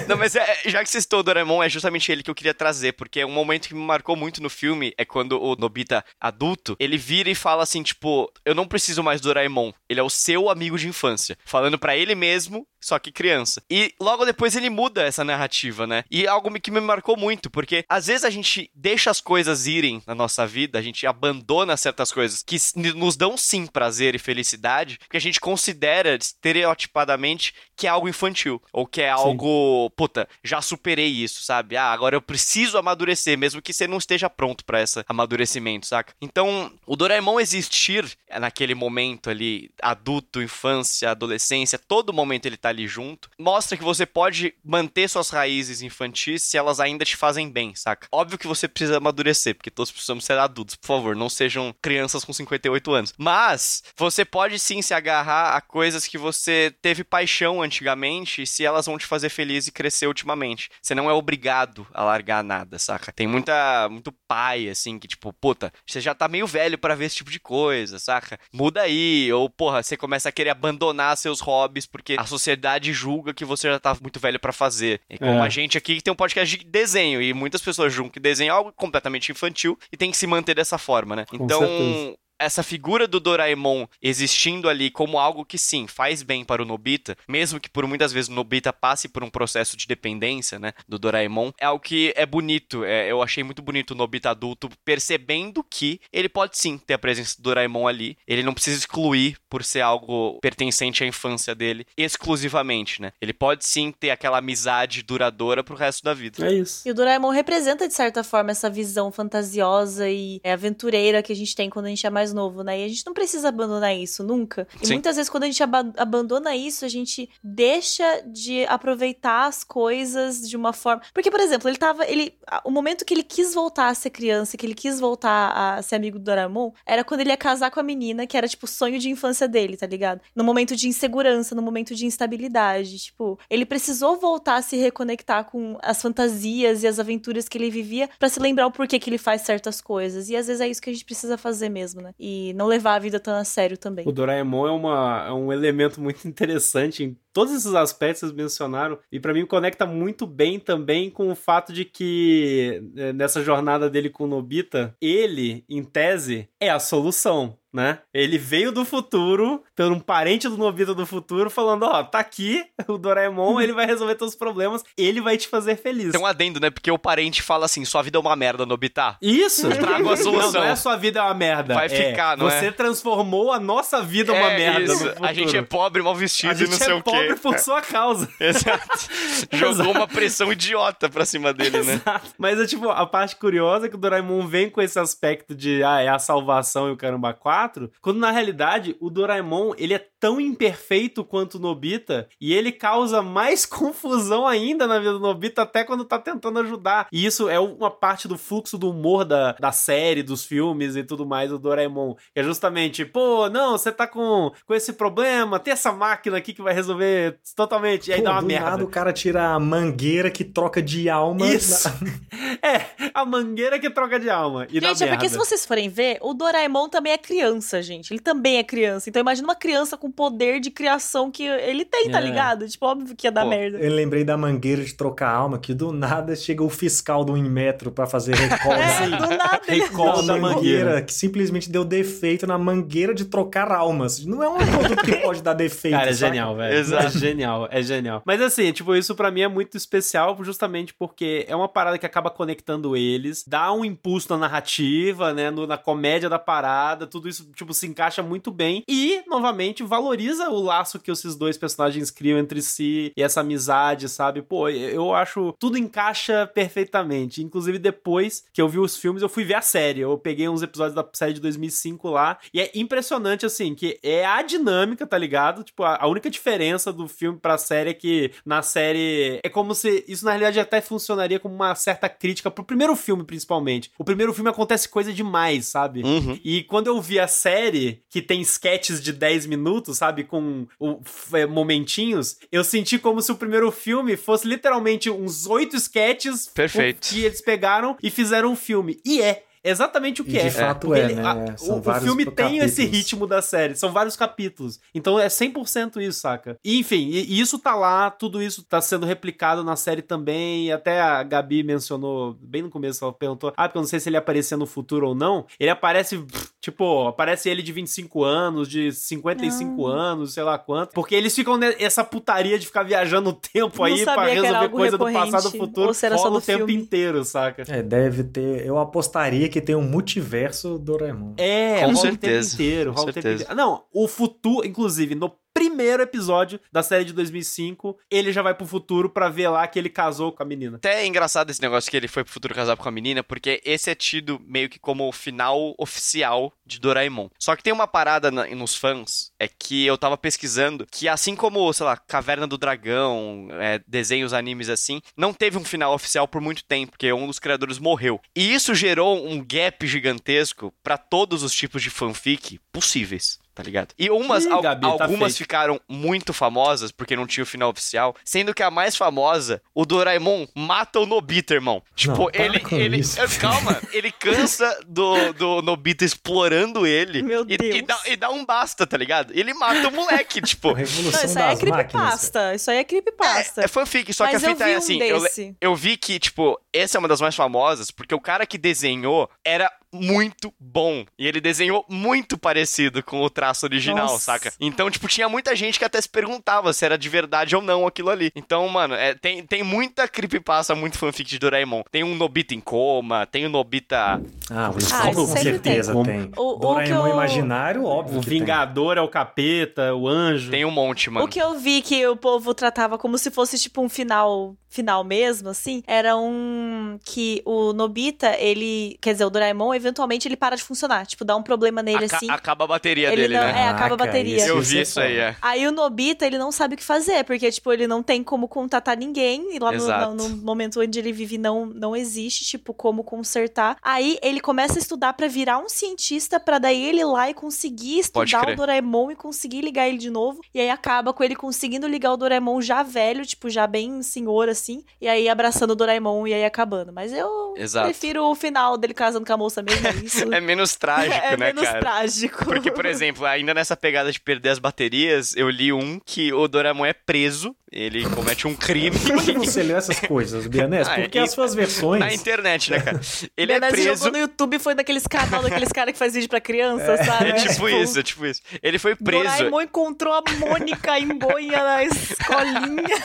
Não, 0.07 0.17
mas 0.17 0.35
é, 0.35 0.61
já 0.65 0.83
que 0.83 0.89
você 0.89 1.01
citou 1.01 1.19
o 1.19 1.23
Doraemon, 1.23 1.63
é 1.63 1.69
justamente 1.69 2.11
ele 2.11 2.23
que 2.23 2.29
eu 2.29 2.35
queria 2.35 2.53
trazer, 2.53 2.93
porque 2.93 3.23
um 3.23 3.31
momento 3.31 3.67
que 3.67 3.73
me 3.73 3.81
marcou 3.81 4.15
muito 4.15 4.41
no 4.41 4.49
filme 4.49 4.93
é 4.97 5.05
quando 5.05 5.41
o 5.41 5.55
Nobita 5.55 6.03
adulto, 6.19 6.75
ele 6.79 6.97
vira 6.97 7.29
e 7.29 7.35
fala 7.35 7.63
assim, 7.63 7.83
tipo, 7.83 8.31
eu 8.43 8.55
não 8.55 8.67
preciso 8.67 9.03
mais 9.03 9.21
do 9.21 9.25
Doraemon, 9.25 9.71
ele 9.89 9.99
é 9.99 10.03
o 10.03 10.09
seu 10.09 10.49
amigo 10.49 10.77
de 10.77 10.87
infância. 10.87 11.37
Falando 11.45 11.77
para 11.77 11.95
ele 11.95 12.15
mesmo, 12.15 12.67
só 12.79 12.99
que 12.99 13.11
criança. 13.11 13.63
E 13.69 13.93
logo 13.99 14.25
depois 14.25 14.55
ele 14.55 14.69
muda 14.69 15.03
essa 15.03 15.23
narrativa, 15.23 15.87
né? 15.87 16.03
E 16.09 16.27
algo 16.27 16.51
que 16.59 16.69
me 16.69 16.79
marcou 16.79 17.17
muito, 17.17 17.49
porque 17.49 17.83
às 17.89 18.07
vezes 18.07 18.23
a 18.23 18.29
gente 18.29 18.69
deixa 18.75 19.09
as 19.09 19.19
coisas 19.19 19.65
irem 19.65 20.03
na 20.05 20.13
nossa 20.13 20.45
vida, 20.45 20.77
a 20.77 20.81
gente 20.81 21.07
abandona 21.07 21.75
certas 21.75 22.11
coisas 22.11 22.43
que 22.43 22.57
nos 22.95 23.17
dão 23.17 23.35
sim 23.35 23.65
prazer 23.65 24.13
e 24.13 24.19
felicidade, 24.19 24.99
porque 24.99 25.17
a 25.17 25.21
gente 25.21 25.39
consegue 25.39 25.64
considera 25.65 26.15
estereotipadamente 26.15 27.53
que 27.75 27.87
é 27.87 27.89
algo 27.89 28.07
infantil. 28.07 28.61
Ou 28.71 28.85
que 28.85 29.01
é 29.01 29.09
algo, 29.09 29.87
Sim. 29.89 29.93
puta, 29.95 30.29
já 30.43 30.61
superei 30.61 31.07
isso, 31.07 31.43
sabe? 31.43 31.75
Ah, 31.75 31.91
agora 31.91 32.15
eu 32.15 32.21
preciso 32.21 32.77
amadurecer, 32.77 33.37
mesmo 33.37 33.61
que 33.61 33.73
você 33.73 33.87
não 33.87 33.97
esteja 33.97 34.29
pronto 34.29 34.63
para 34.63 34.81
esse 34.81 35.03
amadurecimento, 35.07 35.85
saca? 35.85 36.13
Então, 36.21 36.71
o 36.85 36.95
Doraemon 36.95 37.39
existir 37.39 38.05
naquele 38.39 38.75
momento 38.75 39.29
ali, 39.29 39.71
adulto, 39.81 40.41
infância, 40.41 41.11
adolescência, 41.11 41.79
todo 41.79 42.13
momento 42.13 42.45
ele 42.45 42.57
tá 42.57 42.69
ali 42.69 42.87
junto, 42.87 43.29
mostra 43.37 43.77
que 43.77 43.83
você 43.83 44.05
pode 44.05 44.53
manter 44.63 45.09
suas 45.09 45.29
raízes 45.29 45.81
infantis 45.81 46.43
se 46.43 46.57
elas 46.57 46.79
ainda 46.79 47.03
te 47.03 47.17
fazem 47.17 47.49
bem, 47.49 47.75
saca? 47.75 48.07
Óbvio 48.11 48.37
que 48.37 48.47
você 48.47 48.67
precisa 48.67 48.97
amadurecer, 48.97 49.55
porque 49.55 49.71
todos 49.71 49.91
precisamos 49.91 50.23
ser 50.23 50.37
adultos, 50.37 50.75
por 50.75 50.87
favor, 50.87 51.15
não 51.15 51.29
sejam 51.29 51.75
crianças 51.81 52.23
com 52.23 52.31
58 52.31 52.93
anos. 52.93 53.13
Mas, 53.17 53.83
você 53.97 54.23
pode 54.23 54.59
sim 54.59 54.81
se 54.81 54.93
agarrar 54.93 55.54
a 55.55 55.61
coisas 55.61 56.05
que 56.05 56.17
você 56.17 56.75
teve 56.81 57.03
paixão 57.03 57.61
antigamente 57.61 58.41
e 58.41 58.47
se 58.47 58.65
elas 58.65 58.85
vão 58.85 58.97
te 58.97 59.05
fazer 59.05 59.29
feliz 59.29 59.67
e 59.67 59.71
crescer 59.71 60.05
ultimamente. 60.07 60.69
Você 60.81 60.93
não 60.93 61.09
é 61.09 61.13
obrigado 61.13 61.87
a 61.93 62.03
largar 62.03 62.43
nada, 62.43 62.77
saca? 62.77 63.13
Tem 63.13 63.25
muita 63.25 63.87
muito 63.89 64.11
pai 64.27 64.67
assim 64.67 64.99
que 64.99 65.07
tipo, 65.07 65.31
puta, 65.31 65.71
você 65.87 66.01
já 66.01 66.13
tá 66.13 66.27
meio 66.27 66.45
velho 66.45 66.77
para 66.77 66.93
ver 66.93 67.05
esse 67.05 67.15
tipo 67.15 67.31
de 67.31 67.39
coisa, 67.39 67.99
saca? 67.99 68.37
Muda 68.51 68.81
aí, 68.81 69.31
ou 69.31 69.49
porra, 69.49 69.81
você 69.81 69.95
começa 69.95 70.27
a 70.27 70.31
querer 70.31 70.49
abandonar 70.49 71.15
seus 71.15 71.39
hobbies 71.39 71.85
porque 71.85 72.17
a 72.19 72.25
sociedade 72.25 72.91
julga 72.91 73.33
que 73.33 73.45
você 73.45 73.69
já 73.69 73.79
tá 73.79 73.95
muito 74.01 74.19
velho 74.19 74.39
para 74.39 74.51
fazer. 74.51 74.99
E 75.09 75.17
como 75.17 75.39
é. 75.39 75.41
a 75.41 75.49
gente 75.49 75.77
aqui 75.77 76.01
tem 76.01 76.11
um 76.11 76.17
podcast 76.17 76.57
de 76.57 76.65
desenho 76.65 77.21
e 77.21 77.33
muitas 77.33 77.61
pessoas 77.61 77.93
julgam 77.93 78.11
que 78.11 78.19
desenho 78.19 78.49
é 78.49 78.51
algo 78.51 78.73
completamente 78.73 79.31
infantil 79.31 79.79
e 79.91 79.95
tem 79.95 80.11
que 80.11 80.17
se 80.17 80.27
manter 80.27 80.53
dessa 80.53 80.77
forma, 80.77 81.15
né? 81.15 81.25
Com 81.29 81.37
então, 81.37 81.59
certeza 81.59 82.24
essa 82.39 82.63
figura 82.63 83.07
do 83.07 83.19
Doraemon 83.19 83.87
existindo 84.01 84.69
ali 84.69 84.89
como 84.89 85.19
algo 85.19 85.45
que 85.45 85.57
sim, 85.57 85.87
faz 85.87 86.21
bem 86.21 86.43
para 86.43 86.61
o 86.61 86.65
Nobita, 86.65 87.17
mesmo 87.27 87.59
que 87.59 87.69
por 87.69 87.87
muitas 87.87 88.11
vezes 88.11 88.29
o 88.29 88.33
Nobita 88.33 88.73
passe 88.73 89.07
por 89.07 89.23
um 89.23 89.29
processo 89.29 89.77
de 89.77 89.87
dependência, 89.87 90.59
né, 90.59 90.73
do 90.87 90.99
Doraemon, 90.99 91.51
é 91.59 91.65
algo 91.65 91.83
que 91.83 92.13
é 92.15 92.25
bonito. 92.25 92.83
É, 92.83 93.11
eu 93.11 93.21
achei 93.21 93.43
muito 93.43 93.61
bonito 93.61 93.91
o 93.91 93.95
Nobita 93.95 94.29
adulto 94.29 94.69
percebendo 94.83 95.63
que 95.63 95.99
ele 96.11 96.29
pode 96.29 96.57
sim 96.57 96.77
ter 96.77 96.93
a 96.93 96.99
presença 96.99 97.35
do 97.37 97.43
Doraemon 97.43 97.87
ali. 97.87 98.17
Ele 98.27 98.43
não 98.43 98.53
precisa 98.53 98.77
excluir 98.77 99.37
por 99.49 99.63
ser 99.63 99.81
algo 99.81 100.39
pertencente 100.41 101.03
à 101.03 101.07
infância 101.07 101.55
dele 101.55 101.85
exclusivamente, 101.97 103.01
né? 103.01 103.11
Ele 103.21 103.33
pode 103.33 103.65
sim 103.65 103.91
ter 103.91 104.09
aquela 104.09 104.39
amizade 104.39 105.03
duradoura 105.03 105.63
pro 105.63 105.75
resto 105.75 106.03
da 106.03 106.13
vida. 106.13 106.45
É 106.45 106.53
isso. 106.53 106.87
E 106.87 106.91
o 106.91 106.93
Doraemon 106.93 107.29
representa 107.29 107.87
de 107.87 107.93
certa 107.93 108.23
forma 108.23 108.51
essa 108.51 108.69
visão 108.69 109.11
fantasiosa 109.11 110.09
e 110.09 110.41
aventureira 110.43 111.23
que 111.23 111.31
a 111.31 111.35
gente 111.35 111.55
tem 111.55 111.69
quando 111.69 111.85
a 111.85 111.89
gente 111.89 112.05
é 112.05 112.09
mais 112.09 112.24
mais 112.25 112.33
novo, 112.33 112.63
né? 112.63 112.79
E 112.79 112.83
a 112.83 112.87
gente 112.87 113.05
não 113.05 113.13
precisa 113.13 113.49
abandonar 113.49 113.95
isso 113.95 114.23
nunca. 114.23 114.67
E 114.81 114.87
Sim. 114.87 114.93
muitas 114.93 115.15
vezes, 115.15 115.29
quando 115.29 115.43
a 115.43 115.45
gente 115.45 115.61
ab 115.61 115.75
abandona 115.97 116.55
isso, 116.55 116.83
a 116.83 116.87
gente 116.87 117.29
deixa 117.43 118.23
de 118.25 118.65
aproveitar 118.65 119.45
as 119.45 119.63
coisas 119.63 120.47
de 120.49 120.57
uma 120.57 120.73
forma. 120.73 121.03
Porque, 121.13 121.29
por 121.29 121.39
exemplo, 121.39 121.69
ele 121.69 121.77
tava. 121.77 122.05
Ele, 122.05 122.33
o 122.63 122.71
momento 122.71 123.05
que 123.05 123.13
ele 123.13 123.23
quis 123.23 123.53
voltar 123.53 123.89
a 123.89 123.93
ser 123.93 124.09
criança, 124.09 124.57
que 124.57 124.65
ele 124.65 124.73
quis 124.73 124.99
voltar 124.99 125.51
a 125.51 125.81
ser 125.81 125.95
amigo 125.95 126.17
do 126.17 126.25
Doraemon, 126.25 126.71
era 126.85 127.03
quando 127.03 127.21
ele 127.21 127.29
ia 127.29 127.37
casar 127.37 127.69
com 127.69 127.79
a 127.79 127.83
menina, 127.83 128.25
que 128.25 128.37
era, 128.37 128.47
tipo, 128.47 128.65
o 128.65 128.69
sonho 128.69 128.97
de 128.97 129.09
infância 129.09 129.47
dele, 129.47 129.77
tá 129.77 129.85
ligado? 129.85 130.21
No 130.35 130.43
momento 130.43 130.75
de 130.75 130.87
insegurança, 130.87 131.53
no 131.53 131.61
momento 131.61 131.93
de 131.93 132.05
instabilidade. 132.05 132.97
Tipo, 132.97 133.37
ele 133.49 133.65
precisou 133.65 134.17
voltar 134.17 134.55
a 134.55 134.61
se 134.61 134.77
reconectar 134.77 135.45
com 135.45 135.77
as 135.81 136.01
fantasias 136.01 136.83
e 136.83 136.87
as 136.87 136.99
aventuras 136.99 137.47
que 137.47 137.57
ele 137.57 137.69
vivia 137.69 138.09
para 138.17 138.29
se 138.29 138.39
lembrar 138.39 138.67
o 138.67 138.71
porquê 138.71 138.97
que 138.97 139.09
ele 139.09 139.17
faz 139.17 139.41
certas 139.41 139.81
coisas. 139.81 140.29
E 140.29 140.35
às 140.35 140.47
vezes 140.47 140.61
é 140.61 140.67
isso 140.67 140.81
que 140.81 140.89
a 140.89 140.93
gente 140.93 141.05
precisa 141.05 141.37
fazer 141.37 141.69
mesmo, 141.69 142.01
né? 142.01 142.14
E 142.19 142.53
não 142.53 142.67
levar 142.67 142.95
a 142.95 142.99
vida 142.99 143.19
tão 143.19 143.35
a 143.35 143.43
sério 143.43 143.77
também. 143.77 144.07
O 144.07 144.11
Doraemon 144.11 144.67
é, 144.67 144.71
uma, 144.71 145.25
é 145.27 145.31
um 145.31 145.51
elemento 145.51 146.01
muito 146.01 146.25
interessante 146.27 147.03
em 147.03 147.17
todos 147.35 147.53
esses 147.53 147.75
aspectos 147.75 148.21
que 148.21 148.27
vocês 148.27 148.31
mencionaram 148.31 148.97
e 149.11 149.19
para 149.19 149.33
mim 149.33 149.45
conecta 149.45 149.85
muito 149.85 150.25
bem 150.25 150.57
também 150.57 151.09
com 151.09 151.29
o 151.29 151.35
fato 151.35 151.73
de 151.73 151.83
que 151.83 152.81
é, 152.95 153.11
nessa 153.11 153.43
jornada 153.43 153.89
dele 153.89 154.09
com 154.09 154.23
o 154.23 154.27
Nobita, 154.27 154.95
ele, 155.01 155.65
em 155.67 155.83
tese, 155.83 156.47
é 156.61 156.69
a 156.69 156.79
solução 156.79 157.57
né? 157.75 157.99
Ele 158.13 158.37
veio 158.37 158.71
do 158.71 158.85
futuro, 158.85 159.61
por 159.75 159.91
um 159.91 159.99
parente 159.99 160.47
do 160.47 160.55
Nobita 160.55 160.95
do 160.95 161.05
futuro, 161.05 161.49
falando: 161.49 161.83
Ó, 161.83 161.99
oh, 161.99 162.03
tá 162.05 162.19
aqui 162.19 162.63
o 162.87 162.97
Doraemon, 162.97 163.59
ele 163.59 163.73
vai 163.73 163.85
resolver 163.85 164.15
todos 164.15 164.33
os 164.33 164.39
problemas, 164.39 164.81
ele 164.97 165.19
vai 165.19 165.37
te 165.37 165.49
fazer 165.49 165.75
feliz. 165.75 166.13
Tem 166.13 166.21
um 166.21 166.25
adendo, 166.25 166.57
né? 166.57 166.69
Porque 166.69 166.89
o 166.89 166.97
parente 166.97 167.41
fala 167.41 167.65
assim: 167.65 167.83
sua 167.83 168.01
vida 168.01 168.17
é 168.17 168.21
uma 168.21 168.35
merda, 168.35 168.65
Nobita. 168.65 169.17
Isso! 169.21 169.67
Eu 169.67 169.75
trago 169.77 170.09
a 170.09 170.15
solução. 170.15 170.53
Não, 170.53 170.61
não 170.61 170.67
é 170.67 170.75
sua 170.77 170.95
vida 170.95 171.19
é 171.19 171.23
uma 171.23 171.33
merda. 171.33 171.73
Vai 171.73 171.87
é, 171.87 171.89
ficar, 171.89 172.37
não 172.37 172.49
Você 172.49 172.67
é? 172.67 172.71
transformou 172.71 173.51
a 173.51 173.59
nossa 173.59 174.01
vida 174.01 174.33
é, 174.33 174.39
uma 174.39 174.49
merda. 174.51 174.93
Isso. 174.93 175.13
A 175.21 175.33
gente 175.33 175.57
é 175.57 175.61
pobre, 175.61 176.01
mal 176.01 176.15
vestido 176.15 176.63
e 176.63 176.67
não 176.67 176.77
sei 176.77 176.93
é 176.93 176.95
o 176.95 177.03
quê. 177.03 177.24
Pobre 177.27 177.41
por 177.41 177.59
sua 177.59 177.81
causa. 177.81 178.29
Exato. 178.39 179.09
Jogou 179.51 179.91
uma 179.91 180.07
pressão 180.07 180.51
idiota 180.51 181.09
pra 181.09 181.25
cima 181.25 181.53
dele, 181.53 181.83
né? 181.83 181.93
Exato. 181.93 182.31
Mas 182.37 182.59
é 182.59 182.65
tipo, 182.65 182.89
a 182.89 183.05
parte 183.05 183.35
curiosa 183.35 183.85
é 183.85 183.89
que 183.89 183.95
o 183.95 183.99
Doraemon 183.99 184.47
vem 184.47 184.69
com 184.69 184.81
esse 184.81 184.99
aspecto 184.99 185.55
de, 185.55 185.83
ah, 185.83 186.01
é 186.01 186.07
a 186.07 186.19
salvação 186.19 186.89
e 186.89 186.91
o 186.91 186.97
caramba 186.97 187.33
4, 187.33 187.91
quando 188.01 188.19
na 188.19 188.31
realidade 188.31 188.95
o 188.99 189.09
Doraemon, 189.09 189.73
ele 189.77 189.93
é 189.93 189.99
tão 190.25 190.41
imperfeito 190.41 191.23
quanto 191.23 191.55
o 191.55 191.59
Nobita 191.59 192.27
e 192.41 192.51
ele 192.51 192.71
causa 192.71 193.21
mais 193.21 193.63
confusão 193.67 194.47
ainda 194.47 194.87
na 194.87 194.97
vida 194.97 195.13
do 195.13 195.19
Nobita 195.19 195.61
até 195.61 195.83
quando 195.83 196.03
tá 196.03 196.17
tentando 196.17 196.57
ajudar. 196.61 197.07
E 197.11 197.23
isso 197.23 197.47
é 197.47 197.59
uma 197.59 197.91
parte 197.91 198.27
do 198.27 198.39
fluxo 198.39 198.75
do 198.75 198.89
humor 198.89 199.23
da, 199.23 199.51
da 199.59 199.71
série, 199.71 200.23
dos 200.23 200.43
filmes 200.43 200.95
e 200.95 201.03
tudo 201.03 201.27
mais 201.27 201.51
do 201.51 201.59
Doraemon. 201.59 202.15
Que 202.33 202.39
é 202.39 202.43
justamente, 202.43 203.05
pô, 203.05 203.47
não, 203.49 203.73
você 203.73 203.91
tá 203.91 204.07
com, 204.07 204.51
com 204.65 204.73
esse 204.73 204.93
problema, 204.93 205.59
tem 205.59 205.71
essa 205.73 205.91
máquina 205.91 206.37
aqui 206.37 206.53
que 206.55 206.61
vai 206.63 206.73
resolver 206.73 207.37
totalmente. 207.55 208.07
E 208.09 208.13
aí 208.13 208.19
Pô, 208.19 208.25
dá 208.25 208.31
uma 208.31 208.41
do 208.41 208.47
merda. 208.47 208.69
nada 208.71 208.83
o 208.83 208.87
cara 208.87 209.13
tira 209.13 209.53
a 209.53 209.59
mangueira 209.59 210.31
que 210.31 210.43
troca 210.43 210.81
de 210.81 211.07
alma. 211.07 211.45
Isso. 211.47 211.87
na- 211.87 212.15
É, 212.65 212.85
a 213.13 213.23
mangueira 213.25 213.77
que 213.77 213.89
troca 213.91 214.19
de 214.19 214.27
alma. 214.29 214.65
E 214.71 214.79
dá 214.79 214.87
Gente, 214.87 215.03
é 215.03 215.05
merda. 215.05 215.17
porque 215.17 215.29
se 215.29 215.37
vocês 215.37 215.65
forem 215.65 215.87
ver, 215.87 216.17
o 216.21 216.33
Doraemon 216.33 216.89
também 216.89 217.13
é 217.13 217.17
criança, 217.17 217.79
gente. 217.81 218.11
Ele 218.11 218.19
também 218.19 218.57
é 218.57 218.63
criança. 218.63 219.07
Então 219.09 219.19
imagina 219.19 219.47
uma 219.47 219.55
criança 219.55 219.95
com 219.97 220.09
poder 220.15 220.59
de 220.59 220.71
criação 220.71 221.29
que 221.29 221.43
ele 221.43 221.83
tem, 221.85 222.09
tá 222.09 222.19
É. 222.19 222.21
ligado? 222.21 222.67
Tipo, 222.67 222.85
óbvio 222.85 223.15
que 223.15 223.27
ia 223.27 223.31
dar 223.31 223.43
Pô, 223.43 223.49
merda. 223.49 223.77
Eu 223.77 223.93
lembrei 223.93 224.23
da 224.23 224.37
mangueira 224.37 224.83
de 224.83 224.93
trocar 224.93 225.29
alma, 225.29 225.59
que 225.59 225.73
do 225.73 225.91
nada 225.91 226.35
chega 226.35 226.63
o 226.63 226.69
fiscal 226.69 227.23
do 227.25 227.35
Inmetro 227.37 227.91
pra 227.91 228.07
fazer 228.07 228.35
recall. 228.35 228.73
É, 228.85 229.07
na- 229.07 229.17
do 229.17 229.37
nada 229.37 229.61
ele 229.67 229.81
Recall 229.81 230.21
na 230.23 230.33
da 230.33 230.39
mangueira. 230.39 231.01
que 231.01 231.13
simplesmente 231.13 231.69
deu 231.69 231.83
defeito 231.83 232.45
na 232.47 232.57
mangueira 232.57 233.13
de 233.13 233.25
trocar 233.25 233.71
almas. 233.71 234.23
Não 234.25 234.41
é 234.43 234.47
um 234.49 234.55
produto 234.57 235.03
que 235.03 235.15
pode 235.17 235.41
dar 235.41 235.53
defeito. 235.53 235.95
Cara, 235.97 236.09
é 236.09 236.13
saca? 236.13 236.27
genial, 236.33 236.55
velho. 236.55 236.77
Exato. 236.77 237.05
É 237.05 237.09
genial, 237.11 237.67
é 237.71 237.81
genial. 237.81 238.21
Mas 238.25 238.41
assim, 238.41 238.71
tipo, 238.71 238.95
isso 238.95 239.15
pra 239.15 239.31
mim 239.31 239.41
é 239.41 239.47
muito 239.47 239.75
especial 239.77 240.37
justamente 240.43 240.93
porque 240.93 241.45
é 241.47 241.55
uma 241.55 241.67
parada 241.67 241.97
que 241.97 242.05
acaba 242.05 242.29
conectando 242.29 242.95
eles, 242.95 243.43
dá 243.47 243.71
um 243.73 243.83
impulso 243.83 244.27
na 244.31 244.37
narrativa, 244.37 245.33
né, 245.33 245.49
no- 245.51 245.67
na 245.67 245.77
comédia 245.77 246.29
da 246.29 246.39
parada, 246.39 247.07
tudo 247.07 247.27
isso, 247.27 247.49
tipo, 247.55 247.73
se 247.73 247.87
encaixa 247.87 248.21
muito 248.23 248.51
bem 248.51 248.83
e, 248.87 249.21
novamente, 249.27 249.83
valoriza 249.83 250.04
o 250.49 250.61
laço 250.61 250.99
que 250.99 251.11
esses 251.11 251.35
dois 251.35 251.57
personagens 251.57 252.11
criam 252.11 252.37
entre 252.37 252.61
si 252.61 253.11
e 253.15 253.23
essa 253.23 253.41
amizade, 253.41 254.09
sabe? 254.09 254.41
Pô, 254.41 254.69
eu 254.69 255.13
acho 255.13 255.53
tudo 255.59 255.77
encaixa 255.77 256.49
perfeitamente. 256.53 257.43
Inclusive, 257.43 257.79
depois 257.79 258.43
que 258.53 258.61
eu 258.61 258.69
vi 258.69 258.79
os 258.79 258.97
filmes, 258.97 259.21
eu 259.21 259.29
fui 259.29 259.43
ver 259.43 259.55
a 259.55 259.61
série. 259.61 260.01
Eu 260.01 260.17
peguei 260.17 260.47
uns 260.47 260.61
episódios 260.61 260.95
da 260.95 261.07
série 261.13 261.33
de 261.33 261.41
2005 261.41 262.09
lá 262.09 262.37
e 262.53 262.59
é 262.59 262.71
impressionante, 262.75 263.45
assim, 263.45 263.73
que 263.73 263.99
é 264.03 264.25
a 264.25 264.41
dinâmica, 264.41 265.05
tá 265.05 265.17
ligado? 265.17 265.63
Tipo, 265.63 265.83
a, 265.83 265.97
a 266.01 266.07
única 266.07 266.29
diferença 266.29 266.91
do 266.91 267.07
filme 267.07 267.39
pra 267.39 267.57
série 267.57 267.89
é 267.89 267.93
que 267.93 268.31
na 268.45 268.61
série 268.61 269.39
é 269.43 269.49
como 269.49 269.73
se 269.73 270.03
isso 270.07 270.25
na 270.25 270.31
realidade 270.31 270.59
até 270.59 270.81
funcionaria 270.81 271.39
como 271.39 271.55
uma 271.55 271.75
certa 271.75 272.09
crítica 272.09 272.51
pro 272.51 272.63
primeiro 272.63 272.95
filme, 272.95 273.23
principalmente. 273.23 273.91
O 273.97 274.03
primeiro 274.03 274.33
filme 274.33 274.49
acontece 274.49 274.89
coisa 274.89 275.13
demais, 275.13 275.67
sabe? 275.67 276.03
Uhum. 276.03 276.39
E 276.43 276.63
quando 276.63 276.87
eu 276.87 277.01
vi 277.01 277.19
a 277.19 277.27
série, 277.27 278.03
que 278.09 278.21
tem 278.21 278.41
sketches 278.41 279.01
de 279.01 279.13
10 279.13 279.45
minutos, 279.45 279.84
sabe? 279.93 280.23
Com 280.23 280.65
o- 280.79 280.99
é, 281.33 281.45
momentinhos, 281.45 282.37
eu 282.51 282.63
senti 282.63 282.97
como 282.97 283.21
se 283.21 283.31
o 283.31 283.35
primeiro 283.35 283.71
filme 283.71 284.15
fosse 284.17 284.47
literalmente 284.47 285.09
uns 285.09 285.45
oito 285.47 285.75
sketches 285.75 286.47
Perfeito. 286.47 287.07
que 287.09 287.23
eles 287.23 287.41
pegaram 287.41 287.97
e 288.01 288.09
fizeram 288.09 288.51
um 288.51 288.55
filme. 288.55 288.97
E 289.05 289.21
é. 289.21 289.43
Exatamente 289.67 290.21
o 290.21 290.23
que 290.23 290.37
E 290.37 290.41
de 290.41 290.45
é. 290.45 290.51
fato 290.51 290.85
Porque 290.85 290.99
é, 291.01 291.05
ele- 291.05 291.15
né? 291.15 291.23
a- 291.25 291.57
São 291.57 291.77
o, 291.77 291.79
o 291.79 291.93
filme 291.95 292.23
tem 292.23 292.35
capítulos. 292.35 292.65
esse 292.71 292.85
ritmo 292.85 293.25
da 293.25 293.41
série, 293.41 293.75
são 293.75 293.91
vários 293.91 294.15
capítulos. 294.15 294.79
Então 294.93 295.19
é 295.19 295.27
100% 295.27 295.99
isso, 295.99 296.19
saca? 296.19 296.55
E, 296.63 296.77
enfim, 296.77 297.09
e, 297.09 297.23
e 297.33 297.39
isso 297.41 297.57
tá 297.57 297.73
lá, 297.73 298.11
tudo 298.11 298.43
isso 298.43 298.61
tá 298.61 298.79
sendo 298.79 299.07
replicado 299.07 299.63
na 299.63 299.75
série 299.75 300.03
também. 300.03 300.67
E 300.67 300.71
até 300.71 301.01
a 301.01 301.23
Gabi 301.23 301.63
mencionou 301.63 302.37
bem 302.39 302.61
no 302.61 302.69
começo, 302.69 303.03
ela 303.03 303.11
perguntou: 303.11 303.53
Ah, 303.57 303.67
porque 303.67 303.79
eu 303.79 303.81
não 303.81 303.87
sei 303.89 303.99
se 303.99 304.07
ele 304.07 304.17
aparecer 304.17 304.55
no 304.55 304.67
futuro 304.67 305.07
ou 305.07 305.15
não. 305.15 305.47
Ele 305.59 305.71
aparece, 305.71 306.19
pff, 306.19 306.49
tipo, 306.65 307.05
aparece 307.07 307.47
ele 307.47 307.61
de 307.61 307.71
25 307.71 308.23
anos, 308.23 308.67
de 308.67 308.91
55 308.91 309.85
anos, 309.85 310.33
sei 310.33 310.41
lá 310.41 310.57
quanto. 310.57 310.93
Porque 310.93 311.13
eles 311.13 311.35
ficam 311.35 311.57
nessa 311.57 312.03
putaria 312.03 312.57
de 312.57 312.65
ficar 312.65 312.81
viajando 312.81 313.29
o 313.29 313.33
tempo 313.33 313.77
Não 313.77 313.85
aí 313.85 314.03
pra 314.03 314.25
resolver 314.25 314.69
coisa 314.69 314.97
do 314.97 315.05
passado 315.11 315.43
do 315.51 315.57
futuro. 315.59 315.87
ou 315.89 315.93
se 315.93 316.05
era 316.07 316.17
só 316.17 316.27
do 316.29 316.37
o 316.37 316.41
tempo 316.41 316.65
filme. 316.65 316.73
inteiro, 316.73 317.23
saca? 317.23 317.63
É, 317.67 317.83
deve 317.83 318.23
ter. 318.23 318.65
Eu 318.65 318.79
apostaria 318.79 319.47
que 319.47 319.61
tem 319.61 319.75
um 319.75 319.83
multiverso 319.83 320.79
Doraemon. 320.79 321.35
É, 321.37 321.81
Com 321.81 321.85
rola 321.87 321.95
certeza, 321.97 322.47
o 322.55 322.57
tempo 322.57 322.63
inteiro. 322.63 322.89
com 322.93 322.97
Rola 322.99 323.09
o 323.09 323.13
tempo 323.13 323.23
certeza. 323.27 323.43
inteiro. 323.43 323.55
Não, 323.61 323.83
o 323.93 324.07
futuro, 324.07 324.65
inclusive, 324.65 325.13
no 325.13 325.31
primeiro 325.55 326.03
episódio 326.03 326.59
da 326.69 326.83
série 326.83 327.05
de 327.05 327.13
2005, 327.13 327.97
ele 328.11 328.33
já 328.33 328.41
vai 328.41 328.53
pro 328.53 328.67
futuro 328.67 329.09
pra 329.09 329.29
ver 329.29 329.47
lá 329.47 329.65
que 329.67 329.79
ele 329.79 329.89
casou 329.89 330.33
com 330.33 330.43
a 330.43 330.45
menina. 330.45 330.75
Até 330.75 331.01
é 331.01 331.07
engraçado 331.07 331.49
esse 331.49 331.61
negócio 331.61 331.89
que 331.89 331.95
ele 331.95 332.09
foi 332.09 332.25
pro 332.25 332.33
futuro 332.33 332.53
casar 332.53 332.75
com 332.75 332.87
a 332.89 332.91
menina, 332.91 333.23
porque 333.23 333.61
esse 333.63 333.89
é 333.89 333.95
tido 333.95 334.37
meio 334.45 334.69
que 334.69 334.77
como 334.77 335.07
o 335.07 335.13
final 335.13 335.73
oficial 335.77 336.51
de 336.65 336.77
Doraemon. 336.79 337.29
Só 337.39 337.55
que 337.55 337.63
tem 337.63 337.71
uma 337.71 337.87
parada 337.87 338.29
na- 338.29 338.45
nos 338.47 338.75
fãs, 338.75 339.31
é 339.39 339.47
que 339.47 339.85
eu 339.85 339.97
tava 339.97 340.17
pesquisando, 340.17 340.85
que 340.91 341.07
assim 341.07 341.35
como, 341.35 341.71
sei 341.71 341.85
lá, 341.85 341.95
Caverna 341.95 342.45
do 342.45 342.57
Dragão, 342.57 343.47
é, 343.51 343.79
desenhos, 343.87 344.33
animes 344.33 344.67
assim, 344.67 345.01
não 345.15 345.33
teve 345.33 345.57
um 345.57 345.63
final 345.63 345.93
oficial 345.93 346.27
por 346.27 346.41
muito 346.41 346.65
tempo, 346.65 346.91
porque 346.91 347.11
um 347.13 347.27
dos 347.27 347.39
criadores 347.39 347.79
morreu. 347.79 348.19
E 348.35 348.53
isso 348.53 348.75
gerou 348.75 349.25
um 349.25 349.41
gap 349.41 349.87
gigantesco 349.87 350.73
pra 350.83 350.97
todos 350.97 351.43
os 351.43 351.53
tipos 351.53 351.81
de 351.81 351.89
fanfic 351.89 352.59
possíveis. 352.73 353.39
Tá 353.55 353.63
ligado? 353.63 353.93
E 353.97 354.09
umas, 354.11 354.43
Ih, 354.43 354.49
al- 354.51 354.61
Gabi, 354.61 354.81
tá 354.81 354.87
algumas 355.05 355.31
feito. 355.31 355.37
ficaram 355.37 355.79
muito 355.87 356.33
famosas 356.33 356.91
porque 356.91 357.15
não 357.15 357.25
tinha 357.25 357.43
o 357.43 357.47
final 357.47 357.69
oficial, 357.69 358.13
sendo 358.25 358.53
que 358.53 358.61
a 358.61 358.69
mais 358.69 358.97
famosa, 358.97 359.61
o 359.73 359.85
Doraemon 359.85 360.45
mata 360.53 360.99
o 360.99 361.05
Nobita, 361.05 361.53
irmão. 361.53 361.81
Tipo, 361.95 362.23
Não, 362.23 362.29
ele 362.33 362.59
com 362.59 362.75
ele 362.75 362.97
isso. 362.97 363.17
eh, 363.21 363.25
calma, 363.39 363.81
ele 363.93 364.11
cansa 364.11 364.77
do, 364.85 365.31
do 365.31 365.61
Nobita 365.61 366.03
explorando 366.03 366.85
ele 366.85 367.23
Meu 367.23 367.45
e, 367.47 367.53
e 367.53 367.57
Deus. 367.57 367.81
dá, 367.83 367.99
e 368.07 368.15
dá 368.17 368.29
um 368.29 368.45
basta, 368.45 368.85
tá 368.85 368.97
ligado? 368.97 369.31
Ele 369.33 369.53
mata 369.53 369.87
o 369.87 369.91
moleque, 369.91 370.41
tipo, 370.43 370.73
Revolução 370.73 371.21
Não, 371.21 371.25
isso 371.29 371.39
aí 371.39 371.53
é 371.53 371.55
creepyasta. 371.55 372.55
Isso 372.55 372.71
aí 372.71 372.77
é 372.79 372.83
creepyasta. 372.83 373.61
é 373.63 373.67
fanfic, 373.69 374.13
só 374.13 374.27
que 374.27 374.33
Mas 374.33 374.43
a 374.43 374.47
eu 374.47 374.51
fita 374.51 374.65
vi 374.65 374.71
é 374.71 374.75
um 374.75 374.77
assim, 374.77 375.01
eu, 375.01 375.17
le- 375.17 375.23
desse. 375.23 375.55
eu 375.61 375.75
vi 375.75 375.95
que, 375.95 376.19
tipo, 376.19 376.59
essa 376.73 376.97
é 376.97 376.99
uma 376.99 377.07
das 377.07 377.21
mais 377.21 377.35
famosas, 377.35 377.89
porque 377.89 378.13
o 378.13 378.19
cara 378.19 378.45
que 378.45 378.57
desenhou 378.57 379.29
era 379.45 379.71
muito 379.95 380.53
bom. 380.59 381.05
E 381.17 381.25
ele 381.27 381.39
desenhou 381.41 381.85
muito 381.89 382.37
parecido 382.37 383.01
com 383.03 383.21
o 383.21 383.29
traço 383.29 383.65
original, 383.65 384.07
Nossa. 384.07 384.19
saca? 384.19 384.53
Então, 384.59 384.89
tipo, 384.91 385.07
tinha 385.07 385.27
muita 385.29 385.55
gente 385.55 385.79
que 385.79 385.85
até 385.85 385.99
se 386.01 386.09
perguntava 386.09 386.71
se 386.73 386.85
era 386.85 386.97
de 386.97 387.09
verdade 387.09 387.55
ou 387.55 387.61
não 387.61 387.87
aquilo 387.87 388.09
ali. 388.09 388.31
Então, 388.35 388.67
mano, 388.67 388.93
é, 388.93 389.13
tem, 389.13 389.43
tem 389.45 389.63
muita 389.63 390.07
creepypasta, 390.07 390.75
muito 390.75 390.97
fanfic 390.97 391.29
de 391.29 391.39
Doraemon. 391.39 391.83
Tem 391.91 392.03
um 392.03 392.15
Nobita 392.15 392.53
em 392.53 392.59
coma, 392.59 393.25
tem 393.25 393.45
o 393.45 393.49
Nobita... 393.49 394.21
Ah, 394.49 394.69
o 394.69 394.75
Ah, 394.93 395.11
com 395.13 395.25
sempre 395.25 395.43
certeza 395.43 395.93
tem. 395.93 396.03
tem. 396.03 396.31
O- 396.37 396.55
o 396.55 396.59
Doraemon 396.59 397.03
que 397.03 397.09
eu- 397.09 397.13
imaginário, 397.13 397.83
óbvio 397.85 398.19
O 398.19 398.21
que 398.21 398.29
tem. 398.29 398.39
Vingador 398.39 398.97
é 398.97 399.01
o 399.01 399.07
capeta, 399.07 399.93
o 399.95 400.07
anjo. 400.07 400.51
Tem 400.51 400.65
um 400.65 400.71
monte, 400.71 401.09
mano. 401.09 401.25
O 401.25 401.29
que 401.29 401.39
eu 401.39 401.57
vi 401.57 401.81
que 401.81 402.05
o 402.07 402.15
povo 402.15 402.53
tratava 402.53 402.97
como 402.97 403.17
se 403.17 403.31
fosse 403.31 403.57
tipo 403.59 403.81
um 403.81 403.89
final 403.89 404.55
final 404.69 405.05
mesmo, 405.05 405.47
assim, 405.47 405.81
era 405.87 406.17
um 406.17 406.99
que 407.05 407.41
o 407.45 407.71
Nobita, 407.71 408.35
ele, 408.37 408.97
quer 409.01 409.13
dizer, 409.13 409.23
o 409.23 409.29
Doraemon, 409.29 409.73
eventualmente 409.85 410.27
ele 410.27 410.35
para 410.35 410.55
de 410.55 410.63
funcionar, 410.63 411.05
tipo, 411.05 411.23
dá 411.23 411.35
um 411.35 411.43
problema 411.43 411.81
nele 411.83 412.05
Aca- 412.05 412.17
assim. 412.17 412.29
acaba 412.29 412.65
a 412.65 412.67
bateria 412.67 413.07
Ele 413.11 413.23
dele, 413.23 413.33
não- 413.35 413.43
né? 413.43 413.61
é, 413.61 413.67
acaba 413.67 413.93
a 413.93 413.97
bateria. 413.97 414.37
esse- 414.37 414.47
Eu 414.49 414.59
esse 414.59 414.71
vi 414.71 414.79
é 414.79 414.81
isso 414.81 414.99
aí, 414.99 415.17
é. 415.17 415.35
Aí 415.41 415.67
o 415.67 415.71
Nobita, 415.71 416.25
ele 416.25 416.37
não 416.37 416.51
sabe 416.51 416.73
o 416.75 416.77
que 416.77 416.83
fazer, 416.83 417.23
porque, 417.23 417.51
tipo, 417.51 417.71
ele 417.71 417.87
não 417.87 418.01
tem 418.01 418.23
como 418.23 418.47
contatar 418.47 418.97
ninguém, 418.97 419.55
e 419.55 419.59
lá 419.59 419.71
no, 419.71 420.15
no- 420.15 420.29
no 420.29 420.37
momento 420.37 420.81
onde 420.81 420.97
ele 420.99 421.11
vive 421.11 421.37
não, 421.37 421.65
não 421.65 421.95
existe, 421.95 422.43
tipo, 422.45 422.73
como 422.73 423.03
consertar. 423.03 423.77
Aí 423.81 424.17
ele 424.21 424.39
começa 424.39 424.75
a 424.77 424.79
estudar 424.79 425.13
pra 425.13 425.27
virar 425.27 425.57
um 425.59 425.69
cientista, 425.69 426.39
pra 426.39 426.57
daí 426.57 426.83
ele 426.83 427.01
ir 427.01 427.05
lá 427.05 427.29
e 427.29 427.33
conseguir 427.33 427.99
estudar 427.99 428.49
o 428.49 428.55
Doraemon 428.55 429.11
e 429.11 429.15
conseguir 429.15 429.61
ligar 429.61 429.87
ele 429.87 429.97
de 429.97 430.09
novo. 430.09 430.41
E 430.53 430.59
aí 430.59 430.69
acaba 430.69 431.13
com 431.13 431.23
ele 431.23 431.35
conseguindo 431.35 431.87
ligar 431.87 432.11
o 432.13 432.17
Doraemon 432.17 432.61
já 432.61 432.83
velho, 432.83 433.25
tipo, 433.25 433.49
já 433.49 433.67
bem 433.67 434.01
senhor, 434.01 434.49
assim, 434.49 434.83
e 434.99 435.07
aí 435.07 435.27
abraçando 435.29 435.71
o 435.71 435.75
Doraemon 435.75 436.25
e 436.27 436.33
aí 436.33 436.45
acabando. 436.45 436.91
Mas 436.93 437.11
eu 437.13 437.53
Exato. 437.57 437.85
prefiro 437.85 438.23
o 438.25 438.35
final 438.35 438.77
dele 438.77 438.93
casando 438.93 439.25
com 439.25 439.33
a 439.33 439.37
moça 439.37 439.61
mesmo, 439.61 439.74
é 439.83 440.05
isso. 440.05 440.33
É 440.33 440.39
menos 440.41 440.75
trágico, 440.75 441.13
É 441.15 441.31
né, 441.37 441.47
menos 441.47 441.63
cara? 441.63 441.79
trágico. 441.79 442.45
Porque, 442.45 442.71
por 442.71 442.85
exemplo, 442.85 443.25
ainda 443.25 443.53
nessa 443.53 443.75
pegada 443.75 444.11
de 444.11 444.19
perder 444.19 444.49
as 444.49 444.59
baterias, 444.59 445.35
eu 445.35 445.49
li 445.49 445.71
um 445.73 445.99
que 446.05 446.31
o 446.33 446.47
Doraemon 446.47 446.85
é 446.85 446.93
preso, 446.93 447.55
ele 447.71 448.07
comete 448.09 448.47
um 448.47 448.55
crime 448.55 448.95
Onde 449.11 449.33
você 449.33 449.61
leu 449.61 449.75
essas 449.77 449.99
coisas, 449.99 450.47
Bianés? 450.47 450.87
Ah, 450.95 450.95
Porque 450.95 451.17
e- 451.17 451.21
as 451.21 451.31
suas 451.31 451.53
versões. 451.55 451.99
na 451.99 452.13
internet, 452.13 452.71
né, 452.71 452.79
cara? 452.79 453.01
Ele 453.35 453.51
é 453.53 453.59
preso. 453.59 453.83
jogou 453.95 454.11
no 454.11 454.17
YouTube 454.19 454.59
foi 454.59 454.75
daqueles 454.75 455.05
canal 455.07 455.41
daqueis 455.41 455.71
caras 455.71 455.91
que 455.93 455.97
faz 455.99 456.13
vídeo 456.13 456.29
pra 456.29 456.39
criança, 456.39 456.97
sabe? 457.03 457.29
É 457.29 457.33
tipo 457.33 457.67
isso, 457.67 457.99
é 457.99 458.03
tipo 458.03 458.25
isso. 458.25 458.41
Ele 458.63 458.77
foi 458.79 458.95
preso. 458.95 459.23
Doraemon 459.23 459.61
encontrou 459.61 460.13
a 460.13 460.21
Mônica 460.39 460.97
em 460.99 461.07
boia 461.17 461.63
na 461.63 461.83
escolinha, 461.83 462.95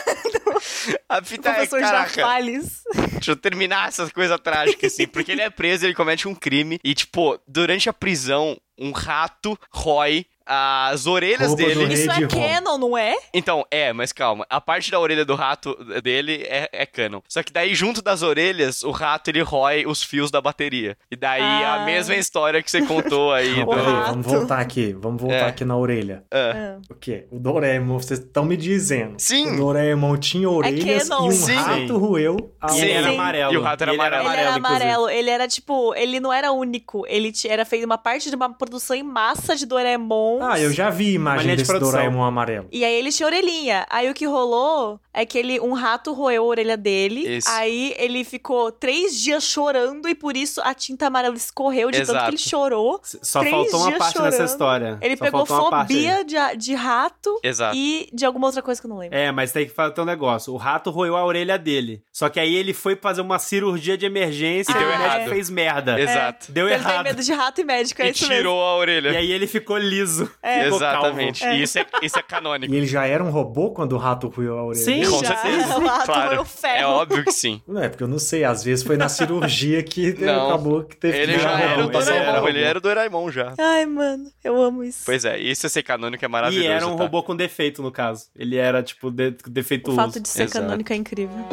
A 1.09 1.19
o 1.19 1.25
fita 1.25 1.49
é, 1.49 1.67
caraca, 1.67 2.09
Jafales. 2.21 2.81
deixa 3.13 3.31
eu 3.31 3.35
terminar 3.35 3.87
essa 3.89 4.09
coisa 4.09 4.37
trágica, 4.37 4.87
assim. 4.87 5.07
Porque 5.07 5.31
ele 5.31 5.41
é 5.41 5.49
preso, 5.49 5.85
ele 5.85 5.93
comete 5.93 6.27
um 6.27 6.35
crime. 6.35 6.50
E, 6.83 6.93
tipo, 6.93 7.39
durante 7.47 7.89
a 7.89 7.93
prisão, 7.93 8.59
um 8.77 8.91
rato 8.91 9.57
rói 9.71 10.25
as 10.53 11.07
orelhas 11.07 11.47
Roupa 11.47 11.63
do 11.63 11.69
dele. 11.69 11.93
Isso 11.93 12.11
é 12.11 12.27
canon, 12.27 12.77
não 12.77 12.97
é? 12.97 13.15
Então, 13.33 13.65
é, 13.71 13.93
mas 13.93 14.11
calma. 14.11 14.45
A 14.49 14.59
parte 14.59 14.91
da 14.91 14.99
orelha 14.99 15.23
do 15.23 15.33
rato 15.33 15.73
dele 16.03 16.43
é, 16.45 16.69
é 16.73 16.85
canon. 16.85 17.21
Só 17.29 17.41
que 17.41 17.53
daí, 17.53 17.73
junto 17.73 18.01
das 18.01 18.21
orelhas, 18.21 18.83
o 18.83 18.91
rato 18.91 19.29
ele 19.29 19.41
rói 19.41 19.85
os 19.85 20.03
fios 20.03 20.29
da 20.29 20.41
bateria. 20.41 20.97
E 21.09 21.15
daí 21.15 21.41
Ah. 21.41 21.75
a 21.75 21.85
mesma 21.85 22.15
história 22.15 22.61
que 22.61 22.69
você 22.69 22.81
contou 22.81 23.31
aí. 23.31 23.55
Do... 23.63 23.67
peraí, 23.67 23.85
rato. 23.85 24.09
vamos 24.11 24.27
voltar 24.27 24.59
aqui. 24.59 24.91
Vamos 24.99 25.21
voltar 25.21 25.35
É. 25.37 25.45
aqui 25.47 25.63
na 25.63 25.77
orelha. 25.77 26.23
Ah. 26.29 26.77
O 26.89 26.95
quê? 26.95 27.27
O 27.31 27.39
Doraemon, 27.39 27.97
vocês 27.99 28.19
estão 28.19 28.43
me 28.43 28.57
dizendo. 28.57 29.15
Sim. 29.19 29.53
O 29.53 29.57
Doraemon 29.57 30.17
tinha 30.17 30.49
orelhas 30.49 31.07
canon. 31.07 31.25
e 31.25 31.27
um 31.29 31.31
Sim. 31.31 31.55
rato 31.55 31.97
roeu 31.97 32.53
a 32.59 32.73
E 32.73 32.81
ele 32.81 32.91
era 32.91 33.07
Sim. 33.07 33.13
amarelo. 33.13 33.53
E 33.53 33.57
o 33.57 33.61
rato 33.61 33.81
era 33.83 33.91
ele 33.93 34.01
amarelo. 34.01 34.29
Ele 34.29 34.41
era 34.41 34.53
amarelo, 34.55 35.09
ele 35.09 35.29
era 35.29 35.47
tipo, 35.47 35.95
ele 35.95 36.19
não 36.19 36.33
era 36.33 36.51
único, 36.51 37.05
ele 37.07 37.31
era 37.47 37.63
feito 37.63 37.85
uma 37.85 37.97
parte 37.97 38.29
de 38.29 38.35
uma 38.35 38.49
produção 38.53 38.95
em 38.95 39.03
massa 39.03 39.55
de 39.55 39.65
Doraemon 39.65 40.40
Ah, 40.41 40.59
eu 40.59 40.71
já 40.71 40.89
vi 40.89 41.13
imagem 41.13 41.51
de 41.51 41.57
desse 41.57 41.69
produção. 41.71 41.91
Doraemon 41.93 42.23
amarelo. 42.23 42.67
E 42.71 42.83
aí 42.85 42.93
ele 42.93 43.11
tinha 43.11 43.25
orelhinha. 43.27 43.85
Aí 43.89 44.09
o 44.09 44.13
que 44.13 44.25
rolou 44.25 44.99
é 45.13 45.25
que 45.25 45.37
ele, 45.37 45.59
um 45.59 45.73
rato 45.73 46.13
roeu 46.13 46.43
a 46.43 46.45
orelha 46.45 46.77
dele. 46.77 47.37
Isso. 47.37 47.49
Aí 47.49 47.93
ele 47.97 48.23
ficou 48.23 48.71
três 48.71 49.19
dias 49.19 49.43
chorando 49.43 50.07
e 50.07 50.15
por 50.15 50.35
isso 50.37 50.61
a 50.63 50.73
tinta 50.73 51.07
amarela 51.07 51.35
escorreu 51.35 51.91
de 51.91 51.97
tanto 51.99 52.11
Exato. 52.11 52.25
que 52.25 52.31
ele 52.31 52.37
chorou. 52.37 52.99
Só 53.03 53.39
Três 53.41 53.51
faltou 53.53 53.81
uma 53.81 53.97
parte 53.97 54.13
chorando. 54.13 54.31
dessa 54.31 54.43
história. 54.45 54.97
Ele 55.01 55.17
Só 55.17 55.25
pegou 55.25 55.45
fobia 55.45 56.23
de, 56.23 56.35
de 56.57 56.73
rato 56.75 57.39
Exato. 57.43 57.75
e 57.75 58.09
de 58.13 58.25
alguma 58.25 58.47
outra 58.47 58.61
coisa 58.61 58.79
que 58.79 58.87
eu 58.87 58.89
não 58.89 58.97
lembro. 58.97 59.17
É, 59.17 59.31
mas 59.31 59.51
tem 59.51 59.65
que 59.65 59.73
fazer 59.73 59.99
um 59.99 60.05
negócio. 60.05 60.53
O 60.53 60.57
rato 60.57 60.89
roeu 60.91 61.15
a 61.17 61.25
orelha 61.25 61.57
dele. 61.57 62.01
Só 62.11 62.29
que 62.29 62.39
aí 62.39 62.55
ele 62.55 62.73
foi 62.73 62.95
fazer 62.95 63.21
uma 63.21 63.37
cirurgia 63.39 63.97
de 63.97 64.05
emergência 64.05 64.71
E 64.71 64.73
deu 64.73 64.83
o 64.83 64.89
médico 64.89 65.05
errado. 65.05 65.29
fez 65.29 65.49
merda. 65.49 65.99
Exato. 65.99 66.51
Deu 66.51 66.65
Então 66.67 66.75
ele 66.77 66.83
tem 66.85 66.91
errado. 66.93 67.03
medo 67.05 67.21
de 67.23 67.33
rato 67.33 67.61
e 67.61 67.63
médico, 67.63 68.01
é 68.01 68.07
E 68.07 68.11
isso 68.11 68.21
mesmo. 68.23 68.35
tirou 68.37 68.61
a 68.63 68.75
orelha. 68.77 69.09
E 69.09 69.17
aí 69.17 69.31
ele 69.31 69.47
ficou 69.47 69.77
liso. 69.77 70.30
É. 70.41 70.67
Exatamente. 70.67 71.45
E 71.45 71.61
isso 71.63 71.79
é, 71.79 71.85
isso 72.01 72.17
é 72.19 72.21
canônico. 72.21 72.73
E 72.73 72.77
ele 72.77 72.85
já 72.87 73.05
era 73.05 73.23
um 73.23 73.29
robô 73.29 73.71
quando 73.71 73.93
o 73.93 73.97
rato 73.97 74.27
ruiu 74.27 74.57
a 74.57 74.63
orelha 74.65 74.83
Sim. 74.83 75.03
Com 75.09 75.23
Já. 75.23 75.35
certeza. 75.37 75.77
O 75.77 75.85
rato 75.85 76.05
claro. 76.05 76.45
ferro. 76.45 76.77
É 76.77 76.85
óbvio 76.85 77.23
que 77.23 77.31
sim. 77.31 77.61
Não 77.67 77.81
é, 77.81 77.89
porque 77.89 78.03
eu 78.03 78.07
não 78.07 78.19
sei, 78.19 78.43
às 78.43 78.63
vezes 78.63 78.83
foi 78.85 78.97
na 78.97 79.07
cirurgia 79.09 79.81
que 79.83 80.13
Não. 80.13 80.47
acabou 80.47 80.83
que 80.83 80.95
teve 80.97 81.17
Ele 81.17 81.33
que 81.33 81.39
já 81.39 81.59
era 81.59 81.79
o 81.79 81.85
robô. 81.85 81.99
Ele 81.99 82.09
era 82.09 82.31
Doraemon. 82.31 82.47
Ele 82.49 82.61
era 82.63 82.77
o 82.77 82.81
Doraemon 82.81 83.31
já. 83.31 83.53
Ai, 83.57 83.85
mano, 83.85 84.31
eu 84.43 84.61
amo 84.61 84.83
isso. 84.83 85.01
Pois 85.05 85.25
é, 85.25 85.37
isso 85.39 85.65
é 85.65 85.69
ser 85.69 85.83
canônico 85.83 86.23
é 86.23 86.27
maravilhoso. 86.27 86.67
E 86.67 86.71
era 86.71 86.87
um 86.87 86.95
tá? 86.95 87.03
robô 87.03 87.23
com 87.23 87.35
defeito, 87.35 87.81
no 87.81 87.91
caso. 87.91 88.25
Ele 88.35 88.57
era, 88.57 88.81
tipo, 88.83 89.09
de- 89.11 89.35
o 89.45 89.49
defeituoso. 89.49 89.95
fato 89.97 90.19
de 90.19 90.27
ser 90.29 90.43
Exato. 90.43 90.65
canônico 90.65 90.91
é 90.91 90.95
incrível. 90.95 91.45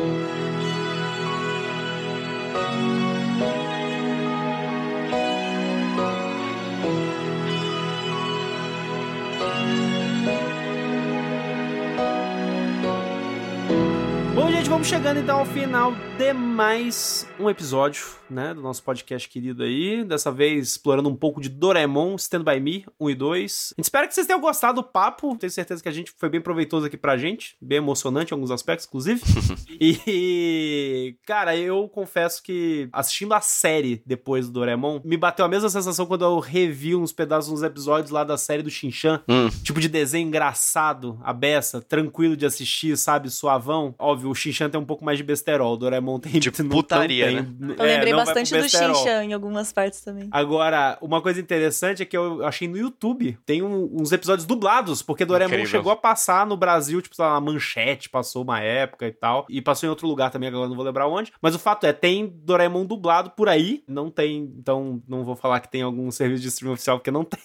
Vamos 14.78 14.90
chegando 14.90 15.18
então 15.18 15.40
ao 15.40 15.44
final 15.44 15.92
de 16.16 16.32
mais 16.32 17.26
um 17.40 17.50
episódio, 17.50 18.04
né, 18.30 18.54
do 18.54 18.60
nosso 18.60 18.80
podcast 18.82 19.28
querido 19.28 19.64
aí. 19.64 20.04
Dessa 20.04 20.30
vez 20.30 20.68
explorando 20.68 21.08
um 21.08 21.16
pouco 21.16 21.40
de 21.40 21.48
Doraemon, 21.48 22.14
Stand 22.14 22.44
By 22.44 22.60
Me, 22.60 22.86
1 23.00 23.10
e 23.10 23.14
2. 23.16 23.74
A 23.76 23.80
gente 23.80 23.84
espera 23.84 24.06
que 24.06 24.14
vocês 24.14 24.26
tenham 24.26 24.40
gostado 24.40 24.80
do 24.80 24.84
papo. 24.84 25.36
Tenho 25.36 25.50
certeza 25.50 25.82
que 25.82 25.88
a 25.88 25.92
gente 25.92 26.12
foi 26.16 26.28
bem 26.28 26.40
proveitoso 26.40 26.86
aqui 26.86 26.96
pra 26.96 27.16
gente. 27.16 27.56
Bem 27.60 27.78
emocionante 27.78 28.32
em 28.32 28.34
alguns 28.34 28.52
aspectos, 28.52 28.86
inclusive. 28.86 29.20
e, 29.80 31.16
cara, 31.26 31.56
eu 31.56 31.88
confesso 31.88 32.40
que 32.40 32.88
assistindo 32.92 33.34
a 33.34 33.40
série 33.40 34.00
depois 34.06 34.46
do 34.46 34.52
Doraemon, 34.52 35.00
me 35.04 35.16
bateu 35.16 35.44
a 35.44 35.48
mesma 35.48 35.70
sensação 35.70 36.06
quando 36.06 36.24
eu 36.24 36.38
revi 36.38 36.94
uns 36.94 37.12
pedaços, 37.12 37.50
uns 37.50 37.62
episódios 37.62 38.12
lá 38.12 38.22
da 38.22 38.36
série 38.36 38.62
do 38.62 38.70
Shinchan 38.70 39.22
Hum, 39.28 39.48
tipo 39.62 39.80
de 39.80 39.88
desenho 39.88 40.28
engraçado, 40.28 41.18
a 41.22 41.32
beça, 41.32 41.80
tranquilo 41.80 42.36
de 42.36 42.46
assistir, 42.46 42.96
sabe, 42.96 43.28
suavão. 43.28 43.94
Óbvio, 43.98 44.30
o 44.30 44.34
Shinchan 44.34 44.67
tem 44.70 44.80
um 44.80 44.84
pouco 44.84 45.04
mais 45.04 45.18
de 45.18 45.24
besterol, 45.24 45.74
o 45.74 45.76
Doraemon 45.76 46.18
tem 46.18 46.32
De 46.38 46.50
putaria, 46.64 47.30
não 47.42 47.68
né? 47.68 47.74
tem- 47.76 47.86
Eu 47.86 47.92
é, 47.92 47.94
lembrei 47.96 48.14
bastante 48.14 48.56
do. 48.56 48.68
Shinchan 48.68 49.24
em 49.24 49.32
algumas 49.32 49.72
partes 49.72 50.00
também. 50.02 50.28
Agora, 50.30 50.98
uma 51.00 51.20
coisa 51.22 51.40
interessante 51.40 52.02
é 52.02 52.06
que 52.06 52.16
eu 52.16 52.44
achei 52.46 52.68
no 52.68 52.76
YouTube, 52.76 53.38
tem 53.46 53.62
um- 53.62 53.88
uns 54.00 54.12
episódios 54.12 54.46
dublados, 54.46 55.02
porque 55.02 55.24
Doraemon 55.24 55.54
Incrível. 55.54 55.70
chegou 55.70 55.92
a 55.92 55.96
passar 55.96 56.46
no 56.46 56.56
Brasil, 56.56 57.00
tipo, 57.02 57.14
sei 57.16 57.24
lá, 57.24 57.32
na 57.34 57.40
Manchete, 57.40 58.08
passou 58.08 58.42
uma 58.42 58.60
época 58.60 59.06
e 59.06 59.12
tal, 59.12 59.46
e 59.48 59.60
passou 59.60 59.86
em 59.86 59.90
outro 59.90 60.06
lugar 60.06 60.30
também, 60.30 60.48
agora 60.48 60.64
eu 60.64 60.68
não 60.68 60.76
vou 60.76 60.84
lembrar 60.84 61.08
onde, 61.08 61.32
mas 61.40 61.54
o 61.54 61.58
fato 61.58 61.84
é, 61.86 61.92
tem 61.92 62.26
Doraemon 62.44 62.84
dublado 62.86 63.30
por 63.30 63.48
aí, 63.48 63.82
não 63.86 64.10
tem, 64.10 64.52
então 64.58 65.02
não 65.08 65.24
vou 65.24 65.36
falar 65.36 65.60
que 65.60 65.70
tem 65.70 65.82
algum 65.82 66.10
serviço 66.12 66.42
de 66.42 66.48
streaming 66.48 66.74
oficial, 66.74 66.98
porque 66.98 67.10
não 67.10 67.24
tem. 67.24 67.38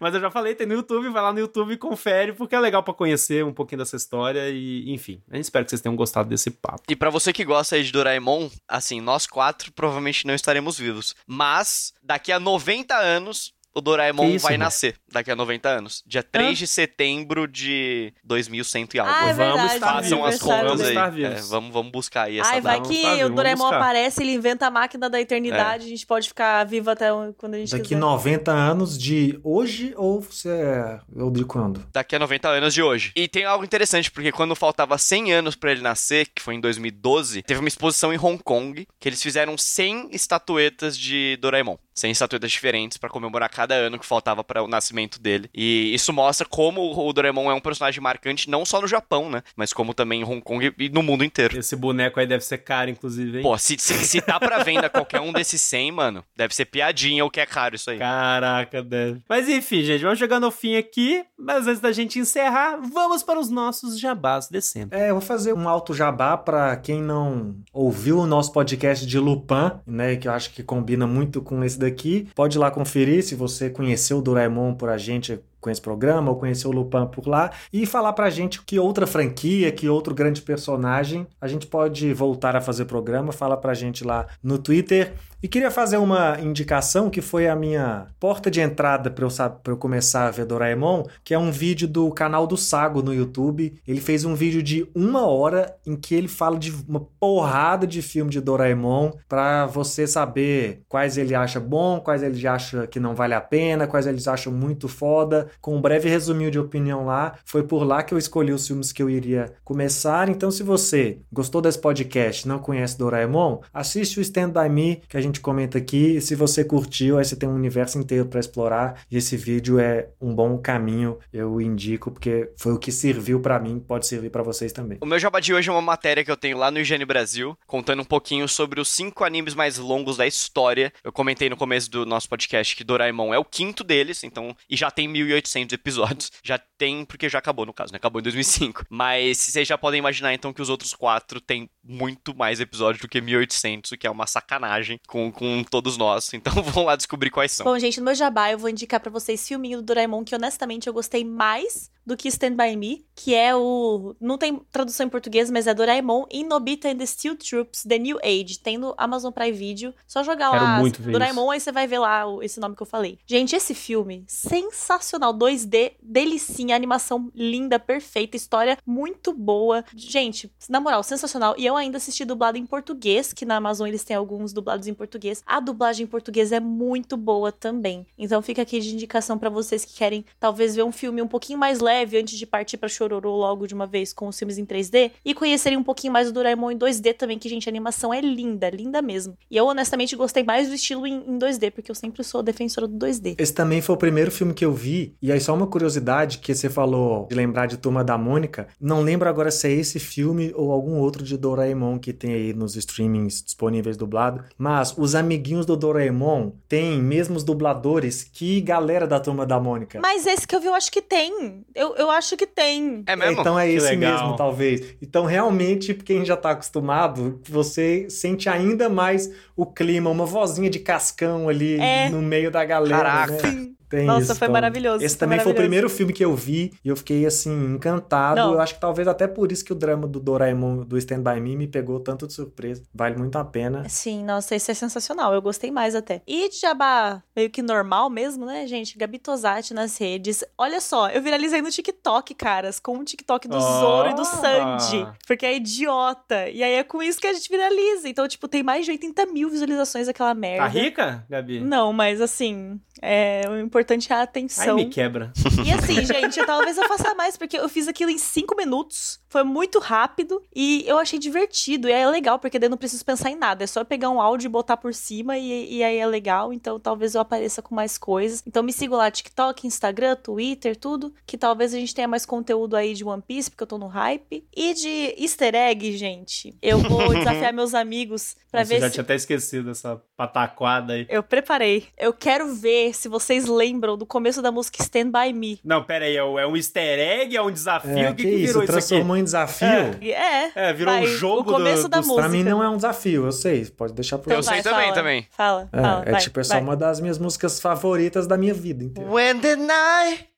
Mas 0.00 0.14
eu 0.14 0.20
já 0.20 0.30
falei, 0.30 0.54
tem 0.54 0.66
no 0.66 0.74
YouTube, 0.74 1.08
vai 1.08 1.22
lá 1.22 1.32
no 1.32 1.38
YouTube 1.38 1.72
e 1.72 1.76
confere, 1.76 2.32
porque 2.32 2.54
é 2.54 2.60
legal 2.60 2.82
pra 2.82 2.94
conhecer 2.94 3.44
um 3.44 3.52
pouquinho 3.52 3.78
dessa 3.80 3.96
história 3.96 4.48
e, 4.50 4.90
enfim. 4.92 5.20
A 5.30 5.36
gente 5.36 5.44
espera 5.44 5.64
que 5.64 5.70
vocês 5.70 5.80
tenham 5.80 5.96
gostado 5.96 6.28
desse 6.28 6.50
papo. 6.50 6.82
E 6.88 6.96
pra 6.96 7.10
você 7.10 7.32
que 7.32 7.44
gosta 7.44 7.76
aí 7.76 7.82
de 7.82 7.92
Doraemon, 7.92 8.50
assim, 8.68 9.00
nós 9.00 9.26
quatro 9.26 9.72
provavelmente 9.72 10.26
não 10.26 10.34
estaremos 10.34 10.78
vivos. 10.78 11.14
Mas, 11.26 11.92
daqui 12.02 12.32
a 12.32 12.40
90 12.40 12.94
anos, 12.96 13.52
o 13.74 13.80
Doraemon 13.80 14.30
isso, 14.30 14.42
vai 14.44 14.52
velho? 14.52 14.64
nascer. 14.64 14.96
Daqui 15.14 15.30
a 15.30 15.36
90 15.36 15.68
anos. 15.68 16.02
Dia 16.04 16.24
3 16.24 16.58
de 16.58 16.66
setembro 16.66 17.46
de 17.46 18.12
2100 18.24 18.88
e 18.94 18.98
algo. 18.98 19.12
Ah, 19.14 19.28
é 19.28 19.32
Vamos 19.32 19.72
estar 19.74 19.92
Façam 19.94 20.24
as 20.24 20.40
contas 20.40 20.80
vamos 20.80 20.80
aí. 20.82 21.24
É, 21.24 21.40
vamos, 21.42 21.72
vamos 21.72 21.92
buscar 21.92 22.24
aí 22.24 22.40
essa 22.40 22.50
Ai, 22.50 22.60
data. 22.60 22.80
vai 22.80 22.88
que 22.88 23.24
o 23.24 23.28
Doraemon 23.28 23.66
aparece, 23.66 24.22
ele 24.24 24.32
inventa 24.32 24.66
a 24.66 24.70
máquina 24.72 25.08
da 25.08 25.20
eternidade, 25.20 25.86
a 25.86 25.88
gente 25.88 26.04
pode 26.04 26.26
ficar 26.26 26.64
vivo 26.64 26.90
até 26.90 27.10
quando 27.38 27.54
a 27.54 27.58
gente 27.58 27.70
Daqui 27.70 27.84
quiser. 27.84 28.00
90 28.00 28.50
anos 28.50 28.98
de 28.98 29.38
hoje 29.44 29.94
ou 29.96 30.20
você 30.20 30.48
é... 30.48 31.00
ou 31.16 31.30
de 31.30 31.44
quando? 31.44 31.86
Daqui 31.92 32.16
a 32.16 32.18
90 32.18 32.48
anos 32.48 32.74
de 32.74 32.82
hoje. 32.82 33.12
E 33.14 33.28
tem 33.28 33.44
algo 33.44 33.64
interessante, 33.64 34.10
porque 34.10 34.32
quando 34.32 34.56
faltava 34.56 34.98
100 34.98 35.32
anos 35.32 35.54
pra 35.54 35.70
ele 35.70 35.80
nascer, 35.80 36.26
que 36.34 36.42
foi 36.42 36.56
em 36.56 36.60
2012, 36.60 37.42
teve 37.42 37.60
uma 37.60 37.68
exposição 37.68 38.12
em 38.12 38.18
Hong 38.18 38.42
Kong, 38.42 38.84
que 38.98 39.08
eles 39.08 39.22
fizeram 39.22 39.56
100 39.56 40.08
estatuetas 40.10 40.98
de 40.98 41.38
Doraemon. 41.40 41.76
100 41.94 42.10
estatuetas 42.10 42.50
diferentes 42.50 42.98
pra 42.98 43.08
comemorar 43.08 43.48
cada 43.48 43.74
ano 43.74 43.98
que 43.98 44.04
faltava 44.04 44.42
para 44.42 44.62
o 44.62 44.66
nascimento 44.66 45.03
dele. 45.20 45.48
E 45.54 45.92
isso 45.94 46.12
mostra 46.12 46.46
como 46.46 46.96
o 46.96 47.12
Doraemon 47.12 47.50
é 47.50 47.54
um 47.54 47.60
personagem 47.60 48.00
marcante 48.00 48.50
não 48.50 48.64
só 48.64 48.80
no 48.80 48.86
Japão, 48.86 49.30
né? 49.30 49.42
Mas 49.56 49.72
como 49.72 49.94
também 49.94 50.20
em 50.20 50.24
Hong 50.24 50.40
Kong 50.40 50.72
e 50.78 50.88
no 50.88 51.02
mundo 51.02 51.24
inteiro. 51.24 51.58
Esse 51.58 51.76
boneco 51.76 52.20
aí 52.20 52.26
deve 52.26 52.44
ser 52.44 52.58
caro, 52.58 52.90
inclusive, 52.90 53.38
hein? 53.38 53.42
Pô, 53.42 53.56
se, 53.58 53.76
se, 53.78 53.94
se 54.04 54.20
tá 54.20 54.38
pra 54.38 54.62
venda 54.62 54.88
qualquer 54.88 55.20
um 55.20 55.32
desses 55.32 55.60
100, 55.62 55.92
mano, 55.92 56.24
deve 56.36 56.54
ser 56.54 56.64
piadinha 56.66 57.24
o 57.24 57.30
que 57.30 57.40
é 57.40 57.46
caro 57.46 57.74
isso 57.76 57.90
aí. 57.90 57.98
Caraca, 57.98 58.82
deve. 58.82 59.22
Mas 59.28 59.48
enfim, 59.48 59.82
gente, 59.82 60.02
vamos 60.02 60.18
chegando 60.18 60.44
ao 60.44 60.50
fim 60.50 60.76
aqui. 60.76 61.24
Mas 61.38 61.66
antes 61.66 61.80
da 61.80 61.92
gente 61.92 62.18
encerrar, 62.18 62.78
vamos 62.80 63.22
para 63.22 63.38
os 63.38 63.50
nossos 63.50 63.98
jabás 63.98 64.48
de 64.48 64.60
sempre. 64.60 64.98
É, 64.98 65.10
eu 65.10 65.14
vou 65.14 65.20
fazer 65.20 65.52
um 65.52 65.68
alto 65.68 65.92
jabá 65.92 66.36
para 66.36 66.76
quem 66.76 67.02
não 67.02 67.56
ouviu 67.72 68.18
o 68.18 68.26
nosso 68.26 68.52
podcast 68.52 69.06
de 69.06 69.18
Lupin, 69.18 69.72
né, 69.86 70.16
que 70.16 70.28
eu 70.28 70.32
acho 70.32 70.50
que 70.50 70.62
combina 70.62 71.06
muito 71.06 71.42
com 71.42 71.62
esse 71.62 71.78
daqui. 71.78 72.28
Pode 72.34 72.56
ir 72.56 72.60
lá 72.60 72.70
conferir 72.70 73.22
se 73.22 73.34
você 73.34 73.68
conheceu 73.68 74.18
o 74.18 74.22
Doraemon 74.22 74.74
por 74.74 74.88
a 74.94 74.98
gente 74.98 75.40
com 75.64 75.70
esse 75.70 75.80
programa 75.80 76.30
ou 76.30 76.36
conheceu 76.36 76.68
o 76.68 76.74
Lupin 76.74 77.06
por 77.06 77.26
lá 77.26 77.50
e 77.72 77.86
falar 77.86 78.12
pra 78.12 78.28
gente 78.28 78.60
que 78.60 78.78
outra 78.78 79.06
franquia, 79.06 79.72
que 79.72 79.88
outro 79.88 80.14
grande 80.14 80.42
personagem 80.42 81.26
a 81.40 81.48
gente 81.48 81.66
pode 81.66 82.12
voltar 82.12 82.54
a 82.54 82.60
fazer 82.60 82.84
programa, 82.84 83.32
fala 83.32 83.56
pra 83.56 83.72
gente 83.72 84.04
lá 84.04 84.26
no 84.42 84.58
Twitter. 84.58 85.14
E 85.42 85.48
queria 85.48 85.70
fazer 85.70 85.98
uma 85.98 86.40
indicação 86.40 87.10
que 87.10 87.20
foi 87.20 87.48
a 87.48 87.54
minha 87.54 88.06
porta 88.18 88.50
de 88.50 88.62
entrada 88.62 89.10
para 89.10 89.26
eu, 89.26 89.30
pra 89.62 89.72
eu 89.74 89.76
começar 89.76 90.26
a 90.26 90.30
ver 90.30 90.46
Doraemon, 90.46 91.04
que 91.22 91.34
é 91.34 91.38
um 91.38 91.50
vídeo 91.50 91.86
do 91.86 92.10
canal 92.10 92.46
do 92.46 92.56
Sago 92.56 93.02
no 93.02 93.12
YouTube. 93.12 93.74
Ele 93.86 94.00
fez 94.00 94.24
um 94.24 94.34
vídeo 94.34 94.62
de 94.62 94.88
uma 94.94 95.26
hora 95.26 95.76
em 95.86 95.96
que 95.96 96.14
ele 96.14 96.28
fala 96.28 96.58
de 96.58 96.72
uma 96.88 97.00
porrada 97.20 97.86
de 97.86 98.00
filme 98.00 98.30
de 98.30 98.40
Doraemon 98.40 99.12
para 99.28 99.66
você 99.66 100.06
saber 100.06 100.82
quais 100.88 101.18
ele 101.18 101.34
acha 101.34 101.60
bom, 101.60 102.00
quais 102.00 102.22
ele 102.22 102.46
acha 102.46 102.86
que 102.86 102.98
não 102.98 103.14
vale 103.14 103.34
a 103.34 103.40
pena, 103.40 103.86
quais 103.86 104.06
eles 104.06 104.26
acham 104.26 104.50
muito 104.50 104.88
foda. 104.88 105.48
Com 105.60 105.76
um 105.76 105.80
breve 105.80 106.08
resuminho 106.08 106.50
de 106.50 106.58
opinião 106.58 107.06
lá, 107.06 107.38
foi 107.44 107.62
por 107.62 107.84
lá 107.84 108.02
que 108.02 108.14
eu 108.14 108.18
escolhi 108.18 108.52
os 108.52 108.66
filmes 108.66 108.92
que 108.92 109.02
eu 109.02 109.10
iria 109.10 109.54
começar. 109.64 110.28
Então, 110.28 110.50
se 110.50 110.62
você 110.62 111.18
gostou 111.32 111.60
desse 111.60 111.78
podcast, 111.78 112.46
não 112.46 112.58
conhece 112.58 112.98
Doraemon, 112.98 113.60
assiste 113.72 114.18
o 114.18 114.22
Stand 114.22 114.50
By 114.50 114.68
Me 114.68 115.02
que 115.08 115.16
a 115.16 115.20
gente 115.20 115.40
comenta 115.40 115.78
aqui. 115.78 116.16
E 116.16 116.20
se 116.20 116.34
você 116.34 116.64
curtiu, 116.64 117.18
aí 117.18 117.24
você 117.24 117.36
tem 117.36 117.48
um 117.48 117.54
universo 117.54 117.98
inteiro 117.98 118.26
para 118.26 118.40
explorar. 118.40 119.02
E 119.10 119.16
esse 119.16 119.36
vídeo 119.36 119.78
é 119.78 120.08
um 120.20 120.34
bom 120.34 120.58
caminho, 120.58 121.18
eu 121.32 121.60
indico, 121.60 122.10
porque 122.10 122.50
foi 122.56 122.72
o 122.72 122.78
que 122.78 122.92
serviu 122.92 123.40
para 123.40 123.58
mim, 123.58 123.78
pode 123.78 124.06
servir 124.06 124.30
para 124.30 124.42
vocês 124.42 124.72
também. 124.72 124.98
O 125.00 125.06
meu 125.06 125.18
jabá 125.18 125.40
de 125.40 125.54
hoje 125.54 125.68
é 125.68 125.72
uma 125.72 125.82
matéria 125.82 126.24
que 126.24 126.30
eu 126.30 126.36
tenho 126.36 126.58
lá 126.58 126.70
no 126.70 126.78
Higiene 126.78 127.04
Brasil, 127.04 127.56
contando 127.66 128.02
um 128.02 128.04
pouquinho 128.04 128.48
sobre 128.48 128.80
os 128.80 128.88
cinco 128.88 129.24
animes 129.24 129.54
mais 129.54 129.78
longos 129.78 130.16
da 130.16 130.26
história. 130.26 130.92
Eu 131.02 131.12
comentei 131.12 131.48
no 131.48 131.56
começo 131.56 131.90
do 131.90 132.04
nosso 132.04 132.28
podcast 132.28 132.74
que 132.74 132.84
Doraemon 132.84 133.32
é 133.32 133.38
o 133.38 133.44
quinto 133.44 133.84
deles, 133.84 134.24
então, 134.24 134.56
e 134.68 134.76
já 134.76 134.90
tem 134.90 135.08
1800 135.08 135.43
episódios. 135.72 136.30
Já 136.42 136.58
tem, 136.58 137.04
porque 137.04 137.28
já 137.28 137.38
acabou 137.38 137.66
no 137.66 137.72
caso, 137.72 137.92
né? 137.92 137.96
Acabou 137.96 138.20
em 138.20 138.22
2005. 138.22 138.86
Mas 138.88 139.38
vocês 139.38 139.66
já 139.66 139.78
podem 139.78 139.98
imaginar 139.98 140.34
então 140.34 140.52
que 140.52 140.62
os 140.62 140.68
outros 140.68 140.92
quatro 140.92 141.40
têm 141.40 141.68
muito 141.82 142.34
mais 142.34 142.60
episódios 142.60 143.00
do 143.00 143.08
que 143.08 143.20
1800, 143.20 143.92
o 143.92 143.96
que 143.96 144.06
é 144.06 144.10
uma 144.10 144.26
sacanagem 144.26 145.00
com, 145.06 145.30
com 145.30 145.62
todos 145.64 145.96
nós. 145.96 146.32
Então 146.32 146.52
vão 146.62 146.84
lá 146.84 146.96
descobrir 146.96 147.30
quais 147.30 147.52
são. 147.52 147.64
Bom, 147.64 147.78
gente, 147.78 147.98
no 147.98 148.04
meu 148.04 148.14
jabá 148.14 148.50
eu 148.50 148.58
vou 148.58 148.70
indicar 148.70 149.00
pra 149.00 149.10
vocês 149.10 149.46
filminho 149.46 149.78
do 149.78 149.84
Doraemon 149.84 150.24
que 150.24 150.34
honestamente 150.34 150.86
eu 150.86 150.92
gostei 150.92 151.24
mais 151.24 151.90
do 152.06 152.16
que 152.16 152.28
Stand 152.28 152.52
By 152.54 152.76
Me, 152.76 153.04
que 153.14 153.34
é 153.34 153.54
o... 153.56 154.14
Não 154.20 154.36
tem 154.36 154.60
tradução 154.70 155.06
em 155.06 155.08
português, 155.08 155.50
mas 155.50 155.66
é 155.66 155.72
Doraemon 155.74 156.24
e 156.30 156.44
Nobita 156.44 156.88
and 156.88 156.96
the 156.98 157.06
Steel 157.06 157.36
Troops, 157.36 157.82
The 157.88 157.98
New 157.98 158.18
Age. 158.22 158.58
Tem 158.58 158.76
no 158.76 158.94
Amazon 158.98 159.32
Prime 159.32 159.52
Video. 159.52 159.94
Só 160.06 160.22
jogar 160.22 160.50
Quero 160.50 160.64
lá 160.64 160.80
muito 160.80 161.00
Doraemon, 161.02 161.50
aí 161.50 161.60
você 161.60 161.72
vai 161.72 161.86
ver 161.86 161.98
lá 162.00 162.26
o- 162.26 162.42
esse 162.42 162.60
nome 162.60 162.76
que 162.76 162.82
eu 162.82 162.86
falei. 162.86 163.18
Gente, 163.26 163.56
esse 163.56 163.74
filme, 163.74 164.24
sensacional. 164.28 165.32
2D, 165.32 165.92
delicinha, 166.02 166.76
animação 166.76 167.30
linda, 167.34 167.78
perfeita, 167.78 168.36
história 168.36 168.76
muito 168.86 169.32
boa. 169.32 169.82
Gente, 169.96 170.52
na 170.68 170.80
moral, 170.80 171.02
sensacional. 171.02 171.54
E 171.56 171.64
eu 171.64 171.76
ainda 171.76 171.96
assisti 171.96 172.24
dublado 172.24 172.58
em 172.58 172.66
português, 172.66 173.32
que 173.32 173.44
na 173.46 173.56
Amazon 173.56 173.86
eles 173.88 174.04
têm 174.04 174.16
alguns 174.16 174.52
dublados 174.52 174.86
em 174.86 174.94
português. 174.94 175.42
A 175.46 175.58
dublagem 175.60 176.04
em 176.04 176.08
português 176.08 176.52
é 176.52 176.60
muito 176.60 177.16
boa 177.16 177.50
também. 177.50 178.06
Então 178.18 178.42
fica 178.42 178.60
aqui 178.62 178.78
de 178.80 178.92
indicação 178.92 179.38
pra 179.38 179.48
vocês 179.48 179.84
que 179.84 179.94
querem 179.94 180.24
talvez 180.38 180.74
ver 180.76 180.82
um 180.82 180.92
filme 180.92 181.22
um 181.22 181.28
pouquinho 181.28 181.58
mais 181.58 181.80
leve 181.80 181.93
antes 182.02 182.38
de 182.38 182.46
partir 182.46 182.76
pra 182.76 182.88
Chororô 182.88 183.36
logo 183.36 183.66
de 183.66 183.74
uma 183.74 183.86
vez 183.86 184.12
com 184.12 184.28
os 184.28 184.38
filmes 184.38 184.58
em 184.58 184.66
3D 184.66 185.12
e 185.24 185.34
conhecerem 185.34 185.78
um 185.78 185.82
pouquinho 185.82 186.12
mais 186.12 186.28
do 186.28 186.34
Doraemon 186.34 186.70
em 186.70 186.78
2D 186.78 187.14
também, 187.14 187.38
que 187.38 187.48
gente, 187.48 187.68
a 187.68 187.70
animação 187.70 188.12
é 188.12 188.20
linda, 188.20 188.68
linda 188.70 189.00
mesmo. 189.00 189.36
E 189.50 189.56
eu 189.56 189.66
honestamente 189.66 190.16
gostei 190.16 190.42
mais 190.42 190.68
do 190.68 190.74
estilo 190.74 191.06
em, 191.06 191.14
em 191.14 191.38
2D, 191.38 191.70
porque 191.70 191.90
eu 191.90 191.94
sempre 191.94 192.24
sou 192.24 192.42
defensora 192.42 192.86
do 192.86 193.06
2D. 193.06 193.36
Esse 193.38 193.52
também 193.52 193.80
foi 193.80 193.94
o 193.94 193.98
primeiro 193.98 194.30
filme 194.30 194.54
que 194.54 194.64
eu 194.64 194.72
vi. 194.72 195.14
E 195.20 195.30
aí, 195.30 195.40
só 195.40 195.54
uma 195.54 195.66
curiosidade: 195.66 196.38
que 196.38 196.54
você 196.54 196.70
falou 196.70 197.26
de 197.28 197.34
lembrar 197.34 197.66
de 197.66 197.76
Turma 197.76 198.02
da 198.02 198.16
Mônica. 198.16 198.68
Não 198.80 199.02
lembro 199.02 199.28
agora 199.28 199.50
se 199.50 199.68
é 199.68 199.72
esse 199.72 199.98
filme 199.98 200.52
ou 200.54 200.72
algum 200.72 200.98
outro 200.98 201.22
de 201.22 201.36
Doraemon 201.36 201.98
que 201.98 202.12
tem 202.12 202.34
aí 202.34 202.52
nos 202.52 202.76
streamings 202.76 203.42
disponíveis 203.42 203.96
dublado. 203.96 204.44
Mas 204.56 204.94
os 204.96 205.14
amiguinhos 205.14 205.66
do 205.66 205.76
Doraemon 205.76 206.52
têm 206.68 207.00
mesmos 207.00 207.44
dubladores 207.44 208.24
que 208.24 208.60
galera 208.60 209.06
da 209.06 209.20
Turma 209.20 209.44
da 209.46 209.60
Mônica. 209.60 210.00
Mas 210.00 210.26
esse 210.26 210.46
que 210.46 210.54
eu 210.54 210.60
vi, 210.60 210.66
eu 210.66 210.74
acho 210.74 210.90
que 210.90 211.02
tem. 211.02 211.64
Eu, 211.74 211.83
eu 211.96 212.10
acho 212.10 212.36
que 212.36 212.46
tem. 212.46 213.02
É 213.06 213.14
mesmo? 213.16 213.40
Então 213.40 213.58
é 213.58 213.66
Que 213.66 213.74
esse 213.74 213.90
legal. 213.90 214.22
mesmo, 214.22 214.36
talvez. 214.36 214.94
Então, 215.02 215.24
realmente, 215.24 215.92
quem 215.92 216.24
já 216.24 216.36
tá 216.36 216.50
acostumado, 216.52 217.40
você 217.48 218.08
sente 218.08 218.48
ainda 218.48 218.88
mais 218.88 219.30
o 219.56 219.66
clima, 219.66 220.10
uma 220.10 220.26
vozinha 220.26 220.68
de 220.70 220.78
cascão 220.78 221.48
ali 221.48 221.78
É. 221.80 222.08
no 222.10 222.20
meio 222.22 222.50
da 222.50 222.64
galera. 222.64 222.96
Caraca. 223.26 223.50
Né? 223.50 223.70
Tem 223.86 224.06
Nossa, 224.06 224.22
isso, 224.22 224.34
foi 224.36 224.46
então. 224.46 224.52
maravilhoso. 224.54 225.04
Esse 225.04 225.14
foi 225.14 225.20
também 225.20 225.38
foi 225.38 225.52
o 225.52 225.54
maravilhoso. 225.54 225.62
primeiro 225.62 225.90
filme 225.90 226.12
que 226.12 226.24
eu 226.24 226.34
vi 226.34 226.72
e 226.84 226.88
eu 226.88 226.96
fiquei 226.96 227.24
assim, 227.26 227.52
encantado. 227.74 228.40
Não. 228.40 228.54
Eu 228.54 228.60
acho 228.60 228.74
que 228.74 228.80
talvez 228.80 229.06
até 229.06 229.28
por 229.28 229.52
isso 229.52 229.64
que 229.64 229.72
o 229.72 229.74
drama 229.76 230.08
do 230.08 230.18
Doraemon 230.18 230.78
do 230.78 230.98
Stand 230.98 231.20
By 231.22 231.38
Me 231.40 231.54
me 231.54 231.68
pegou 231.68 232.00
tanto 232.00 232.26
de 232.26 232.32
surpresa. 232.32 232.82
Vale 232.92 233.16
muito 233.16 233.36
a 233.36 233.44
pena. 233.44 233.86
Sim, 233.88 234.24
nossa, 234.24 234.56
esse 234.56 234.68
é 234.70 234.74
sensacional. 234.74 235.32
Eu 235.32 235.40
gostei 235.40 235.70
mais 235.70 235.94
até. 235.94 236.22
E 236.26 236.48
de 236.48 236.58
jabá 236.58 237.22
meio 237.36 237.48
que 237.50 237.62
normal 237.62 238.10
mesmo, 238.10 238.46
né, 238.46 238.66
gente? 238.66 238.98
Gabi 238.98 239.18
Tosati 239.18 239.72
nas 239.72 239.96
redes. 239.96 240.42
Olha 240.58 240.80
só, 240.80 241.08
eu 241.10 241.22
viralizei 241.22 241.62
no 241.62 241.70
TikTok, 241.70 242.34
caras, 242.34 242.80
com 242.80 242.98
o 242.98 243.04
TikTok 243.04 243.46
do 243.46 243.58
Oh. 243.58 243.60
Zoro 243.60 244.10
e 244.10 244.14
do 244.14 244.24
Sandy. 244.24 245.06
Porque 245.24 245.46
é 245.46 245.54
idiota. 245.54 246.48
E 246.48 246.64
aí 246.64 246.72
é 246.74 246.82
com 246.82 247.00
isso 247.00 247.20
que 247.20 247.26
a 247.28 247.32
gente 247.32 247.48
viraliza. 247.48 248.08
Então, 248.08 248.26
tipo, 248.26 248.48
tem 248.48 248.62
mais 248.64 248.84
de 248.86 248.90
80 248.92 249.26
mil 249.26 249.43
visualizações 249.50 250.08
aquela 250.08 250.34
merda. 250.34 250.64
Tá 250.64 250.68
rica, 250.68 251.24
Gabi? 251.28 251.60
Não, 251.60 251.92
mas 251.92 252.20
assim, 252.20 252.80
é, 253.02 253.42
o 253.48 253.58
importante 253.58 254.10
é 254.12 254.14
a 254.14 254.18
Aí 254.18 254.24
atenção. 254.24 254.76
me 254.76 254.86
quebra. 254.86 255.32
E 255.64 255.72
assim, 255.72 256.04
gente, 256.04 256.44
talvez 256.46 256.76
eu 256.78 256.86
faça 256.88 257.14
mais, 257.14 257.36
porque 257.36 257.58
eu 257.58 257.68
fiz 257.68 257.88
aquilo 257.88 258.10
em 258.10 258.18
cinco 258.18 258.56
minutos. 258.56 259.20
Foi 259.28 259.42
muito 259.42 259.78
rápido 259.78 260.40
e 260.54 260.84
eu 260.86 260.98
achei 260.98 261.18
divertido. 261.18 261.88
E 261.88 261.92
aí 261.92 262.02
é 262.02 262.08
legal, 262.08 262.38
porque 262.38 262.58
daí 262.58 262.66
eu 262.66 262.70
não 262.70 262.76
preciso 262.78 263.04
pensar 263.04 263.30
em 263.30 263.36
nada. 263.36 263.64
É 263.64 263.66
só 263.66 263.84
pegar 263.84 264.10
um 264.10 264.20
áudio 264.20 264.46
e 264.46 264.48
botar 264.48 264.76
por 264.76 264.94
cima 264.94 265.36
e, 265.36 265.76
e 265.76 265.82
aí 265.82 265.98
é 265.98 266.06
legal. 266.06 266.52
Então 266.52 266.78
talvez 266.78 267.14
eu 267.14 267.20
apareça 267.20 267.60
com 267.60 267.74
mais 267.74 267.98
coisas. 267.98 268.42
Então 268.46 268.62
me 268.62 268.72
sigam 268.72 268.96
lá, 268.96 269.10
TikTok, 269.10 269.66
Instagram, 269.66 270.16
Twitter, 270.16 270.76
tudo. 270.76 271.12
Que 271.26 271.36
talvez 271.36 271.74
a 271.74 271.78
gente 271.78 271.94
tenha 271.94 272.06
mais 272.08 272.24
conteúdo 272.24 272.76
aí 272.76 272.94
de 272.94 273.04
One 273.04 273.22
Piece, 273.26 273.50
porque 273.50 273.64
eu 273.64 273.66
tô 273.66 273.78
no 273.78 273.86
hype. 273.88 274.46
E 274.56 274.74
de 274.74 275.14
easter 275.18 275.54
egg, 275.54 275.96
gente. 275.96 276.56
Eu 276.62 276.78
vou 276.78 277.12
desafiar 277.14 277.52
meus 277.52 277.74
amigos 277.74 278.36
pra 278.50 278.60
Nossa, 278.60 278.72
ver 278.72 278.80
já 278.80 278.86
se. 278.86 278.92
tinha 278.94 279.02
até 279.02 279.14
esquecido 279.16 279.33
essa 279.70 280.00
pataquada 280.16 280.92
aí. 280.94 281.06
Eu 281.08 281.22
preparei. 281.22 281.86
Eu 281.98 282.12
quero 282.12 282.54
ver 282.54 282.94
se 282.94 283.08
vocês 283.08 283.46
lembram 283.46 283.96
do 283.96 284.06
começo 284.06 284.40
da 284.42 284.52
música 284.52 284.82
Stand 284.82 285.10
By 285.10 285.32
Me. 285.32 285.60
Não, 285.64 285.82
pera 285.82 286.04
aí, 286.04 286.16
é 286.16 286.24
um 286.24 286.38
é 286.38 286.46
easter 286.56 286.98
egg? 286.98 287.36
É 287.36 287.42
um 287.42 287.50
desafio? 287.50 287.98
É, 287.98 288.10
o 288.10 288.14
que, 288.14 288.22
que, 288.22 288.28
que 288.30 288.34
isso, 288.36 288.46
virou 288.46 288.62
isso 288.64 288.72
aqui? 288.72 288.86
transformou 288.86 289.16
em 289.16 289.24
desafio. 289.24 289.68
É. 290.02 290.52
É, 290.54 290.72
virou 290.72 290.94
vai, 290.94 291.02
um 291.02 291.06
jogo 291.06 291.50
O 291.50 291.54
começo 291.54 291.82
do- 291.84 291.88
da 291.88 291.98
dos- 291.98 292.06
música. 292.06 292.22
Pra 292.28 292.30
mim 292.30 292.44
não 292.44 292.62
é 292.62 292.68
um 292.68 292.76
desafio, 292.76 293.24
eu 293.26 293.32
sei. 293.32 293.64
Pode 293.66 293.92
deixar 293.92 294.18
por 294.18 294.30
Eu 294.30 294.38
aí. 294.38 294.42
sei 294.42 294.62
também, 294.62 294.82
fala, 294.84 294.94
também. 294.94 295.28
Fala, 295.30 295.68
É, 295.72 295.80
fala. 295.80 296.02
é 296.06 296.10
vai, 296.12 296.20
tipo, 296.20 296.40
é 296.40 296.44
só 296.44 296.54
vai. 296.54 296.62
uma 296.62 296.76
das 296.76 297.00
minhas 297.00 297.18
músicas 297.18 297.60
favoritas 297.60 298.26
da 298.26 298.36
minha 298.36 298.54
vida 298.54 298.84
inteira. 298.84 299.10
When 299.10 299.38
the 299.40 299.56
night 299.56 300.28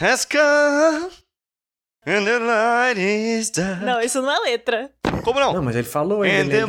has 0.00 0.24
come 0.24 1.10
and 2.06 2.24
the 2.24 2.38
light 2.38 2.98
is 2.98 3.50
dark. 3.50 3.82
Não, 3.82 4.00
isso 4.00 4.20
não 4.22 4.30
é 4.30 4.38
letra. 4.40 4.90
Como 5.24 5.38
não? 5.38 5.52
Não, 5.52 5.62
mas 5.62 5.76
ele 5.76 5.86
falou 5.86 6.22
and 6.22 6.26
ainda, 6.26 6.66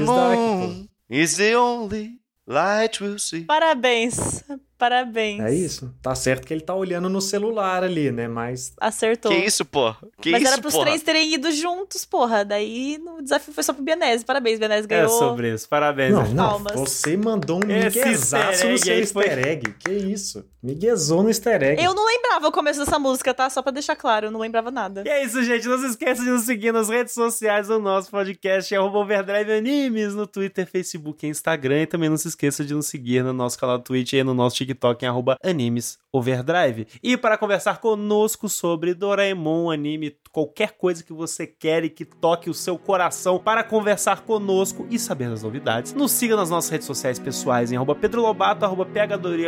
is 1.13 1.37
the 1.37 1.53
only 1.53 2.19
light 2.47 2.99
we'll 2.99 3.19
see. 3.19 3.45
Parabéns. 3.45 4.43
Parabéns. 4.83 5.39
É 5.41 5.53
isso. 5.53 5.93
Tá 6.01 6.13
certo 6.13 6.45
que 6.45 6.53
ele 6.53 6.59
tá 6.61 6.75
olhando 6.75 7.07
no 7.09 7.21
celular 7.21 7.83
ali, 7.83 8.11
né? 8.11 8.27
Mas 8.27 8.73
Acertou. 8.81 9.31
Que 9.31 9.37
isso, 9.37 9.63
pô? 9.63 9.93
Que 10.21 10.31
Mas 10.31 10.41
isso, 10.43 10.51
era 10.51 10.61
pros 10.61 10.73
porra? 10.73 10.85
três 10.87 11.01
terem 11.03 11.33
ido 11.33 11.49
juntos, 11.53 12.03
porra. 12.03 12.43
Daí 12.43 12.99
o 13.17 13.21
desafio 13.21 13.53
foi 13.53 13.63
só 13.63 13.71
pro 13.73 13.81
Bianese. 13.81 14.25
Parabéns, 14.25 14.59
Bianese 14.59 14.83
É 14.85 14.87
ganhou. 14.87 15.09
sobre 15.09 15.53
isso, 15.53 15.69
parabéns. 15.69 16.13
Não, 16.13 16.27
não. 16.33 16.49
Palmas. 16.49 16.73
Você 16.75 17.15
mandou 17.15 17.57
um 17.63 17.65
miguezaço 17.65 18.67
no 18.67 18.77
seu 18.77 18.95
foi- 19.13 19.27
easter 19.27 19.47
egg. 19.47 19.73
Que 19.79 19.91
isso? 19.91 20.45
Miguezou 20.61 21.23
no 21.23 21.29
easter 21.29 21.61
egg. 21.63 21.81
Eu 21.83 21.93
não 21.93 22.05
lembrava 22.05 22.47
o 22.47 22.51
começo 22.51 22.79
dessa 22.79 22.97
música, 22.99 23.33
tá? 23.33 23.49
Só 23.49 23.61
pra 23.61 23.71
deixar 23.71 23.95
claro, 23.95 24.27
eu 24.27 24.31
não 24.31 24.39
lembrava 24.39 24.69
nada. 24.71 25.03
E 25.05 25.09
é 25.09 25.23
isso, 25.23 25.41
gente. 25.43 25.67
Não 25.67 25.77
se 25.77 25.87
esqueça 25.87 26.21
de 26.23 26.29
nos 26.29 26.43
seguir 26.43 26.71
nas 26.73 26.89
redes 26.89 27.13
sociais 27.13 27.67
do 27.67 27.79
nosso 27.79 28.09
podcast, 28.11 28.73
é 28.73 28.79
Overdrive 28.79 29.51
Animes, 29.51 30.13
no 30.15 30.25
Twitter, 30.27 30.65
Facebook 30.65 31.25
e 31.25 31.29
Instagram. 31.29 31.81
E 31.81 31.85
também 31.85 32.09
não 32.09 32.17
se 32.17 32.27
esqueça 32.27 32.63
de 32.65 32.73
nos 32.73 32.87
seguir 32.87 33.23
no 33.23 33.33
nosso 33.33 33.57
canal 33.59 33.77
do 33.77 33.83
Twitch 33.83 34.13
e 34.13 34.23
no 34.23 34.33
nosso 34.33 34.55
TikTok, 34.55 34.72
em 35.03 35.07
arroba 35.07 35.37
Animes 35.43 35.97
Overdrive. 36.11 36.87
E 37.01 37.17
para 37.17 37.37
conversar 37.37 37.79
conosco 37.79 38.47
sobre 38.47 38.93
Doraemon, 38.93 39.71
anime, 39.71 40.15
qualquer 40.31 40.73
coisa 40.77 41.03
que 41.03 41.11
você 41.11 41.47
quer 41.47 41.83
e 41.83 41.89
que 41.89 42.05
toque 42.05 42.49
o 42.49 42.53
seu 42.53 42.77
coração 42.77 43.39
para 43.39 43.63
conversar 43.63 44.21
conosco 44.21 44.85
e 44.89 44.99
saber 44.99 45.29
das 45.29 45.41
novidades, 45.41 45.93
nos 45.93 46.11
siga 46.11 46.35
nas 46.35 46.49
nossas 46.49 46.69
redes 46.69 46.87
sociais 46.87 47.17
pessoais, 47.17 47.71
em 47.71 47.75
arroba 47.75 47.95
Pedro 47.95 48.21
Lobato, 48.21 48.63
arroba 48.63 48.87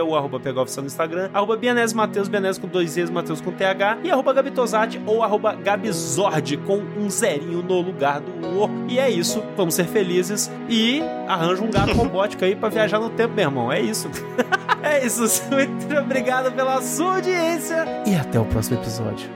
ou 0.03 0.15
arroba 0.15 0.39
no 0.39 0.85
Instagram, 0.85 1.29
arroba 1.33 1.55
Bianese 1.55 1.95
Mateus, 1.95 2.27
Bianese 2.27 2.59
com 2.59 2.67
dois 2.67 2.97
E's, 2.97 3.09
Mateus 3.09 3.41
com 3.41 3.51
TH, 3.51 3.99
e 4.03 4.11
arroba 4.11 4.33
Gabitosati 4.33 5.01
ou 5.05 5.21
arroba 5.21 5.53
Gabizord 5.53 6.57
com 6.57 6.77
um 6.77 7.09
zerinho 7.09 7.61
no 7.61 7.81
lugar 7.81 8.21
do 8.21 8.31
O. 8.59 8.69
E 8.87 8.99
é 8.99 9.09
isso, 9.09 9.43
vamos 9.55 9.75
ser 9.75 9.85
felizes 9.85 10.51
e 10.69 11.01
arranja 11.27 11.63
um 11.63 11.69
gato 11.69 11.93
robótico 11.93 12.43
aí 12.43 12.55
pra 12.55 12.69
viajar 12.69 12.99
no 12.99 13.09
tempo, 13.09 13.33
meu 13.33 13.45
irmão. 13.45 13.71
É 13.71 13.81
isso. 13.81 14.09
é 14.81 15.05
isso, 15.05 15.14
muito 15.49 15.97
obrigado 15.97 16.51
pela 16.51 16.81
sua 16.81 17.15
audiência 17.15 17.85
e 18.05 18.15
até 18.15 18.39
o 18.39 18.45
próximo 18.45 18.79
episódio. 18.79 19.29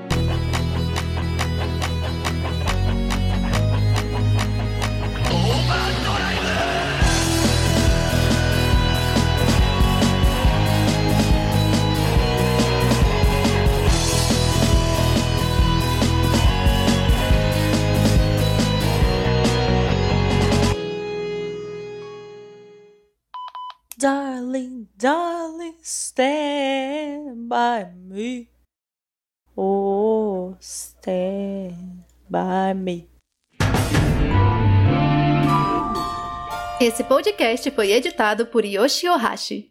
Darling, 24.00 24.88
darling, 24.97 25.76
stand 25.84 27.50
by 27.50 27.91
me. 28.08 28.47
Oh, 29.58 30.56
stand 30.62 32.06
by 32.30 32.74
me. 32.74 33.10
Esse 36.80 37.04
podcast 37.04 37.70
foi 37.72 37.91
editado 37.91 38.45
por 38.45 38.64
Yoshi 38.64 39.10
Ohashi. 39.10 39.68